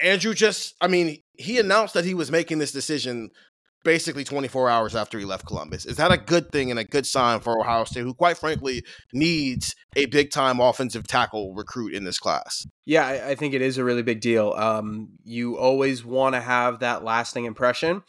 Andrew 0.00 0.32
just, 0.32 0.74
I 0.80 0.88
mean, 0.88 1.22
he 1.34 1.58
announced 1.58 1.94
that 1.94 2.04
he 2.04 2.14
was 2.14 2.30
making 2.30 2.58
this 2.58 2.72
decision 2.72 3.30
basically 3.84 4.24
24 4.24 4.68
hours 4.68 4.94
after 4.94 5.18
he 5.18 5.24
left 5.24 5.46
Columbus. 5.46 5.86
Is 5.86 5.96
that 5.96 6.12
a 6.12 6.18
good 6.18 6.50
thing 6.50 6.70
and 6.70 6.78
a 6.78 6.84
good 6.84 7.06
sign 7.06 7.40
for 7.40 7.58
Ohio 7.58 7.84
State, 7.84 8.02
who 8.02 8.14
quite 8.14 8.36
frankly 8.36 8.84
needs 9.12 9.74
a 9.96 10.06
big 10.06 10.30
time 10.30 10.60
offensive 10.60 11.06
tackle 11.06 11.54
recruit 11.54 11.94
in 11.94 12.04
this 12.04 12.18
class? 12.18 12.66
Yeah, 12.84 13.06
I, 13.06 13.34
think 13.34 13.54
it 13.54 13.62
is 13.62 13.78
a 13.78 13.84
really 13.84 14.02
big 14.02 14.20
deal. 14.20 14.52
Um, 14.52 15.10
you 15.24 15.56
always 15.56 16.04
want 16.04 16.34
to 16.34 16.40
have 16.40 16.80
that 16.80 17.04
lasting 17.04 17.44
impression. 17.44 18.02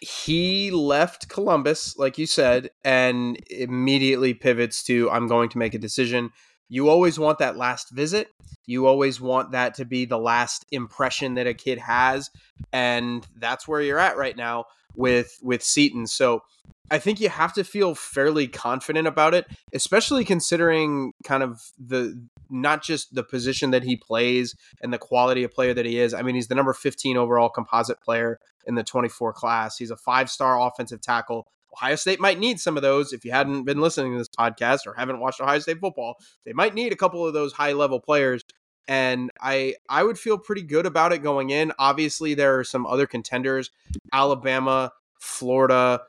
He 0.00 0.70
left 0.70 1.28
Columbus, 1.28 1.96
like 1.98 2.16
you 2.16 2.26
said, 2.26 2.70
and 2.84 3.38
immediately 3.50 4.34
pivots 4.34 4.82
to 4.84 5.10
I'm 5.10 5.26
going 5.26 5.50
to 5.50 5.58
make 5.58 5.74
a 5.74 5.78
decision. 5.78 6.30
You 6.70 6.88
always 6.88 7.18
want 7.18 7.40
that 7.40 7.56
last 7.56 7.90
visit. 7.90 8.28
You 8.64 8.86
always 8.86 9.20
want 9.20 9.50
that 9.50 9.74
to 9.74 9.84
be 9.84 10.04
the 10.04 10.18
last 10.18 10.64
impression 10.70 11.34
that 11.34 11.48
a 11.48 11.52
kid 11.52 11.78
has. 11.78 12.30
And 12.72 13.26
that's 13.36 13.66
where 13.66 13.82
you're 13.82 13.98
at 13.98 14.16
right 14.16 14.36
now 14.36 14.66
with 14.94 15.36
with 15.42 15.62
Seaton. 15.64 16.06
So 16.06 16.42
I 16.88 16.98
think 16.98 17.20
you 17.20 17.28
have 17.28 17.52
to 17.54 17.64
feel 17.64 17.94
fairly 17.94 18.46
confident 18.46 19.08
about 19.08 19.34
it, 19.34 19.46
especially 19.72 20.24
considering 20.24 21.12
kind 21.24 21.42
of 21.42 21.60
the 21.78 22.24
not 22.48 22.82
just 22.82 23.14
the 23.14 23.24
position 23.24 23.72
that 23.72 23.82
he 23.82 23.96
plays 23.96 24.54
and 24.80 24.92
the 24.92 24.98
quality 24.98 25.42
of 25.42 25.52
player 25.52 25.74
that 25.74 25.86
he 25.86 25.98
is. 25.98 26.14
I 26.14 26.22
mean, 26.22 26.36
he's 26.36 26.48
the 26.48 26.54
number 26.54 26.72
15 26.72 27.16
overall 27.16 27.48
composite 27.48 28.00
player 28.00 28.38
in 28.66 28.76
the 28.76 28.82
24 28.82 29.32
class. 29.32 29.76
He's 29.76 29.90
a 29.90 29.96
five-star 29.96 30.60
offensive 30.60 31.00
tackle. 31.00 31.46
Ohio 31.72 31.96
State 31.96 32.20
might 32.20 32.38
need 32.38 32.60
some 32.60 32.76
of 32.76 32.82
those. 32.82 33.12
If 33.12 33.24
you 33.24 33.32
hadn't 33.32 33.64
been 33.64 33.80
listening 33.80 34.12
to 34.12 34.18
this 34.18 34.28
podcast 34.28 34.86
or 34.86 34.94
haven't 34.94 35.20
watched 35.20 35.40
Ohio 35.40 35.58
State 35.58 35.80
football, 35.80 36.16
they 36.44 36.52
might 36.52 36.74
need 36.74 36.92
a 36.92 36.96
couple 36.96 37.26
of 37.26 37.32
those 37.32 37.52
high-level 37.52 38.00
players 38.00 38.44
and 38.90 39.30
I 39.40 39.76
I 39.88 40.02
would 40.02 40.18
feel 40.18 40.36
pretty 40.36 40.62
good 40.62 40.84
about 40.84 41.12
it 41.12 41.18
going 41.18 41.50
in. 41.50 41.72
Obviously, 41.78 42.34
there 42.34 42.58
are 42.58 42.64
some 42.64 42.86
other 42.86 43.06
contenders: 43.06 43.70
Alabama, 44.12 44.92
Florida, 45.20 46.02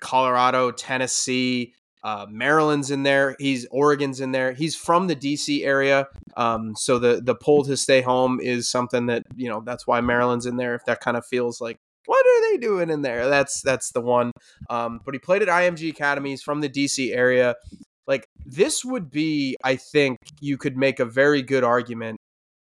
Colorado, 0.00 0.70
Tennessee, 0.70 1.72
uh, 2.04 2.26
Maryland's 2.28 2.90
in 2.90 3.02
there. 3.02 3.34
He's 3.38 3.66
Oregon's 3.70 4.20
in 4.20 4.32
there. 4.32 4.52
He's 4.52 4.76
from 4.76 5.06
the 5.06 5.16
DC 5.16 5.64
area, 5.64 6.06
um, 6.36 6.74
so 6.76 6.98
the 6.98 7.22
the 7.22 7.34
pull 7.34 7.64
to 7.64 7.78
stay 7.78 8.02
home 8.02 8.40
is 8.40 8.68
something 8.68 9.06
that 9.06 9.22
you 9.34 9.48
know. 9.48 9.62
That's 9.64 9.86
why 9.86 10.02
Maryland's 10.02 10.44
in 10.44 10.58
there. 10.58 10.74
If 10.74 10.84
that 10.84 11.00
kind 11.00 11.16
of 11.16 11.24
feels 11.24 11.62
like 11.62 11.78
are 12.38 12.52
they 12.52 12.58
doing 12.58 12.90
in 12.90 13.02
there? 13.02 13.28
That's 13.28 13.60
that's 13.62 13.92
the 13.92 14.00
one. 14.00 14.32
Um, 14.70 15.00
but 15.04 15.14
he 15.14 15.18
played 15.18 15.42
at 15.42 15.48
IMG 15.48 15.90
Academies 15.90 16.42
from 16.42 16.60
the 16.60 16.68
DC 16.68 17.14
area. 17.14 17.56
Like 18.06 18.26
this 18.46 18.84
would 18.84 19.10
be, 19.10 19.56
I 19.62 19.76
think 19.76 20.18
you 20.40 20.56
could 20.56 20.76
make 20.76 20.98
a 20.98 21.04
very 21.04 21.42
good 21.42 21.64
argument. 21.64 22.16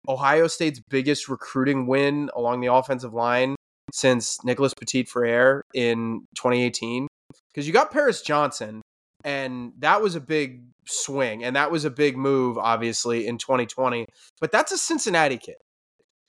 Ohio 0.07 0.47
State's 0.47 0.79
biggest 0.89 1.29
recruiting 1.29 1.87
win 1.87 2.29
along 2.35 2.61
the 2.61 2.73
offensive 2.73 3.13
line 3.13 3.55
since 3.91 4.43
Nicholas 4.43 4.73
Petit 4.73 5.03
Frere 5.03 5.63
in 5.73 6.25
2018. 6.35 7.07
Because 7.53 7.67
you 7.67 7.73
got 7.73 7.91
Paris 7.91 8.21
Johnson, 8.21 8.81
and 9.23 9.73
that 9.79 10.01
was 10.01 10.15
a 10.15 10.21
big 10.21 10.63
swing, 10.85 11.43
and 11.43 11.55
that 11.55 11.71
was 11.71 11.85
a 11.85 11.91
big 11.91 12.17
move, 12.17 12.57
obviously, 12.57 13.27
in 13.27 13.37
2020. 13.37 14.05
But 14.41 14.51
that's 14.51 14.71
a 14.71 14.77
Cincinnati 14.77 15.37
kid. 15.37 15.55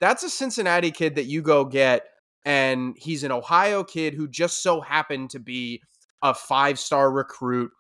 That's 0.01 0.23
a 0.23 0.31
Cincinnati 0.31 0.91
kid 0.91 1.15
that 1.15 1.25
you 1.25 1.41
go 1.43 1.65
get, 1.65 2.07
and 2.45 2.95
he's 2.99 3.25
an 3.25 3.33
Ohio 3.33 3.85
kid 3.85 4.15
who 4.15 4.29
just 4.29 4.63
so 4.63 4.81
happened 4.81 5.31
to 5.31 5.39
be 5.39 5.81
a 6.23 6.35
five 6.35 6.79
star 6.79 7.11
recruit 7.11 7.71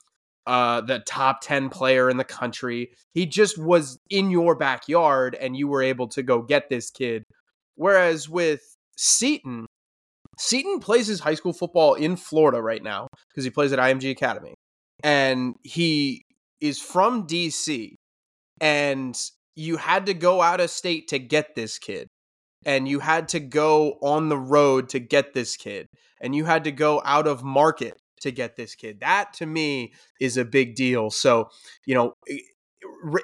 uh, 0.47 0.81
the 0.83 1.01
top 1.01 1.41
10 1.43 1.71
player 1.71 2.11
in 2.11 2.17
the 2.17 2.25
country. 2.25 2.91
He 3.13 3.27
just 3.27 3.59
was 3.59 3.99
in 4.11 4.31
your 4.31 4.55
backyard 4.55 5.35
and 5.35 5.57
you 5.57 5.69
were 5.69 5.83
able 5.83 6.09
to 6.09 6.23
go 6.23 6.43
get 6.43 6.69
this 6.69 6.91
kid. 6.91 7.25
Whereas 7.77 8.29
with 8.29 8.61
Seaton, 8.97 9.67
Seaton 10.39 10.81
plays 10.81 11.07
his 11.07 11.21
high 11.21 11.35
school 11.35 11.53
football 11.53 11.95
in 11.95 12.17
Florida 12.17 12.61
right 12.61 12.83
now 12.83 13.09
because 13.29 13.45
he 13.45 13.51
plays 13.51 13.73
at 13.73 13.79
IMG 13.79 14.11
Academy. 14.11 14.55
And 15.03 15.55
he 15.63 16.23
is 16.61 16.79
from 16.79 17.27
DC. 17.27 17.95
And 18.61 19.19
you 19.57 19.77
had 19.77 20.07
to 20.07 20.15
go 20.15 20.43
out 20.43 20.61
of 20.61 20.71
state 20.71 21.09
to 21.09 21.19
get 21.19 21.55
this 21.55 21.79
kid. 21.79 22.09
And 22.65 22.89
you 22.89 23.01
had 23.01 23.29
to 23.29 23.41
go 23.41 23.99
on 24.03 24.29
the 24.29 24.39
road 24.39 24.89
to 24.91 24.99
get 24.99 25.35
this 25.35 25.57
kid. 25.57 25.89
And 26.21 26.35
you 26.35 26.45
had 26.45 26.65
to 26.65 26.73
go 26.73 27.03
out 27.05 27.27
of 27.27 27.43
market 27.43 28.01
to 28.21 28.31
get 28.31 28.57
this 28.57 28.75
kid. 28.75 29.01
That 29.01 29.33
to 29.35 29.47
me 29.47 29.93
is 30.21 30.37
a 30.37 30.45
big 30.45 30.75
deal. 30.75 31.11
So, 31.11 31.51
you 31.85 31.95
know, 31.95 32.15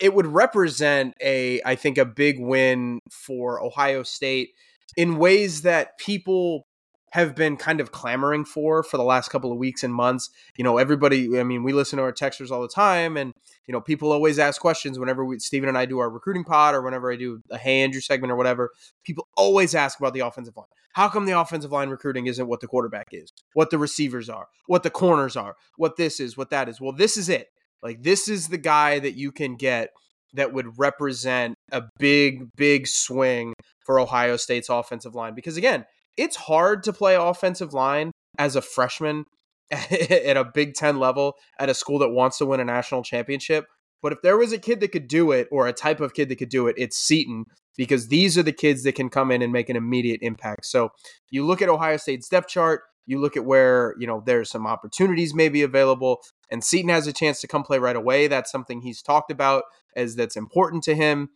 it 0.01 0.15
would 0.15 0.27
represent 0.27 1.15
a 1.23 1.61
I 1.65 1.75
think 1.75 1.99
a 1.99 2.05
big 2.05 2.39
win 2.39 3.01
for 3.11 3.63
Ohio 3.63 4.03
State 4.03 4.51
in 4.97 5.17
ways 5.17 5.63
that 5.63 5.99
people 5.99 6.67
have 7.13 7.35
been 7.35 7.57
kind 7.57 7.81
of 7.81 7.91
clamoring 7.93 8.45
for 8.45 8.83
for 8.83 8.97
the 8.97 9.03
last 9.03 9.31
couple 9.31 9.51
of 9.51 9.59
weeks 9.59 9.83
and 9.83 9.95
months. 9.95 10.31
You 10.57 10.65
know, 10.65 10.79
everybody, 10.79 11.39
I 11.39 11.43
mean, 11.43 11.63
we 11.63 11.73
listen 11.73 11.97
to 11.97 12.03
our 12.03 12.13
texters 12.13 12.51
all 12.51 12.63
the 12.63 12.69
time, 12.69 13.17
and, 13.17 13.35
you 13.71 13.73
know, 13.73 13.81
people 13.81 14.11
always 14.11 14.41
ask 14.41 14.61
questions 14.61 14.99
whenever 14.99 15.25
we, 15.25 15.39
Stephen 15.39 15.69
and 15.69 15.79
I 15.79 15.87
do 15.87 16.01
our 16.01 16.11
recruiting 16.11 16.43
pod 16.43 16.75
or 16.75 16.83
whenever 16.83 17.13
I 17.13 17.15
do 17.15 17.41
a 17.53 17.57
Hey 17.57 17.83
Andrew 17.83 18.01
segment 18.01 18.33
or 18.33 18.35
whatever. 18.35 18.71
People 19.05 19.29
always 19.37 19.77
ask 19.77 19.97
about 20.01 20.13
the 20.13 20.27
offensive 20.27 20.57
line. 20.57 20.67
How 20.95 21.09
come 21.09 21.25
the 21.25 21.39
offensive 21.39 21.71
line 21.71 21.89
recruiting 21.89 22.27
isn't 22.27 22.49
what 22.49 22.59
the 22.59 22.67
quarterback 22.67 23.07
is, 23.13 23.33
what 23.53 23.71
the 23.71 23.79
receivers 23.79 24.29
are, 24.29 24.49
what 24.67 24.83
the 24.83 24.91
corners 24.91 25.37
are, 25.37 25.55
what 25.77 25.95
this 25.97 26.19
is, 26.19 26.37
what 26.37 26.51
that 26.51 26.69
is? 26.69 26.81
Well, 26.81 26.91
this 26.91 27.17
is 27.17 27.29
it. 27.29 27.47
Like, 27.81 28.03
this 28.03 28.27
is 28.27 28.49
the 28.49 28.59
guy 28.59 28.99
that 28.99 29.17
you 29.17 29.31
can 29.31 29.55
get 29.55 29.91
that 30.33 30.53
would 30.53 30.77
represent 30.77 31.55
a 31.71 31.85
big, 32.01 32.49
big 32.57 32.89
swing 32.89 33.55
for 33.87 34.01
Ohio 34.01 34.37
State's 34.37 34.69
offensive 34.69 35.15
line. 35.15 35.37
Because 35.37 35.57
again, 35.57 35.85
it's 36.17 36.35
hard 36.35 36.83
to 36.83 36.93
play 36.93 37.15
offensive 37.15 37.73
line 37.73 38.11
as 38.37 38.57
a 38.57 38.63
freshman 38.63 39.27
at 39.91 40.37
a 40.37 40.45
Big 40.45 40.75
Ten 40.75 40.99
level 40.99 41.35
at 41.59 41.69
a 41.69 41.75
school 41.75 41.99
that 42.01 42.11
wants 42.11 42.39
to 42.39 42.47
win 42.47 42.61
a 42.61 42.65
national 42.65 43.03
championship. 43.03 43.67
But 44.03 44.13
if 44.13 44.23
there 44.23 44.39
was 44.39 44.53
a 44.53 44.59
kid 44.59 44.81
that 44.81 44.93
could 44.93 45.09
do 45.09 45.31
it, 45.31 45.49
or 45.51 45.67
a 45.67 45.73
type 45.73 46.01
of 46.01 46.15
kid 46.15 46.29
that 46.31 46.37
could 46.37 46.49
do 46.49 46.67
it, 46.69 46.75
it's 46.79 46.97
Seaton 46.97 47.45
because 47.77 48.09
these 48.09 48.37
are 48.37 48.43
the 48.43 48.53
kids 48.53 48.83
that 48.83 48.95
can 48.95 49.09
come 49.09 49.31
in 49.31 49.43
and 49.43 49.53
make 49.53 49.69
an 49.69 49.77
immediate 49.77 50.21
impact. 50.23 50.67
So 50.67 50.91
you 51.31 51.47
look 51.47 51.63
at 51.63 51.69
Ohio 51.69 51.97
State's 51.97 52.29
depth 52.29 52.49
chart, 52.49 52.83
you 53.07 53.21
look 53.21 53.37
at 53.37 53.45
where 53.45 53.95
you 53.99 54.07
know 54.07 54.23
there's 54.25 54.51
some 54.51 54.67
opportunities 54.67 55.35
maybe 55.35 55.63
available, 55.63 56.21
and 56.51 56.65
Seaton 56.65 56.91
has 56.91 57.07
a 57.07 57.13
chance 57.13 57.41
to 57.41 57.49
come 57.49 57.63
play 57.63 57.79
right 57.79 57.97
away. 57.97 58.27
That's 58.27 58.51
something 58.51 58.81
he's 58.81 59.03
talked 59.03 59.31
about 59.31 59.65
as 59.97 60.17
that's 60.17 60.37
important 60.37 60.83
to 60.85 60.95
him. 60.95 61.31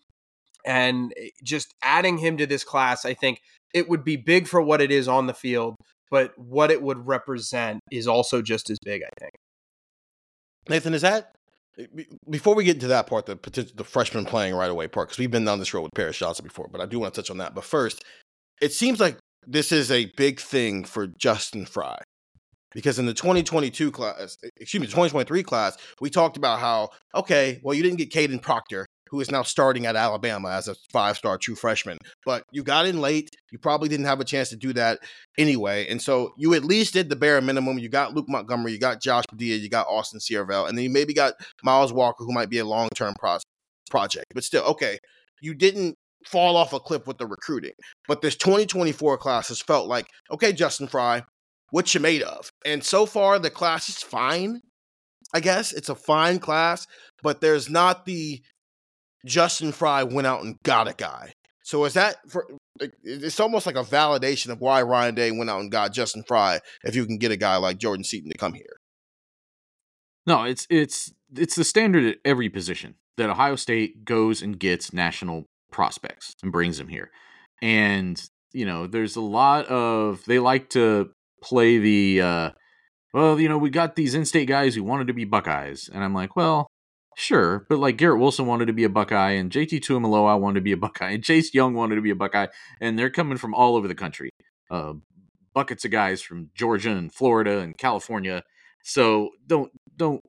And 0.65 1.13
eh, 1.17 1.29
just 1.43 1.75
adding 1.83 2.19
him 2.19 2.37
to 2.39 2.47
this 2.47 2.65
class, 2.65 3.05
I 3.05 3.15
think 3.15 3.41
it 3.75 3.89
would 3.89 4.05
be 4.05 4.17
big 4.17 4.47
for 4.47 4.63
what 4.63 4.81
it 4.81 4.91
is 4.91 5.09
on 5.09 5.27
the 5.27 5.35
field, 5.35 5.75
but 6.15 6.33
what 6.39 6.71
it 6.71 6.81
would 6.81 7.09
represent 7.09 7.81
is 7.91 8.07
also 8.07 8.41
just 8.41 8.71
as 8.71 8.79
big, 8.85 9.03
I 9.03 9.11
think. 9.19 9.33
Nathan, 10.69 10.95
is 10.95 11.03
that 11.03 11.35
eh, 11.77 11.87
before 12.31 12.55
we 12.55 12.63
get 12.63 12.77
into 12.77 12.87
that 12.87 13.09
part, 13.09 13.27
the 13.27 13.35
potential, 13.35 13.73
the 13.75 13.83
freshman 13.83 14.25
playing 14.25 14.55
right 14.55 14.71
away 14.71 14.87
part, 14.87 15.09
because 15.09 15.19
we've 15.19 15.33
been 15.33 15.45
down 15.45 15.59
this 15.59 15.75
road 15.75 15.83
with 15.83 15.93
Paris 15.93 16.17
Johnson 16.17 16.45
before, 16.45 16.69
but 16.71 16.81
I 16.81 16.87
do 16.87 17.01
want 17.01 17.13
to 17.15 17.21
touch 17.21 17.33
on 17.33 17.39
that. 17.39 17.53
But 17.53 17.65
first, 17.65 18.05
it 18.63 18.73
seems 18.73 19.01
like 19.01 19.19
this 19.45 19.73
is 19.73 19.91
a 19.91 20.05
big 20.17 20.39
thing 20.39 20.85
for 20.85 21.09
Justin 21.09 21.67
Frye. 21.67 22.05
Because 22.73 23.01
in 23.01 23.07
the 23.07 23.15
2022 23.15 23.91
class, 23.91 24.37
eh, 24.45 24.51
excuse 24.61 24.81
me, 24.81 24.87
2023 24.87 25.43
class, 25.43 25.77
we 26.01 26.11
talked 26.11 26.37
about 26.37 26.61
how, 26.61 26.91
okay, 27.13 27.59
well, 27.65 27.75
you 27.75 27.83
didn't 27.83 27.99
get 27.99 28.13
Kadyn 28.13 28.41
Proctor, 28.41 28.87
who 29.15 29.21
is 29.21 29.31
now 29.31 29.45
starting 29.45 29.87
at 29.87 29.95
Alabama 29.95 30.51
as 30.51 30.67
a 30.67 30.75
five 30.93 31.17
star 31.17 31.39
true 31.39 31.55
freshman. 31.55 31.99
But 32.27 32.43
you 32.51 32.65
got 32.65 32.85
in 32.85 33.01
late. 33.01 33.31
You 33.53 33.61
probably 33.61 33.89
didn't 33.89 34.07
have 34.07 34.19
a 34.19 34.25
chance 34.25 34.49
to 34.49 34.57
do 34.57 34.73
that 34.73 34.99
anyway. 35.39 35.87
And 35.89 36.03
so 36.03 36.33
you 36.37 36.53
at 36.55 36.65
least 36.65 36.95
did 36.95 37.09
the 37.09 37.15
bare 37.15 37.41
minimum. 37.41 37.79
You 37.79 37.89
got 37.89 38.13
Luke 38.13 38.29
Montgomery, 38.29 38.73
you 38.73 38.81
got 38.81 39.01
Josh 39.01 39.23
Padilla, 39.29 39.57
you 39.57 39.69
got 39.69 39.87
Austin 39.87 40.19
Siereveld, 40.19 40.69
and 40.69 40.77
then 40.77 40.83
you 40.83 40.91
maybe 40.91 41.15
got 41.15 41.35
Miles 41.63 41.93
Walker, 41.93 42.25
who 42.25 42.33
might 42.33 42.51
be 42.51 42.59
a 42.59 42.65
long 42.65 42.89
term 42.97 43.15
pro- 43.21 43.39
project. 43.89 44.27
But 44.35 44.43
still, 44.43 44.65
okay, 44.65 44.99
you 45.41 45.55
didn't 45.55 45.95
fall 46.27 46.57
off 46.57 46.73
a 46.73 46.81
cliff 46.81 47.07
with 47.07 47.19
the 47.19 47.27
recruiting. 47.29 47.75
But 48.09 48.21
this 48.21 48.35
2024 48.35 49.17
class 49.19 49.47
has 49.47 49.61
felt 49.61 49.87
like, 49.87 50.07
okay, 50.33 50.53
Justin 50.53 50.89
Frye, 50.89 51.23
what 51.71 51.95
you 51.95 52.01
made 52.01 52.23
of? 52.23 52.51
And 52.67 52.83
so 52.83 53.07
far, 53.07 53.39
the 53.39 53.51
class 53.51 53.89
is 53.89 54.03
fine. 54.03 54.61
I 55.33 55.39
guess 55.39 55.73
it's 55.73 55.89
a 55.89 55.95
fine 55.95 56.41
class, 56.41 56.87
but 57.23 57.41
there's 57.41 57.71
not 57.71 58.07
the 58.07 58.43
Justin 59.25 59.73
Frye 59.73 60.03
went 60.03 60.27
out 60.27 60.43
and 60.43 60.57
got 60.63 60.89
a 60.89 60.95
guy. 60.95 61.33
So 61.63 61.85
is 61.85 61.95
that 61.95 62.17
for? 62.29 62.47
It's 63.03 63.41
almost 63.41 63.67
like 63.67 63.77
a 63.77 63.85
validation 63.85 64.51
of 64.51 64.61
why 64.61 64.83
Ryan 64.83 65.15
Day 65.15 65.31
went 65.31 65.49
out 65.49 65.61
and 65.61 65.71
got 65.71 65.93
Justin 65.93 66.25
Frye. 66.25 66.61
If 66.83 66.95
you 66.95 67.07
can 67.07 67.19
get 67.19 67.33
a 67.33 67.37
guy 67.37 67.57
like 67.57 67.79
Jordan 67.79 68.05
Seaton 68.05 68.31
to 68.31 68.37
come 68.37 68.53
here. 68.53 68.81
No, 70.27 70.45
it's 70.45 70.67
it's 70.69 71.13
it's 71.35 71.57
the 71.57 71.65
standard 71.65 72.05
at 72.05 72.19
every 72.25 72.49
position 72.49 72.97
that 73.17 73.31
Ohio 73.31 73.57
State 73.57 74.05
goes 74.05 74.43
and 74.43 74.59
gets 74.59 74.93
national 74.93 75.47
prospects 75.71 76.35
and 76.43 76.53
brings 76.53 76.79
them 76.79 76.89
here. 76.89 77.11
And 77.63 78.23
you 78.53 78.67
know, 78.67 78.87
there's 78.87 79.17
a 79.17 79.21
lot 79.21 79.67
of 79.67 80.25
they 80.27 80.39
like 80.39 80.71
to 80.71 81.11
play 81.43 81.79
the 81.79 82.21
uh 82.21 82.51
well, 83.15 83.39
you 83.39 83.49
know, 83.49 83.59
we 83.59 83.71
got 83.71 83.95
these 83.95 84.15
in-state 84.17 84.49
guys 84.49 84.75
who 84.75 84.83
wanted 84.83 85.07
to 85.07 85.15
be 85.15 85.25
Buckeyes, 85.25 85.89
and 85.93 86.03
I'm 86.03 86.15
like, 86.15 86.35
well, 86.35 86.67
Sure, 87.17 87.65
but 87.69 87.79
like 87.79 87.97
Garrett 87.97 88.21
Wilson 88.21 88.47
wanted 88.47 88.67
to 88.67 88.73
be 88.73 88.85
a 88.85 88.89
Buckeye, 88.89 89.33
and 89.33 89.51
JT 89.51 89.81
Tuimoloau 89.81 90.41
wanted 90.41 90.61
to 90.61 90.65
be 90.65 90.73
a 90.73 90.77
Buckeye, 90.77 91.13
and 91.13 91.25
Chase 91.25 91.55
Young 91.55 91.75
wanted 91.75 91.95
to 91.95 92.03
be 92.03 92.11
a 92.11 92.17
Buckeye, 92.17 92.49
and 92.81 92.99
they're 92.99 93.11
coming 93.11 93.39
from 93.39 93.55
all 93.55 93.77
over 93.77 93.87
the 93.87 93.95
country. 93.95 94.31
Uh, 94.71 94.95
buckets 95.55 95.85
of 95.85 95.91
guys 95.91 96.21
from 96.21 96.51
Georgia 96.55 96.91
and 96.91 97.15
Florida 97.15 97.61
and 97.61 97.79
California. 97.79 98.43
So 98.83 99.31
don't 99.47 99.71
don't 99.97 100.21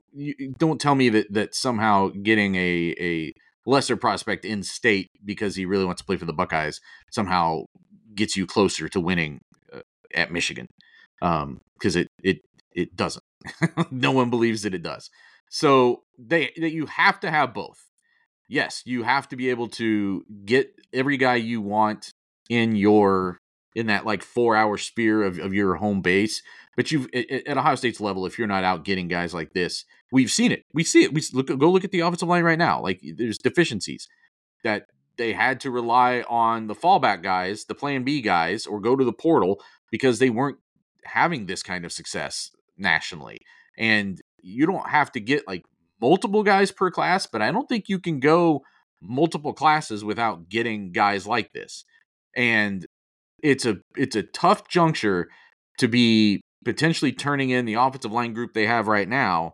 don't 0.58 0.80
tell 0.80 0.96
me 0.96 1.10
that 1.10 1.34
that 1.34 1.56
somehow 1.56 2.10
getting 2.24 2.56
a 2.56 2.96
a 3.00 3.34
lesser 3.66 3.98
prospect 3.98 4.46
in 4.46 4.64
state 4.64 5.10
because 5.24 5.56
he 5.56 5.66
really 5.66 5.86
wants 5.86 6.02
to 6.02 6.06
play 6.06 6.18
for 6.18 6.26
the 6.26 6.34
Buckeyes 6.34 6.80
somehow 7.12 7.64
gets 8.14 8.38
you 8.38 8.46
closer 8.46 8.88
to 8.88 9.00
winning 9.00 9.42
uh, 9.74 9.82
at 10.14 10.32
Michigan 10.32 10.68
because 11.20 11.96
um, 11.96 12.02
it 12.02 12.08
it 12.24 12.38
it 12.72 12.96
doesn't. 12.96 13.24
no 13.92 14.12
one 14.12 14.30
believes 14.30 14.62
that 14.62 14.74
it 14.74 14.84
does. 14.84 15.10
So 15.50 16.04
they 16.18 16.52
that 16.58 16.72
you 16.72 16.86
have 16.88 17.20
to 17.22 17.32
have 17.32 17.54
both. 17.54 17.86
Yes, 18.48 18.84
you 18.86 19.04
have 19.04 19.28
to 19.30 19.36
be 19.36 19.50
able 19.50 19.70
to 19.70 20.24
get 20.46 20.72
every 20.94 21.18
guy 21.18 21.36
you 21.36 21.62
want 21.62 22.12
in 22.50 22.76
your 22.76 23.40
in 23.76 23.88
that 23.88 24.06
like 24.06 24.24
four 24.24 24.56
hour 24.56 24.78
sphere 24.78 25.24
of, 25.24 25.38
of 25.40 25.54
your 25.54 25.76
home 25.76 26.02
base. 26.02 26.42
But 26.76 26.92
you've 26.92 27.08
at 27.14 27.58
Ohio 27.58 27.76
State's 27.76 28.02
level, 28.02 28.26
if 28.26 28.38
you're 28.38 28.48
not 28.48 28.64
out 28.64 28.84
getting 28.84 29.08
guys 29.08 29.34
like 29.34 29.54
this, 29.54 29.86
we've 30.12 30.32
seen 30.32 30.52
it. 30.52 30.64
We 30.74 30.84
see 30.84 31.04
it. 31.04 31.14
We 31.14 31.22
look 31.34 31.48
go 31.48 31.72
look 31.72 31.84
at 31.84 31.92
the 31.92 32.02
offensive 32.02 32.28
line 32.28 32.44
right 32.44 32.60
now. 32.60 32.82
Like 32.82 33.02
there's 33.18 33.38
deficiencies 33.38 34.08
that 34.64 34.88
they 35.18 35.34
had 35.34 35.60
to 35.62 35.72
rely 35.72 36.24
on 36.28 36.68
the 36.68 36.76
fallback 36.76 37.24
guys, 37.24 37.66
the 37.66 37.76
plan 37.76 38.04
B 38.04 38.22
guys, 38.22 38.66
or 38.66 38.80
go 38.80 38.96
to 38.96 39.04
the 39.04 39.14
portal 39.14 39.62
because 39.92 40.20
they 40.20 40.30
weren't 40.30 40.58
having 41.06 41.46
this 41.46 41.64
kind 41.64 41.86
of 41.86 41.92
success 41.92 42.52
nationally. 42.78 43.40
And 43.78 44.22
you 44.46 44.66
don't 44.66 44.88
have 44.90 45.12
to 45.14 45.20
get 45.20 45.48
like 45.48 45.64
multiple 46.00 46.44
guys 46.44 46.72
per 46.72 46.92
class, 46.92 47.26
but 47.26 47.42
I 47.42 47.52
don't 47.52 47.68
think 47.68 47.90
you 47.90 48.00
can 48.00 48.20
go 48.20 48.62
multiple 49.02 49.54
classes 49.54 50.04
without 50.04 50.50
getting 50.50 50.92
guys 50.92 51.26
like 51.26 51.52
this. 51.52 51.84
And 52.36 52.86
it's 53.42 53.66
a 53.66 53.78
it's 53.96 54.16
a 54.16 54.24
tough 54.24 54.68
juncture 54.68 55.30
to 55.80 55.88
be 55.88 56.42
potentially 56.64 57.12
turning 57.12 57.50
in 57.50 57.66
the 57.66 57.74
offensive 57.74 58.12
line 58.12 58.34
group 58.34 58.54
they 58.54 58.66
have 58.68 58.88
right 58.88 59.10
now 59.10 59.54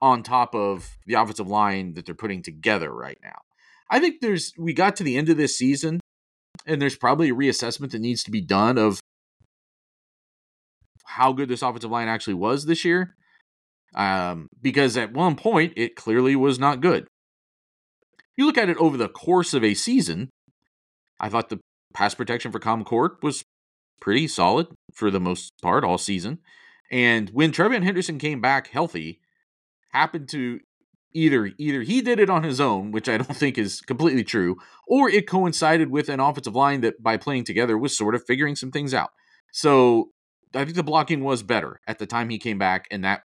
on 0.00 0.22
top 0.22 0.54
of 0.54 0.96
the 1.06 1.14
offensive 1.14 1.48
line 1.48 1.94
that 1.94 2.06
they're 2.06 2.14
putting 2.14 2.42
together 2.42 2.92
right 2.92 3.18
now. 3.22 3.38
I 3.90 4.00
think 4.00 4.20
there's 4.20 4.52
we 4.58 4.74
got 4.74 4.96
to 4.96 5.04
the 5.04 5.16
end 5.16 5.28
of 5.28 5.36
this 5.36 5.56
season 5.56 6.00
and 6.66 6.80
there's 6.80 6.96
probably 6.96 7.30
a 7.30 7.34
reassessment 7.34 7.92
that 7.92 8.00
needs 8.00 8.22
to 8.24 8.30
be 8.30 8.40
done 8.40 8.76
of 8.76 9.00
how 11.04 11.32
good 11.32 11.48
this 11.48 11.62
offensive 11.62 11.90
line 11.90 12.08
actually 12.08 12.34
was 12.34 12.66
this 12.66 12.84
year 12.84 13.14
um, 13.94 14.48
because 14.60 14.96
at 14.96 15.12
one 15.12 15.36
point 15.36 15.72
it 15.76 15.96
clearly 15.96 16.36
was 16.36 16.58
not 16.58 16.80
good. 16.80 17.06
You 18.36 18.46
look 18.46 18.58
at 18.58 18.68
it 18.68 18.76
over 18.76 18.96
the 18.96 19.08
course 19.08 19.54
of 19.54 19.64
a 19.64 19.74
season, 19.74 20.28
I 21.18 21.28
thought 21.28 21.48
the 21.48 21.60
pass 21.94 22.14
protection 22.14 22.52
for 22.52 22.58
Common 22.58 22.84
Core 22.84 23.18
was 23.22 23.42
pretty 24.00 24.28
solid 24.28 24.66
for 24.94 25.10
the 25.10 25.20
most 25.20 25.52
part 25.62 25.84
all 25.84 25.98
season. 25.98 26.38
And 26.90 27.30
when 27.30 27.52
TreVeyon 27.52 27.82
Henderson 27.82 28.18
came 28.18 28.40
back 28.40 28.68
healthy, 28.68 29.20
happened 29.90 30.28
to 30.28 30.60
either 31.12 31.50
either 31.58 31.82
he 31.82 32.02
did 32.02 32.20
it 32.20 32.30
on 32.30 32.42
his 32.42 32.60
own, 32.60 32.92
which 32.92 33.08
I 33.08 33.16
don't 33.16 33.36
think 33.36 33.58
is 33.58 33.80
completely 33.80 34.24
true, 34.24 34.56
or 34.86 35.08
it 35.08 35.26
coincided 35.26 35.90
with 35.90 36.08
an 36.08 36.20
offensive 36.20 36.54
line 36.54 36.82
that 36.82 37.02
by 37.02 37.16
playing 37.16 37.44
together 37.44 37.76
was 37.78 37.96
sort 37.96 38.14
of 38.14 38.24
figuring 38.26 38.56
some 38.56 38.70
things 38.70 38.92
out. 38.94 39.10
So 39.52 40.10
I 40.54 40.64
think 40.64 40.76
the 40.76 40.82
blocking 40.82 41.24
was 41.24 41.42
better 41.42 41.80
at 41.86 41.98
the 41.98 42.06
time 42.06 42.28
he 42.28 42.38
came 42.38 42.58
back, 42.58 42.86
and 42.90 43.04
that 43.04 43.22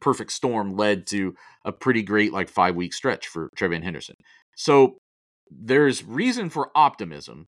perfect 0.00 0.32
storm 0.32 0.76
led 0.76 1.06
to 1.08 1.34
a 1.64 1.72
pretty 1.72 2.02
great 2.02 2.32
like 2.32 2.48
five 2.48 2.74
week 2.74 2.92
stretch 2.92 3.26
for 3.28 3.50
TreVeyon 3.56 3.82
Henderson. 3.82 4.16
So 4.56 4.96
there's 5.50 6.04
reason 6.04 6.50
for 6.50 6.70
optimism, 6.74 7.46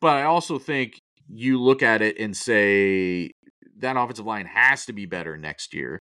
but 0.00 0.16
I 0.16 0.24
also 0.24 0.58
think 0.58 0.98
you 1.28 1.60
look 1.60 1.82
at 1.82 2.02
it 2.02 2.18
and 2.18 2.36
say 2.36 3.30
that 3.78 3.96
offensive 3.96 4.26
line 4.26 4.46
has 4.46 4.86
to 4.86 4.92
be 4.92 5.06
better 5.06 5.36
next 5.36 5.74
year. 5.74 5.98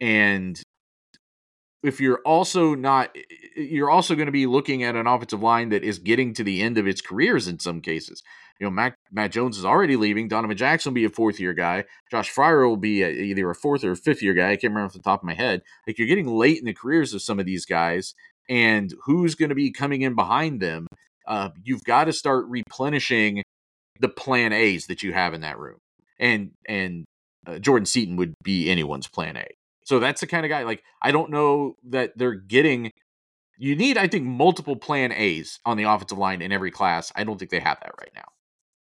And 0.00 0.60
if 1.82 2.00
you're 2.00 2.20
also 2.24 2.74
not 2.74 3.14
you're 3.56 3.90
also 3.90 4.14
going 4.14 4.26
to 4.26 4.32
be 4.32 4.46
looking 4.46 4.82
at 4.82 4.96
an 4.96 5.06
offensive 5.06 5.42
line 5.42 5.70
that 5.70 5.82
is 5.82 5.98
getting 5.98 6.34
to 6.34 6.44
the 6.44 6.62
end 6.62 6.78
of 6.78 6.86
its 6.86 7.00
careers 7.00 7.48
in 7.48 7.58
some 7.58 7.80
cases 7.80 8.22
you 8.58 8.66
know 8.66 8.70
matt, 8.70 8.94
matt 9.12 9.32
jones 9.32 9.58
is 9.58 9.64
already 9.64 9.96
leaving. 9.96 10.28
Donovan 10.28 10.56
jackson 10.56 10.90
will 10.90 10.96
be 10.96 11.04
a 11.04 11.10
fourth 11.10 11.40
year 11.40 11.54
guy. 11.54 11.84
Josh 12.10 12.32
Fryar 12.32 12.68
will 12.68 12.76
be 12.76 13.02
a, 13.02 13.10
either 13.10 13.48
a 13.50 13.54
fourth 13.54 13.84
or 13.84 13.92
a 13.92 13.96
fifth 13.96 14.22
year 14.22 14.34
guy. 14.34 14.50
I 14.50 14.56
can't 14.56 14.72
remember 14.72 14.86
off 14.86 14.92
the 14.92 15.00
top 15.00 15.20
of 15.20 15.26
my 15.26 15.34
head. 15.34 15.62
Like 15.86 15.98
you're 15.98 16.08
getting 16.08 16.28
late 16.28 16.58
in 16.58 16.64
the 16.64 16.74
careers 16.74 17.14
of 17.14 17.22
some 17.22 17.38
of 17.38 17.46
these 17.46 17.66
guys 17.66 18.14
and 18.50 18.92
who's 19.04 19.36
going 19.36 19.48
to 19.50 19.54
be 19.54 19.70
coming 19.70 20.02
in 20.02 20.14
behind 20.14 20.60
them? 20.60 20.86
Uh, 21.26 21.50
you've 21.62 21.84
got 21.84 22.04
to 22.04 22.12
start 22.12 22.46
replenishing 22.48 23.42
the 24.00 24.08
plan 24.08 24.52
a's 24.52 24.86
that 24.86 25.02
you 25.02 25.12
have 25.12 25.32
in 25.32 25.42
that 25.42 25.58
room. 25.58 25.78
And 26.18 26.50
and 26.68 27.04
uh, 27.46 27.58
jordan 27.58 27.86
seaton 27.86 28.16
would 28.16 28.34
be 28.42 28.68
anyone's 28.68 29.08
plan 29.08 29.36
a. 29.36 29.46
So 29.84 29.98
that's 29.98 30.20
the 30.20 30.26
kind 30.26 30.44
of 30.44 30.50
guy 30.50 30.64
like 30.64 30.82
I 31.00 31.12
don't 31.12 31.30
know 31.30 31.76
that 31.88 32.12
they're 32.16 32.34
getting 32.34 32.90
you 33.56 33.76
need 33.76 33.96
I 33.96 34.08
think 34.08 34.24
multiple 34.24 34.76
plan 34.76 35.12
A's 35.12 35.60
on 35.64 35.76
the 35.76 35.84
offensive 35.84 36.18
line 36.18 36.42
in 36.42 36.52
every 36.52 36.70
class. 36.70 37.12
I 37.14 37.24
don't 37.24 37.38
think 37.38 37.50
they 37.50 37.60
have 37.60 37.78
that 37.80 37.92
right 37.98 38.12
now. 38.14 38.24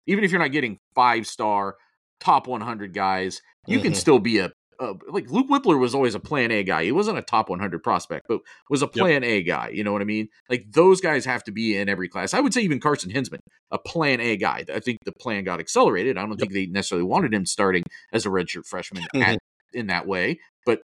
Even 0.07 0.23
if 0.23 0.31
you're 0.31 0.41
not 0.41 0.51
getting 0.51 0.79
five 0.93 1.27
star 1.27 1.75
top 2.19 2.47
100 2.47 2.93
guys, 2.93 3.41
you 3.67 3.77
mm-hmm. 3.77 3.85
can 3.85 3.93
still 3.95 4.19
be 4.19 4.39
a 4.39 4.51
uh, 4.79 4.93
like 5.09 5.29
Luke 5.29 5.47
Wypler 5.49 5.79
was 5.79 5.95
always 5.95 6.15
a 6.15 6.19
plan 6.19 6.51
A 6.51 6.63
guy. 6.63 6.83
He 6.83 6.91
wasn't 6.91 7.17
a 7.17 7.21
top 7.21 7.49
100 7.49 7.81
prospect, 7.81 8.25
but 8.27 8.41
was 8.69 8.81
a 8.81 8.87
plan 8.87 9.23
yep. 9.23 9.31
A 9.31 9.43
guy. 9.43 9.69
You 9.69 9.83
know 9.83 9.93
what 9.93 10.01
I 10.01 10.05
mean? 10.05 10.27
Like 10.49 10.65
those 10.71 11.01
guys 11.01 11.25
have 11.25 11.43
to 11.45 11.51
be 11.51 11.77
in 11.77 11.89
every 11.89 12.09
class. 12.09 12.33
I 12.33 12.39
would 12.39 12.53
say 12.53 12.61
even 12.61 12.79
Carson 12.79 13.11
Hinzman, 13.11 13.39
a 13.71 13.77
plan 13.77 14.19
A 14.19 14.37
guy. 14.37 14.65
I 14.73 14.79
think 14.79 14.99
the 15.05 15.13
plan 15.13 15.43
got 15.43 15.59
accelerated. 15.59 16.17
I 16.17 16.21
don't 16.21 16.31
yep. 16.31 16.39
think 16.39 16.53
they 16.53 16.65
necessarily 16.65 17.05
wanted 17.05 17.33
him 17.33 17.45
starting 17.45 17.83
as 18.11 18.25
a 18.25 18.29
redshirt 18.29 18.65
freshman 18.65 19.03
mm-hmm. 19.15 19.35
in 19.73 19.87
that 19.87 20.07
way, 20.07 20.39
but 20.65 20.81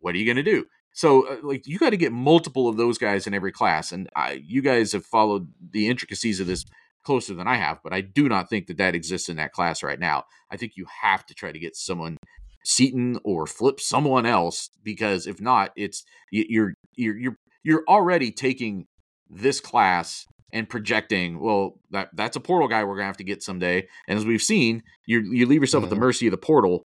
what 0.00 0.14
are 0.14 0.18
you 0.18 0.24
going 0.24 0.36
to 0.36 0.42
do? 0.42 0.66
So, 0.92 1.28
uh, 1.28 1.36
like, 1.42 1.66
you 1.66 1.78
got 1.78 1.90
to 1.90 1.98
get 1.98 2.10
multiple 2.10 2.68
of 2.68 2.78
those 2.78 2.96
guys 2.96 3.26
in 3.26 3.34
every 3.34 3.52
class, 3.52 3.92
and 3.92 4.08
I, 4.16 4.42
you 4.42 4.62
guys 4.62 4.92
have 4.92 5.04
followed 5.04 5.52
the 5.72 5.88
intricacies 5.88 6.40
of 6.40 6.46
this 6.46 6.64
closer 7.06 7.34
than 7.34 7.46
I 7.46 7.56
have, 7.56 7.78
but 7.82 7.92
I 7.92 8.00
do 8.00 8.28
not 8.28 8.50
think 8.50 8.66
that 8.66 8.78
that 8.78 8.96
exists 8.96 9.28
in 9.28 9.36
that 9.36 9.52
class 9.52 9.82
right 9.82 9.98
now. 9.98 10.24
I 10.50 10.56
think 10.56 10.72
you 10.76 10.86
have 11.02 11.24
to 11.26 11.34
try 11.34 11.52
to 11.52 11.58
get 11.58 11.76
someone 11.76 12.18
Seaton 12.64 13.18
or 13.24 13.46
flip 13.46 13.78
someone 13.78 14.26
else 14.26 14.70
because 14.82 15.28
if 15.28 15.40
not, 15.40 15.70
it's 15.76 16.02
you're 16.32 16.74
you're 16.96 17.16
you're 17.16 17.36
you're 17.62 17.84
already 17.88 18.32
taking 18.32 18.86
this 19.30 19.60
class 19.60 20.26
and 20.52 20.68
projecting, 20.68 21.38
well, 21.38 21.78
that 21.92 22.08
that's 22.12 22.36
a 22.36 22.40
portal 22.40 22.66
guy 22.66 22.82
we're 22.82 22.96
gonna 22.96 23.06
have 23.06 23.16
to 23.18 23.24
get 23.24 23.42
someday. 23.42 23.86
And 24.08 24.18
as 24.18 24.26
we've 24.26 24.42
seen, 24.42 24.82
you 25.06 25.20
you 25.32 25.46
leave 25.46 25.60
yourself 25.60 25.82
mm-hmm. 25.82 25.86
at 25.86 25.90
the 25.90 25.96
mm-hmm. 25.96 26.04
mercy 26.04 26.26
of 26.26 26.32
the 26.32 26.38
portal. 26.38 26.82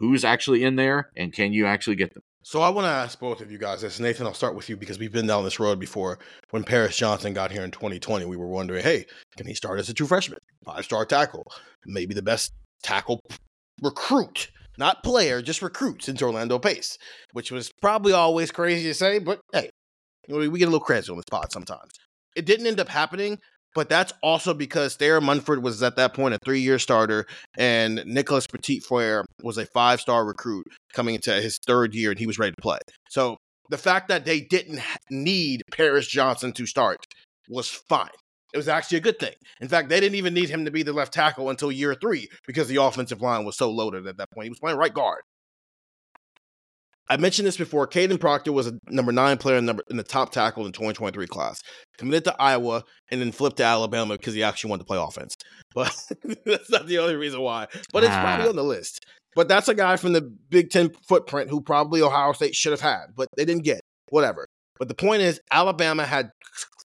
Who's 0.00 0.24
actually 0.24 0.64
in 0.64 0.76
there, 0.76 1.10
and 1.16 1.32
can 1.32 1.54
you 1.54 1.64
actually 1.64 1.96
get 1.96 2.12
them? 2.12 2.22
So 2.44 2.60
I 2.60 2.68
want 2.68 2.84
to 2.84 2.90
ask 2.90 3.18
both 3.18 3.40
of 3.40 3.50
you 3.50 3.56
guys 3.56 3.80
this. 3.80 3.98
Nathan, 3.98 4.26
I'll 4.26 4.34
start 4.34 4.54
with 4.54 4.68
you 4.68 4.76
because 4.76 4.98
we've 4.98 5.10
been 5.10 5.26
down 5.26 5.44
this 5.44 5.58
road 5.58 5.80
before. 5.80 6.18
When 6.50 6.62
Paris 6.62 6.94
Johnson 6.94 7.32
got 7.32 7.50
here 7.50 7.64
in 7.64 7.70
2020, 7.70 8.26
we 8.26 8.36
were 8.36 8.46
wondering, 8.46 8.82
hey, 8.82 9.06
can 9.38 9.46
he 9.46 9.54
start 9.54 9.80
as 9.80 9.88
a 9.88 9.94
true 9.94 10.06
freshman, 10.06 10.38
five 10.62 10.84
star 10.84 11.06
tackle, 11.06 11.46
maybe 11.86 12.12
the 12.12 12.22
best 12.22 12.52
tackle 12.82 13.18
recruit 13.82 14.50
not 14.78 15.02
player, 15.02 15.40
just 15.40 15.62
recruit 15.62 16.02
since 16.02 16.20
Orlando 16.20 16.58
Pace, 16.58 16.98
which 17.32 17.50
was 17.50 17.70
probably 17.80 18.12
always 18.12 18.50
crazy 18.50 18.88
to 18.88 18.94
say, 18.94 19.18
but 19.18 19.40
hey, 19.52 19.70
we 20.28 20.58
get 20.58 20.66
a 20.66 20.70
little 20.70 20.80
crazy 20.80 21.10
on 21.10 21.16
this 21.16 21.24
pod 21.30 21.52
sometimes. 21.52 21.92
It 22.36 22.46
didn't 22.46 22.66
end 22.66 22.80
up 22.80 22.88
happening, 22.88 23.38
but 23.74 23.88
that's 23.88 24.12
also 24.22 24.54
because 24.54 24.96
Thayer 24.96 25.20
Munford 25.20 25.62
was 25.62 25.82
at 25.82 25.96
that 25.96 26.14
point 26.14 26.34
a 26.34 26.38
three 26.44 26.60
year 26.60 26.78
starter, 26.78 27.26
and 27.56 28.02
Nicholas 28.06 28.46
Petit 28.46 28.80
Frere 28.80 29.24
was 29.42 29.58
a 29.58 29.66
five 29.66 30.00
star 30.00 30.24
recruit 30.24 30.66
coming 30.92 31.16
into 31.16 31.32
his 31.34 31.58
third 31.66 31.94
year, 31.94 32.10
and 32.10 32.18
he 32.18 32.26
was 32.26 32.38
ready 32.38 32.52
to 32.52 32.62
play. 32.62 32.78
So 33.08 33.36
the 33.70 33.78
fact 33.78 34.08
that 34.08 34.24
they 34.24 34.40
didn't 34.40 34.80
need 35.10 35.62
Paris 35.72 36.06
Johnson 36.06 36.52
to 36.52 36.66
start 36.66 36.98
was 37.48 37.68
fine. 37.68 38.08
It 38.52 38.56
was 38.56 38.68
actually 38.68 38.98
a 38.98 39.02
good 39.02 39.18
thing. 39.18 39.34
In 39.60 39.68
fact, 39.68 39.88
they 39.88 39.98
didn't 39.98 40.14
even 40.14 40.32
need 40.32 40.48
him 40.48 40.64
to 40.64 40.70
be 40.70 40.84
the 40.84 40.92
left 40.92 41.12
tackle 41.12 41.50
until 41.50 41.72
year 41.72 41.94
three 41.94 42.28
because 42.46 42.68
the 42.68 42.80
offensive 42.80 43.20
line 43.20 43.44
was 43.44 43.56
so 43.56 43.68
loaded 43.68 44.06
at 44.06 44.16
that 44.18 44.30
point. 44.30 44.44
He 44.44 44.50
was 44.50 44.60
playing 44.60 44.78
right 44.78 44.94
guard. 44.94 45.22
I 47.08 47.18
mentioned 47.18 47.46
this 47.46 47.56
before. 47.56 47.86
Kadyn 47.86 48.18
Proctor 48.18 48.52
was 48.52 48.66
a 48.66 48.78
number 48.88 49.12
nine 49.12 49.36
player 49.36 49.58
in, 49.58 49.66
number, 49.66 49.82
in 49.90 49.96
the 49.96 50.02
top 50.02 50.32
tackle 50.32 50.64
in 50.64 50.72
2023 50.72 51.26
class. 51.26 51.60
Committed 51.98 52.24
to 52.24 52.36
Iowa 52.40 52.82
and 53.10 53.20
then 53.20 53.30
flipped 53.30 53.58
to 53.58 53.64
Alabama 53.64 54.14
because 54.14 54.34
he 54.34 54.42
actually 54.42 54.70
wanted 54.70 54.84
to 54.84 54.86
play 54.86 54.98
offense. 54.98 55.36
But 55.74 55.94
that's 56.46 56.70
not 56.70 56.86
the 56.86 56.98
only 56.98 57.16
reason 57.16 57.40
why. 57.40 57.66
But 57.92 58.04
it's 58.04 58.14
probably 58.14 58.46
ah. 58.46 58.50
on 58.50 58.56
the 58.56 58.64
list. 58.64 59.04
But 59.34 59.48
that's 59.48 59.68
a 59.68 59.74
guy 59.74 59.96
from 59.96 60.12
the 60.12 60.22
Big 60.22 60.70
Ten 60.70 60.90
footprint 61.08 61.50
who 61.50 61.60
probably 61.60 62.00
Ohio 62.00 62.32
State 62.32 62.54
should 62.54 62.72
have 62.72 62.80
had, 62.80 63.06
but 63.16 63.28
they 63.36 63.44
didn't 63.44 63.64
get. 63.64 63.80
Whatever. 64.10 64.46
But 64.78 64.88
the 64.88 64.94
point 64.94 65.22
is, 65.22 65.40
Alabama 65.50 66.04
had 66.04 66.30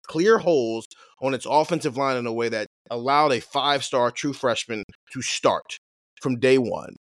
clear 0.06 0.38
holes 0.38 0.86
on 1.20 1.34
its 1.34 1.46
offensive 1.48 1.96
line 1.96 2.16
in 2.16 2.26
a 2.26 2.32
way 2.32 2.48
that 2.48 2.66
allowed 2.90 3.32
a 3.32 3.40
five 3.40 3.84
star 3.84 4.10
true 4.10 4.32
freshman 4.32 4.82
to 5.12 5.22
start 5.22 5.78
from 6.20 6.38
day 6.38 6.58
one. 6.58 6.96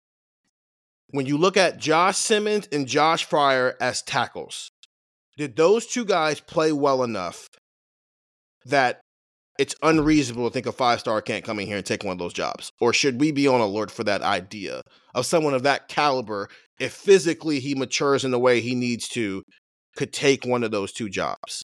When 1.14 1.28
you 1.28 1.38
look 1.38 1.58
at 1.58 1.78
Josh 1.78 2.18
Simmons 2.18 2.68
and 2.72 2.88
Josh 2.88 3.30
Fryar 3.30 3.76
as 3.80 4.02
tackles, 4.02 4.72
did 5.38 5.56
those 5.56 5.86
two 5.86 6.06
guys 6.06 6.40
play 6.40 6.72
well 6.72 7.04
enough 7.04 7.50
that 8.66 9.00
it's 9.60 9.76
unreasonable 9.84 10.50
to 10.50 10.54
think 10.54 10.66
a 10.66 10.72
five 10.72 11.00
star 11.00 11.22
can't 11.22 11.46
come 11.46 11.60
in 11.60 11.68
here 11.68 11.78
and 11.78 11.86
take 11.86 12.04
one 12.04 12.14
of 12.14 12.18
those 12.18 12.34
jobs? 12.34 12.72
Or 12.82 12.94
should 12.94 13.22
we 13.22 13.32
be 13.32 13.48
on 13.48 13.62
alert 13.62 13.92
for 13.92 14.04
that 14.06 14.24
idea 14.24 14.82
of 15.14 15.28
someone 15.28 15.54
of 15.54 15.62
that 15.62 15.88
caliber, 15.88 16.50
if 16.80 16.94
physically 16.94 17.60
he 17.60 17.76
matures 17.76 18.26
in 18.26 18.32
the 18.32 18.40
way 18.40 18.60
he 18.60 18.74
needs 18.74 19.08
to, 19.10 19.44
could 19.96 20.14
take 20.14 20.48
one 20.48 20.64
of 20.64 20.72
those 20.72 20.92
two 20.92 21.10
jobs? 21.10 21.62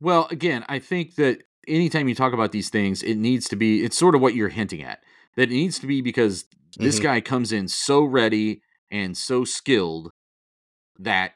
Well, 0.00 0.26
again, 0.32 0.64
I 0.68 0.80
think 0.80 1.14
that 1.14 1.44
anytime 1.68 2.08
you 2.08 2.16
talk 2.16 2.32
about 2.32 2.50
these 2.50 2.70
things, 2.70 3.04
it 3.04 3.14
needs 3.14 3.48
to 3.50 3.56
be, 3.56 3.84
it's 3.84 3.96
sort 3.96 4.16
of 4.16 4.20
what 4.20 4.34
you're 4.34 4.48
hinting 4.48 4.82
at. 4.82 4.98
That 5.36 5.44
it 5.44 5.50
needs 5.50 5.78
to 5.78 5.86
be 5.86 6.00
because 6.00 6.42
mm-hmm. 6.42 6.82
this 6.82 6.98
guy 6.98 7.20
comes 7.20 7.52
in 7.52 7.68
so 7.68 8.02
ready 8.02 8.62
and 8.90 9.16
so 9.16 9.44
skilled 9.44 10.10
that 10.98 11.32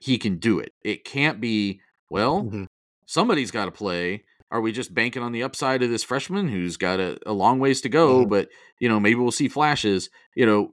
he 0.00 0.18
can 0.18 0.38
do 0.38 0.58
it. 0.58 0.72
It 0.82 1.04
can't 1.04 1.40
be, 1.40 1.80
well, 2.10 2.42
mm-hmm. 2.42 2.64
somebody's 3.06 3.50
got 3.50 3.66
to 3.66 3.70
play. 3.70 4.24
Are 4.50 4.60
we 4.60 4.70
just 4.70 4.94
banking 4.94 5.22
on 5.22 5.32
the 5.32 5.42
upside 5.42 5.82
of 5.82 5.90
this 5.90 6.04
freshman 6.04 6.48
who's 6.48 6.76
got 6.76 7.00
a, 7.00 7.18
a 7.26 7.32
long 7.32 7.58
ways 7.58 7.80
to 7.82 7.88
go, 7.88 8.20
mm-hmm. 8.20 8.30
but, 8.30 8.48
you 8.78 8.88
know, 8.88 9.00
maybe 9.00 9.16
we'll 9.16 9.32
see 9.32 9.48
flashes? 9.48 10.10
You 10.36 10.46
know, 10.46 10.72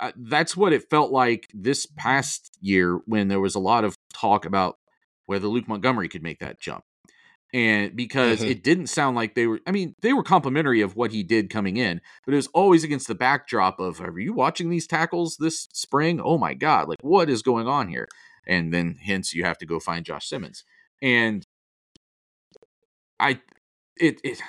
uh, 0.00 0.12
that's 0.16 0.56
what 0.56 0.72
it 0.72 0.88
felt 0.88 1.12
like 1.12 1.48
this 1.52 1.86
past 1.86 2.56
year 2.60 3.00
when 3.06 3.28
there 3.28 3.40
was 3.40 3.54
a 3.54 3.60
lot 3.60 3.84
of 3.84 3.96
talk 4.14 4.44
about 4.44 4.78
whether 5.26 5.46
Luke 5.48 5.68
Montgomery 5.68 6.08
could 6.08 6.22
make 6.22 6.38
that 6.38 6.60
jump 6.60 6.84
and 7.52 7.94
because 7.94 8.40
mm-hmm. 8.40 8.50
it 8.50 8.62
didn't 8.62 8.86
sound 8.86 9.16
like 9.16 9.34
they 9.34 9.46
were 9.46 9.60
i 9.66 9.70
mean 9.70 9.94
they 10.00 10.12
were 10.12 10.22
complimentary 10.22 10.80
of 10.80 10.96
what 10.96 11.12
he 11.12 11.22
did 11.22 11.50
coming 11.50 11.76
in 11.76 12.00
but 12.24 12.32
it 12.32 12.36
was 12.36 12.48
always 12.48 12.84
against 12.84 13.08
the 13.08 13.14
backdrop 13.14 13.78
of 13.78 14.00
are 14.00 14.18
you 14.18 14.32
watching 14.32 14.70
these 14.70 14.86
tackles 14.86 15.36
this 15.36 15.68
spring? 15.72 16.20
Oh 16.20 16.38
my 16.38 16.54
god 16.54 16.88
like 16.88 16.98
what 17.02 17.28
is 17.28 17.42
going 17.42 17.68
on 17.68 17.88
here? 17.88 18.08
And 18.46 18.74
then 18.74 18.98
hence 19.04 19.34
you 19.34 19.44
have 19.44 19.58
to 19.58 19.66
go 19.66 19.78
find 19.78 20.04
josh 20.04 20.26
simmons. 20.26 20.64
And 21.00 21.46
i 23.20 23.40
it 23.96 24.20
it 24.24 24.40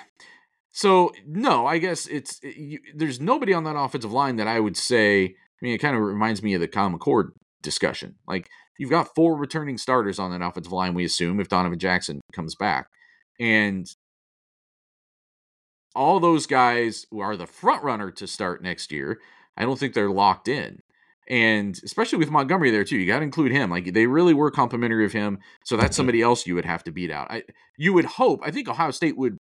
so 0.72 1.12
no 1.28 1.68
i 1.68 1.78
guess 1.78 2.08
it's 2.08 2.40
it, 2.42 2.56
you, 2.58 2.80
there's 2.96 3.20
nobody 3.20 3.54
on 3.54 3.66
that 3.66 3.78
offensive 3.78 4.12
line 4.12 4.38
that 4.38 4.48
i 4.48 4.60
would 4.60 4.78
say 4.78 5.26
i 5.26 5.60
mean 5.62 5.74
it 5.74 5.80
kind 5.80 5.96
of 5.96 6.02
reminds 6.02 6.42
me 6.42 6.54
of 6.54 6.62
the 6.62 6.68
Kyle 6.68 6.90
McCord 6.90 7.32
discussion. 7.64 8.16
Like 8.28 8.50
you've 8.78 8.90
got 8.90 9.14
four 9.16 9.36
returning 9.36 9.78
starters 9.78 10.20
on 10.20 10.32
that 10.32 10.46
offensive 10.46 10.74
line, 10.74 10.94
we 10.94 11.06
assume, 11.06 11.40
if 11.40 11.50
Donovan 11.50 11.80
Jackson 11.80 12.22
comes 12.34 12.56
back. 12.56 12.88
And 13.40 13.88
all 15.96 16.20
those 16.20 16.46
guys 16.46 17.06
who 17.12 17.20
are 17.20 17.38
the 17.38 17.48
front 17.48 17.84
runner 17.84 18.12
to 18.12 18.28
start 18.28 18.64
next 18.64 18.92
year, 18.92 19.20
I 19.58 19.64
don't 19.64 19.78
think 19.78 19.94
they're 19.94 20.10
locked 20.10 20.48
in. 20.48 20.80
And 21.30 21.80
especially 21.84 22.18
with 22.18 22.32
Montgomery 22.32 22.72
there 22.72 22.84
too, 22.84 22.98
you 22.98 23.08
got 23.08 23.20
to 23.20 23.26
include 23.26 23.52
him. 23.52 23.70
Like 23.70 23.94
they 23.94 24.08
really 24.08 24.34
were 24.34 24.52
complimentary 24.52 25.06
of 25.06 25.14
him, 25.14 25.40
so 25.64 25.78
that's 25.78 25.88
mm-hmm. 25.88 25.96
somebody 25.96 26.22
else 26.22 26.46
you 26.46 26.56
would 26.56 26.66
have 26.66 26.84
to 26.84 26.92
beat 26.92 27.12
out. 27.12 27.32
I 27.32 27.44
you 27.78 27.94
would 27.94 28.06
hope. 28.06 28.42
I 28.44 28.52
think 28.52 28.68
Ohio 28.68 28.92
State 28.92 29.18
would. 29.18 29.38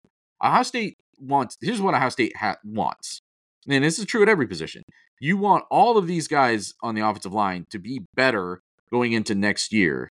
Ohio 0.43 0.63
State 0.63 0.97
wants. 1.19 1.55
Here's 1.61 1.79
what 1.79 1.93
Ohio 1.93 2.09
State 2.09 2.35
ha- 2.35 2.57
wants, 2.65 3.21
and 3.65 3.81
this 3.81 3.97
is 3.97 4.05
true 4.05 4.21
at 4.21 4.27
every 4.27 4.45
position. 4.45 4.83
You 5.21 5.37
want 5.37 5.63
all 5.71 5.97
of 5.97 6.05
these 6.05 6.27
guys 6.27 6.73
on 6.83 6.95
the 6.95 7.07
offensive 7.07 7.33
line 7.33 7.65
to 7.69 7.79
be 7.79 8.01
better 8.13 8.61
going 8.91 9.13
into 9.13 9.35
next 9.35 9.73
year. 9.73 10.09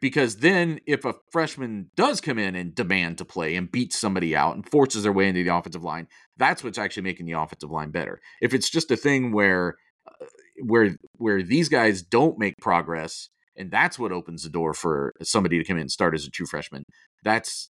Because 0.00 0.36
then, 0.36 0.80
if 0.86 1.06
a 1.06 1.14
freshman 1.32 1.90
does 1.96 2.20
come 2.20 2.38
in 2.38 2.54
and 2.54 2.74
demand 2.74 3.16
to 3.18 3.24
play 3.24 3.56
and 3.56 3.72
beats 3.72 3.98
somebody 3.98 4.36
out 4.36 4.54
and 4.54 4.68
forces 4.68 5.02
their 5.02 5.12
way 5.12 5.28
into 5.28 5.42
the 5.42 5.54
offensive 5.54 5.82
line, 5.82 6.06
that's 6.36 6.62
what's 6.62 6.76
actually 6.76 7.04
making 7.04 7.24
the 7.24 7.32
offensive 7.32 7.70
line 7.70 7.90
better. 7.90 8.20
If 8.42 8.52
it's 8.52 8.68
just 8.68 8.90
a 8.90 8.96
thing 8.96 9.32
where, 9.32 9.76
uh, 10.06 10.26
where, 10.62 10.96
where 11.16 11.42
these 11.42 11.70
guys 11.70 12.02
don't 12.02 12.38
make 12.38 12.54
progress, 12.60 13.30
and 13.56 13.70
that's 13.70 13.98
what 13.98 14.12
opens 14.12 14.42
the 14.42 14.50
door 14.50 14.74
for 14.74 15.14
somebody 15.22 15.58
to 15.58 15.64
come 15.64 15.78
in 15.78 15.82
and 15.82 15.90
start 15.90 16.14
as 16.14 16.26
a 16.26 16.30
true 16.30 16.46
freshman, 16.46 16.84
that's 17.24 17.70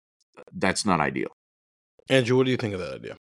that's 0.53 0.85
not 0.85 0.99
ideal. 0.99 1.29
Andrew, 2.09 2.37
what 2.37 2.45
do 2.45 2.51
you 2.51 2.57
think 2.57 2.73
of 2.73 2.79
that 2.79 2.93
idea? 2.93 3.17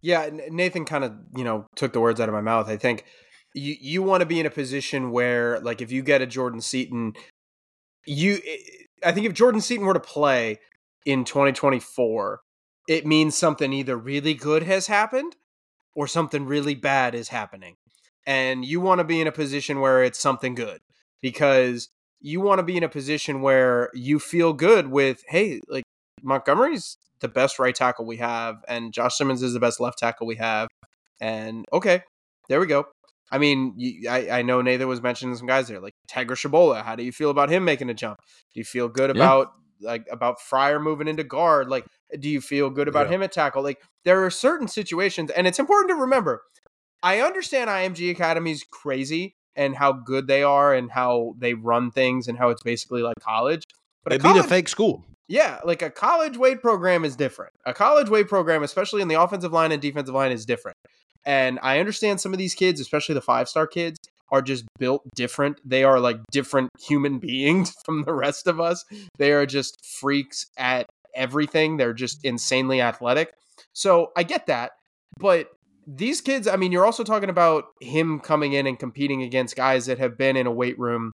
Yeah, 0.00 0.30
Nathan 0.48 0.84
kind 0.84 1.04
of 1.04 1.12
you 1.36 1.44
know 1.44 1.66
took 1.76 1.92
the 1.92 2.00
words 2.00 2.20
out 2.20 2.28
of 2.28 2.34
my 2.34 2.40
mouth. 2.40 2.68
I 2.68 2.76
think 2.76 3.04
you 3.54 3.76
you 3.80 4.02
want 4.02 4.20
to 4.20 4.26
be 4.26 4.40
in 4.40 4.46
a 4.46 4.50
position 4.50 5.10
where 5.10 5.60
like 5.60 5.80
if 5.80 5.90
you 5.90 6.02
get 6.02 6.22
a 6.22 6.26
Jordan 6.26 6.60
Seaton, 6.60 7.14
you 8.06 8.38
I 9.04 9.12
think 9.12 9.26
if 9.26 9.34
Jordan 9.34 9.60
Seaton 9.60 9.86
were 9.86 9.94
to 9.94 10.00
play 10.00 10.58
in 11.04 11.24
2024, 11.24 12.40
it 12.88 13.06
means 13.06 13.36
something 13.36 13.72
either 13.72 13.96
really 13.96 14.34
good 14.34 14.62
has 14.64 14.86
happened 14.86 15.36
or 15.94 16.06
something 16.06 16.46
really 16.46 16.74
bad 16.74 17.14
is 17.14 17.28
happening. 17.28 17.76
And 18.26 18.64
you 18.64 18.80
want 18.80 18.98
to 19.00 19.04
be 19.04 19.20
in 19.20 19.26
a 19.26 19.32
position 19.32 19.80
where 19.80 20.04
it's 20.04 20.20
something 20.20 20.54
good 20.54 20.80
because 21.20 21.88
you 22.20 22.40
want 22.40 22.58
to 22.58 22.62
be 22.62 22.76
in 22.76 22.82
a 22.82 22.88
position 22.88 23.40
where 23.40 23.90
you 23.94 24.18
feel 24.18 24.52
good 24.52 24.88
with, 24.88 25.24
hey, 25.28 25.60
like 25.68 25.84
Montgomery's 26.22 26.96
the 27.20 27.28
best 27.28 27.58
right 27.58 27.74
tackle 27.74 28.04
we 28.04 28.18
have, 28.18 28.64
and 28.68 28.92
Josh 28.92 29.16
Simmons 29.16 29.42
is 29.42 29.52
the 29.52 29.60
best 29.60 29.80
left 29.80 29.98
tackle 29.98 30.26
we 30.26 30.36
have. 30.36 30.68
And 31.20 31.64
okay, 31.72 32.02
there 32.48 32.60
we 32.60 32.66
go. 32.66 32.86
I 33.30 33.38
mean, 33.38 33.74
you, 33.76 34.08
I, 34.08 34.38
I 34.38 34.42
know 34.42 34.60
Nathan 34.60 34.88
was 34.88 35.00
mentioning 35.00 35.36
some 35.36 35.46
guys 35.46 35.68
there, 35.68 35.80
like 35.80 35.94
Tegra 36.10 36.30
Tshabola. 36.30 36.84
How 36.84 36.96
do 36.96 37.04
you 37.04 37.12
feel 37.12 37.30
about 37.30 37.48
him 37.48 37.64
making 37.64 37.88
a 37.88 37.94
jump? 37.94 38.18
Do 38.52 38.60
you 38.60 38.64
feel 38.64 38.88
good 38.88 39.14
yeah. 39.14 39.22
about 39.22 39.52
like 39.80 40.06
about 40.10 40.38
Fryar 40.40 40.82
moving 40.82 41.08
into 41.08 41.24
guard? 41.24 41.68
Like, 41.68 41.86
do 42.18 42.28
you 42.28 42.40
feel 42.40 42.70
good 42.70 42.88
about 42.88 43.06
yeah. 43.06 43.16
him 43.16 43.22
at 43.22 43.32
tackle? 43.32 43.62
Like, 43.62 43.80
there 44.04 44.24
are 44.24 44.30
certain 44.30 44.68
situations, 44.68 45.30
and 45.30 45.46
it's 45.46 45.58
important 45.58 45.90
to 45.90 45.94
remember 45.94 46.42
I 47.02 47.20
understand 47.20 47.70
IMG 47.70 48.10
Academy's 48.10 48.64
crazy 48.70 49.36
and 49.56 49.76
how 49.76 49.92
good 49.92 50.26
they 50.26 50.42
are 50.42 50.74
and 50.74 50.90
how 50.90 51.34
they 51.38 51.54
run 51.54 51.90
things 51.90 52.28
and 52.28 52.38
how 52.38 52.50
it's 52.50 52.62
basically 52.62 53.02
like 53.02 53.16
college. 53.20 53.64
But 54.04 54.10
they 54.10 54.18
beat 54.18 54.38
a 54.38 54.42
fake 54.42 54.68
school. 54.68 55.04
Yeah, 55.28 55.60
like 55.64 55.82
a 55.82 55.90
college 55.90 56.36
weight 56.36 56.60
program 56.60 57.04
is 57.04 57.14
different. 57.14 57.52
A 57.64 57.72
college 57.72 58.08
weight 58.08 58.28
program, 58.28 58.62
especially 58.62 59.00
in 59.00 59.08
the 59.08 59.20
offensive 59.20 59.52
line 59.52 59.70
and 59.70 59.80
defensive 59.80 60.14
line, 60.14 60.32
is 60.32 60.44
different. 60.44 60.76
And 61.24 61.58
I 61.62 61.80
understand 61.80 62.20
some 62.20 62.32
of 62.32 62.38
these 62.38 62.54
kids, 62.54 62.80
especially 62.80 63.14
the 63.14 63.20
five 63.20 63.48
star 63.48 63.66
kids, 63.66 63.98
are 64.30 64.42
just 64.42 64.64
built 64.78 65.02
different. 65.14 65.60
They 65.64 65.84
are 65.84 66.00
like 66.00 66.18
different 66.30 66.70
human 66.80 67.18
beings 67.20 67.74
from 67.84 68.04
the 68.04 68.14
rest 68.14 68.46
of 68.46 68.60
us. 68.60 68.84
They 69.18 69.32
are 69.32 69.46
just 69.46 69.84
freaks 69.84 70.46
at 70.56 70.86
everything. 71.14 71.76
They're 71.76 71.92
just 71.92 72.24
insanely 72.24 72.80
athletic. 72.80 73.32
So 73.72 74.12
I 74.16 74.22
get 74.22 74.46
that. 74.46 74.72
But 75.18 75.48
these 75.86 76.20
kids, 76.20 76.46
I 76.46 76.56
mean, 76.56 76.72
you're 76.72 76.86
also 76.86 77.04
talking 77.04 77.30
about 77.30 77.64
him 77.80 78.20
coming 78.20 78.52
in 78.52 78.66
and 78.66 78.78
competing 78.78 79.22
against 79.22 79.56
guys 79.56 79.86
that 79.86 79.98
have 79.98 80.16
been 80.16 80.36
in 80.36 80.46
a 80.46 80.52
weight 80.52 80.78
room, 80.78 81.12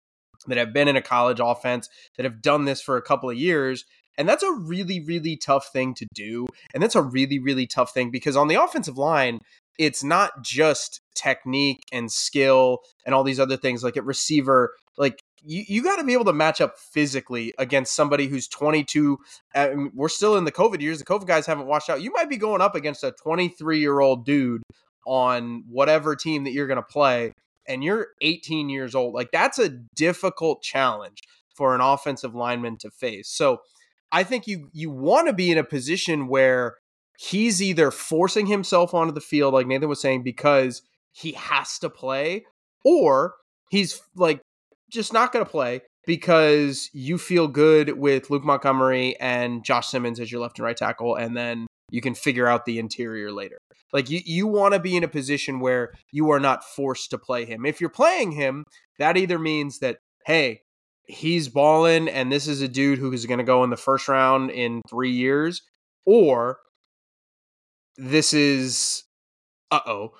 that 0.47 0.59
have 0.59 0.73
been 0.73 0.89
in 0.89 0.97
a 0.97 1.03
college 1.03 1.41
offense, 1.43 1.89
that 2.17 2.25
have 2.25 2.41
done 2.41 2.65
this 2.65 2.81
for 2.81 2.97
a 2.97 3.03
couple 3.03 3.29
of 3.29 3.37
years. 3.37 3.85
And 4.17 4.29
that's 4.29 4.43
a 4.43 4.53
really, 4.53 5.01
really 5.01 5.37
tough 5.37 5.71
thing 5.73 5.95
to 5.95 6.07
do. 6.15 6.47
And 6.75 6.83
that's 6.83 6.95
a 6.95 7.03
really, 7.03 7.39
really 7.39 7.67
tough 7.67 7.93
thing 7.93 8.11
because 8.11 8.37
on 8.37 8.49
the 8.49 8.63
offensive 8.63 8.99
line, 8.99 9.41
it's 9.81 10.05
not 10.05 10.43
just 10.43 11.01
technique 11.14 11.83
and 11.91 12.12
skill 12.12 12.81
and 13.07 13.14
all 13.14 13.24
these 13.24 13.41
other 13.41 13.57
things 13.57 13.83
like 13.83 13.97
at 13.97 14.05
receiver 14.05 14.74
like 14.99 15.22
you, 15.43 15.64
you 15.66 15.83
got 15.83 15.97
to 15.97 16.05
be 16.05 16.12
able 16.12 16.26
to 16.26 16.35
match 16.35 16.61
up 16.61 16.78
physically 16.78 17.55
against 17.59 17.95
somebody 17.95 18.26
who's 18.26 18.47
22 18.47 19.18
uh, 19.55 19.59
I 19.59 19.74
mean, 19.74 19.91
we're 19.95 20.11
still 20.11 20.37
in 20.37 20.45
the 20.45 20.53
covid 20.53 20.83
years 20.83 20.99
the 20.99 21.05
covid 21.07 21.26
guys 21.26 21.47
haven't 21.47 21.66
washed 21.66 21.89
out. 21.89 22.03
You 22.03 22.12
might 22.12 22.28
be 22.28 22.37
going 22.37 22.61
up 22.61 22.74
against 22.74 23.03
a 23.03 23.12
23 23.22 23.81
year 23.81 24.01
old 24.01 24.26
dude 24.26 24.62
on 25.07 25.64
whatever 25.66 26.14
team 26.14 26.45
that 26.45 26.53
you're 26.53 26.66
going 26.66 26.76
to 26.76 26.83
play 26.83 27.33
and 27.66 27.83
you're 27.83 28.09
18 28.20 28.68
years 28.68 28.95
old. 28.95 29.14
Like 29.14 29.31
that's 29.33 29.59
a 29.59 29.70
difficult 29.97 30.62
challenge 30.62 31.22
for 31.55 31.74
an 31.74 31.81
offensive 31.81 32.35
lineman 32.35 32.76
to 32.78 32.91
face. 32.91 33.28
So 33.28 33.62
i 34.12 34.24
think 34.24 34.49
you 34.49 34.68
you 34.72 34.91
want 34.91 35.28
to 35.28 35.33
be 35.33 35.53
in 35.53 35.57
a 35.59 35.62
position 35.62 36.26
where 36.26 36.74
he's 37.21 37.61
either 37.61 37.91
forcing 37.91 38.47
himself 38.47 38.95
onto 38.95 39.12
the 39.12 39.21
field, 39.21 39.53
like 39.53 39.66
Nathan 39.66 39.91
was 39.91 40.01
saying, 40.01 40.23
because 40.23 40.81
he 41.12 41.33
has 41.33 41.79
to 41.81 41.91
play, 41.91 42.47
or 42.83 43.35
he's 43.68 44.01
like 44.16 44.41
just 44.91 45.12
not 45.12 45.31
going 45.31 45.45
to 45.45 45.51
play 45.51 45.83
because 46.07 46.89
you 46.95 47.18
feel 47.18 47.47
good 47.47 47.99
with 47.99 48.31
Luke 48.31 48.43
Montgomery 48.43 49.21
and 49.21 49.62
Josh 49.62 49.89
Simmons 49.89 50.18
as 50.18 50.33
your 50.33 50.41
left 50.41 50.59
and 50.59 50.64
right 50.64 50.77
tackle, 50.77 51.14
and 51.14 51.37
then 51.37 51.66
you 51.91 52.01
can 52.01 52.14
figure 52.14 52.49
out 52.49 52.64
the 52.64 52.79
interior 52.79 53.31
later. 53.31 53.59
Like 53.93 54.09
you, 54.09 54.21
you 54.25 54.47
want 54.47 54.73
to 54.73 54.81
be 54.81 54.97
in 54.97 55.05
a 55.05 55.09
position 55.09 55.61
where 55.61 55.93
you 56.11 56.31
are 56.31 56.41
not 56.41 56.64
forced 56.64 57.11
to 57.11 57.18
play 57.18 57.45
him. 57.45 57.66
If 57.66 57.83
you're 57.83 57.91
playing 57.91 58.33
him, 58.33 58.64
that 58.99 59.18
either 59.18 59.39
means 59.39 59.81
that, 59.81 59.99
hey, 60.25 60.62
he's 61.05 61.49
balling 61.49 62.09
and 62.09 62.33
this 62.33 62.49
is 62.49 62.62
a 62.62 62.68
dude 62.68 62.99
who 62.99 63.12
is 63.12 63.27
going 63.27 63.39
to 63.39 63.45
go 63.45 63.62
in 63.62 63.71
the 63.71 63.77
first 63.77 64.09
round 64.09 64.51
in 64.51 64.81
three 64.89 65.11
years, 65.11 65.62
or 66.07 66.61
this 68.01 68.33
is 68.33 69.05
uh 69.71 69.81
oh. 69.87 70.13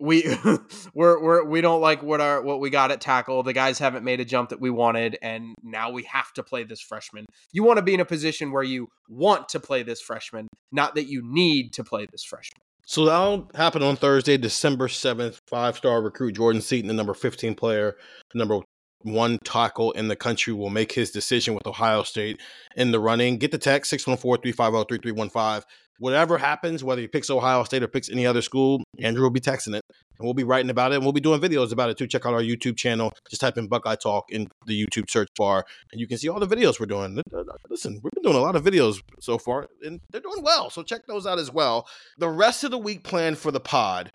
We 0.00 0.22
we're 0.94 1.20
we're 1.20 1.44
we 1.44 1.60
don't 1.60 1.80
like 1.80 2.02
what 2.02 2.20
our 2.20 2.40
what 2.40 2.60
we 2.60 2.70
got 2.70 2.92
at 2.92 3.00
tackle. 3.00 3.42
The 3.42 3.52
guys 3.52 3.78
haven't 3.78 4.04
made 4.04 4.20
a 4.20 4.24
jump 4.24 4.50
that 4.50 4.60
we 4.60 4.70
wanted, 4.70 5.18
and 5.22 5.54
now 5.62 5.90
we 5.90 6.04
have 6.04 6.32
to 6.34 6.42
play 6.44 6.62
this 6.62 6.80
freshman. 6.80 7.26
You 7.52 7.64
want 7.64 7.78
to 7.78 7.82
be 7.82 7.94
in 7.94 8.00
a 8.00 8.04
position 8.04 8.52
where 8.52 8.62
you 8.62 8.88
want 9.08 9.48
to 9.50 9.60
play 9.60 9.82
this 9.82 10.00
freshman, 10.00 10.46
not 10.70 10.94
that 10.94 11.08
you 11.08 11.22
need 11.24 11.72
to 11.72 11.84
play 11.84 12.06
this 12.12 12.22
freshman. 12.22 12.60
So 12.86 13.04
that'll 13.04 13.50
happen 13.54 13.82
on 13.82 13.96
Thursday, 13.96 14.38
December 14.38 14.88
7th. 14.88 15.40
Five 15.46 15.76
star 15.76 16.00
recruit 16.00 16.36
Jordan 16.36 16.62
Seaton, 16.62 16.88
the 16.88 16.94
number 16.94 17.12
15 17.12 17.54
player, 17.54 17.96
the 18.32 18.38
number 18.38 18.60
one 19.02 19.38
tackle 19.44 19.92
in 19.92 20.08
the 20.08 20.16
country, 20.16 20.52
will 20.52 20.70
make 20.70 20.92
his 20.92 21.10
decision 21.10 21.54
with 21.54 21.66
Ohio 21.66 22.02
State 22.02 22.40
in 22.76 22.90
the 22.90 23.00
running. 23.00 23.38
Get 23.38 23.52
the 23.52 23.58
text 23.58 23.90
614 23.90 24.52
350 24.52 24.96
3315 24.96 25.64
whatever 25.98 26.38
happens, 26.38 26.82
whether 26.82 27.00
he 27.00 27.08
picks 27.08 27.30
Ohio 27.30 27.64
State 27.64 27.82
or 27.82 27.88
picks 27.88 28.08
any 28.08 28.26
other 28.26 28.42
school, 28.42 28.82
Andrew 28.98 29.22
will 29.24 29.30
be 29.30 29.40
texting 29.40 29.74
it 29.74 29.84
and 30.18 30.24
we'll 30.24 30.34
be 30.34 30.44
writing 30.44 30.70
about 30.70 30.92
it 30.92 30.96
and 30.96 31.04
we'll 31.04 31.12
be 31.12 31.20
doing 31.20 31.40
videos 31.40 31.72
about 31.72 31.90
it 31.90 31.98
too. 31.98 32.06
Check 32.06 32.26
out 32.26 32.34
our 32.34 32.42
YouTube 32.42 32.76
channel. 32.76 33.12
Just 33.28 33.40
type 33.40 33.58
in 33.58 33.68
Buckeye 33.68 33.96
Talk 33.96 34.30
in 34.30 34.48
the 34.66 34.86
YouTube 34.86 35.10
search 35.10 35.28
bar 35.36 35.64
and 35.92 36.00
you 36.00 36.06
can 36.06 36.18
see 36.18 36.28
all 36.28 36.40
the 36.40 36.46
videos 36.46 36.80
we're 36.80 36.86
doing. 36.86 37.20
Listen, 37.68 38.00
we've 38.02 38.12
been 38.12 38.22
doing 38.22 38.36
a 38.36 38.40
lot 38.40 38.56
of 38.56 38.64
videos 38.64 39.02
so 39.20 39.38
far 39.38 39.68
and 39.82 40.00
they're 40.10 40.20
doing 40.20 40.42
well. 40.42 40.70
So 40.70 40.82
check 40.82 41.06
those 41.06 41.26
out 41.26 41.38
as 41.38 41.52
well. 41.52 41.86
The 42.18 42.28
rest 42.28 42.64
of 42.64 42.70
the 42.70 42.78
week 42.78 43.04
plan 43.04 43.34
for 43.34 43.50
the 43.50 43.60
pod 43.60 44.12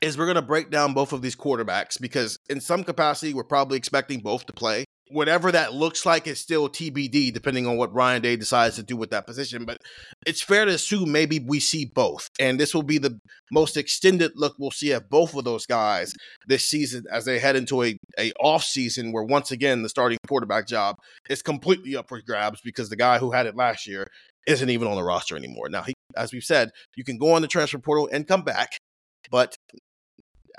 is 0.00 0.16
we're 0.16 0.26
going 0.26 0.36
to 0.36 0.42
break 0.42 0.70
down 0.70 0.94
both 0.94 1.12
of 1.12 1.22
these 1.22 1.36
quarterbacks 1.36 2.00
because 2.00 2.38
in 2.48 2.60
some 2.60 2.84
capacity 2.84 3.34
we're 3.34 3.44
probably 3.44 3.76
expecting 3.76 4.20
both 4.20 4.46
to 4.46 4.52
play 4.52 4.84
whatever 5.10 5.50
that 5.52 5.74
looks 5.74 6.04
like 6.04 6.26
is 6.26 6.38
still 6.38 6.68
TBD, 6.68 7.32
depending 7.32 7.66
on 7.66 7.76
what 7.76 7.94
Ryan 7.94 8.22
Day 8.22 8.36
decides 8.36 8.76
to 8.76 8.82
do 8.82 8.96
with 8.96 9.10
that 9.10 9.26
position. 9.26 9.64
But 9.64 9.78
it's 10.26 10.42
fair 10.42 10.64
to 10.64 10.72
assume 10.72 11.12
maybe 11.12 11.38
we 11.38 11.60
see 11.60 11.84
both, 11.86 12.28
and 12.38 12.58
this 12.58 12.74
will 12.74 12.82
be 12.82 12.98
the 12.98 13.18
most 13.50 13.76
extended 13.76 14.32
look 14.36 14.54
we'll 14.58 14.70
see 14.70 14.92
at 14.92 15.08
both 15.08 15.34
of 15.34 15.44
those 15.44 15.66
guys 15.66 16.12
this 16.46 16.66
season 16.66 17.04
as 17.10 17.24
they 17.24 17.38
head 17.38 17.56
into 17.56 17.82
a, 17.82 17.96
a 18.18 18.32
off 18.40 18.64
season 18.64 19.12
where 19.12 19.24
once 19.24 19.50
again 19.50 19.82
the 19.82 19.88
starting 19.88 20.18
quarterback 20.26 20.66
job 20.66 20.96
is 21.28 21.42
completely 21.42 21.96
up 21.96 22.08
for 22.08 22.20
grabs 22.20 22.60
because 22.62 22.88
the 22.88 22.96
guy 22.96 23.18
who 23.18 23.32
had 23.32 23.46
it 23.46 23.56
last 23.56 23.86
year 23.86 24.06
isn't 24.46 24.70
even 24.70 24.88
on 24.88 24.96
the 24.96 25.04
roster 25.04 25.36
anymore. 25.36 25.68
Now, 25.68 25.82
he, 25.82 25.94
as 26.16 26.32
we've 26.32 26.44
said, 26.44 26.70
you 26.96 27.04
can 27.04 27.18
go 27.18 27.32
on 27.32 27.42
the 27.42 27.48
transfer 27.48 27.78
portal 27.78 28.08
and 28.10 28.26
come 28.26 28.42
back, 28.42 28.78
but 29.30 29.54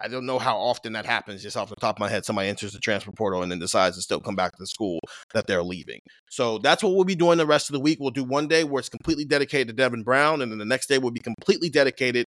I 0.02 0.08
don't 0.08 0.26
know 0.26 0.39
how 0.39 0.58
often 0.58 0.93
that 0.93 1.06
happens. 1.06 1.43
Just 1.43 1.58
off 1.58 1.70
the 1.70 1.76
top 1.76 1.97
of 1.97 2.00
my 2.00 2.10
head, 2.10 2.26
somebody 2.26 2.50
enters 2.50 2.74
the 2.74 2.80
transfer 2.80 3.12
portal 3.12 3.43
and 3.43 3.52
then 3.52 3.60
decides 3.60 3.95
to 3.95 4.02
still 4.02 4.20
come 4.20 4.36
back 4.36 4.52
to 4.52 4.58
the 4.60 4.68
school 4.68 5.00
that 5.34 5.47
they're 5.47 5.64
leaving. 5.64 6.00
So 6.30 6.58
that's 6.58 6.84
what 6.84 6.93
we'll 6.93 7.06
be 7.06 7.16
doing 7.16 7.38
the 7.38 7.45
rest 7.45 7.70
of 7.70 7.74
the 7.74 7.80
week. 7.80 7.97
We'll 8.00 8.12
do 8.12 8.24
one 8.24 8.47
day 8.47 8.64
where 8.64 8.80
it's 8.80 8.89
completely 8.89 9.26
dedicated 9.26 9.68
to 9.68 9.74
Devin 9.74 10.04
Brown, 10.04 10.41
and 10.41 10.52
then 10.52 10.60
the 10.60 10.66
next 10.66 10.88
day 10.88 10.97
we'll 10.97 11.12
be 11.12 11.20
completely 11.20 11.70
dedicated 11.70 12.26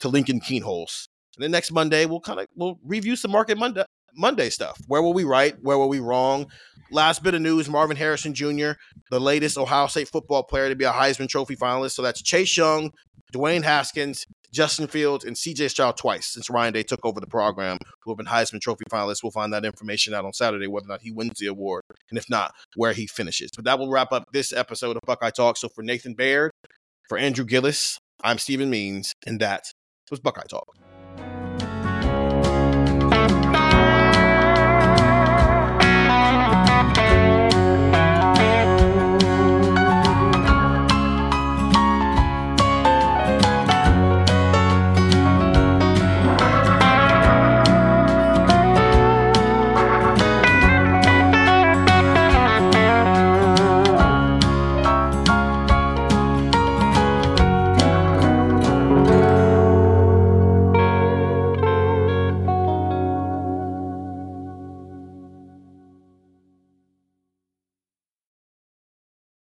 to 0.00 0.08
Lincoln 0.08 0.40
Kienholz. 0.40 1.06
And 1.36 1.44
then 1.44 1.50
next 1.50 1.70
Monday, 1.70 2.06
we'll 2.06 2.20
kind 2.20 2.40
of 2.40 2.46
we'll 2.56 2.78
review 2.82 3.16
some 3.16 3.30
market 3.30 3.58
Monday 3.58 3.84
Monday 4.16 4.50
stuff. 4.50 4.80
Where 4.86 5.02
were 5.02 5.12
we 5.12 5.24
right? 5.24 5.54
Where 5.60 5.78
were 5.78 5.86
we 5.86 6.00
wrong? 6.00 6.46
Last 6.90 7.22
bit 7.22 7.34
of 7.34 7.42
news: 7.42 7.68
Marvin 7.68 7.96
Harrison 7.96 8.34
Jr., 8.34 8.72
the 9.10 9.20
latest 9.20 9.58
Ohio 9.58 9.86
State 9.86 10.08
football 10.08 10.42
player 10.42 10.68
to 10.68 10.76
be 10.76 10.84
a 10.84 10.92
Heisman 10.92 11.28
Trophy 11.28 11.56
finalist. 11.56 11.92
So 11.92 12.02
that's 12.02 12.22
Chase 12.22 12.56
Young, 12.56 12.90
Dwayne 13.34 13.62
Haskins, 13.62 14.24
Justin 14.56 14.86
Fields, 14.86 15.22
and 15.22 15.36
CJ 15.36 15.68
Stroud 15.68 15.98
twice 15.98 16.26
since 16.32 16.48
Ryan 16.48 16.72
Day 16.72 16.82
took 16.82 17.04
over 17.04 17.20
the 17.20 17.26
program, 17.26 17.76
who 18.02 18.10
have 18.10 18.16
been 18.16 18.26
Heisman 18.26 18.58
Trophy 18.58 18.84
finalists. 18.90 19.22
We'll 19.22 19.30
find 19.30 19.52
that 19.52 19.66
information 19.66 20.14
out 20.14 20.24
on 20.24 20.32
Saturday, 20.32 20.66
whether 20.66 20.86
or 20.86 20.88
not 20.88 21.02
he 21.02 21.12
wins 21.12 21.38
the 21.38 21.46
award, 21.46 21.82
and 22.08 22.18
if 22.18 22.24
not, 22.30 22.54
where 22.74 22.94
he 22.94 23.06
finishes. 23.06 23.50
But 23.54 23.66
that 23.66 23.78
will 23.78 23.90
wrap 23.90 24.12
up 24.12 24.24
this 24.32 24.54
episode 24.54 24.96
of 24.96 25.02
Buckeye 25.04 25.28
Talk. 25.28 25.58
So 25.58 25.68
for 25.68 25.82
Nathan 25.82 26.14
Baird, 26.14 26.52
for 27.06 27.18
Andrew 27.18 27.44
Gillis, 27.44 27.98
I'm 28.24 28.38
Stephen 28.38 28.70
Means, 28.70 29.12
and 29.26 29.38
that 29.40 29.64
was 30.10 30.20
Buckeye 30.20 30.46
Talk. 30.48 30.85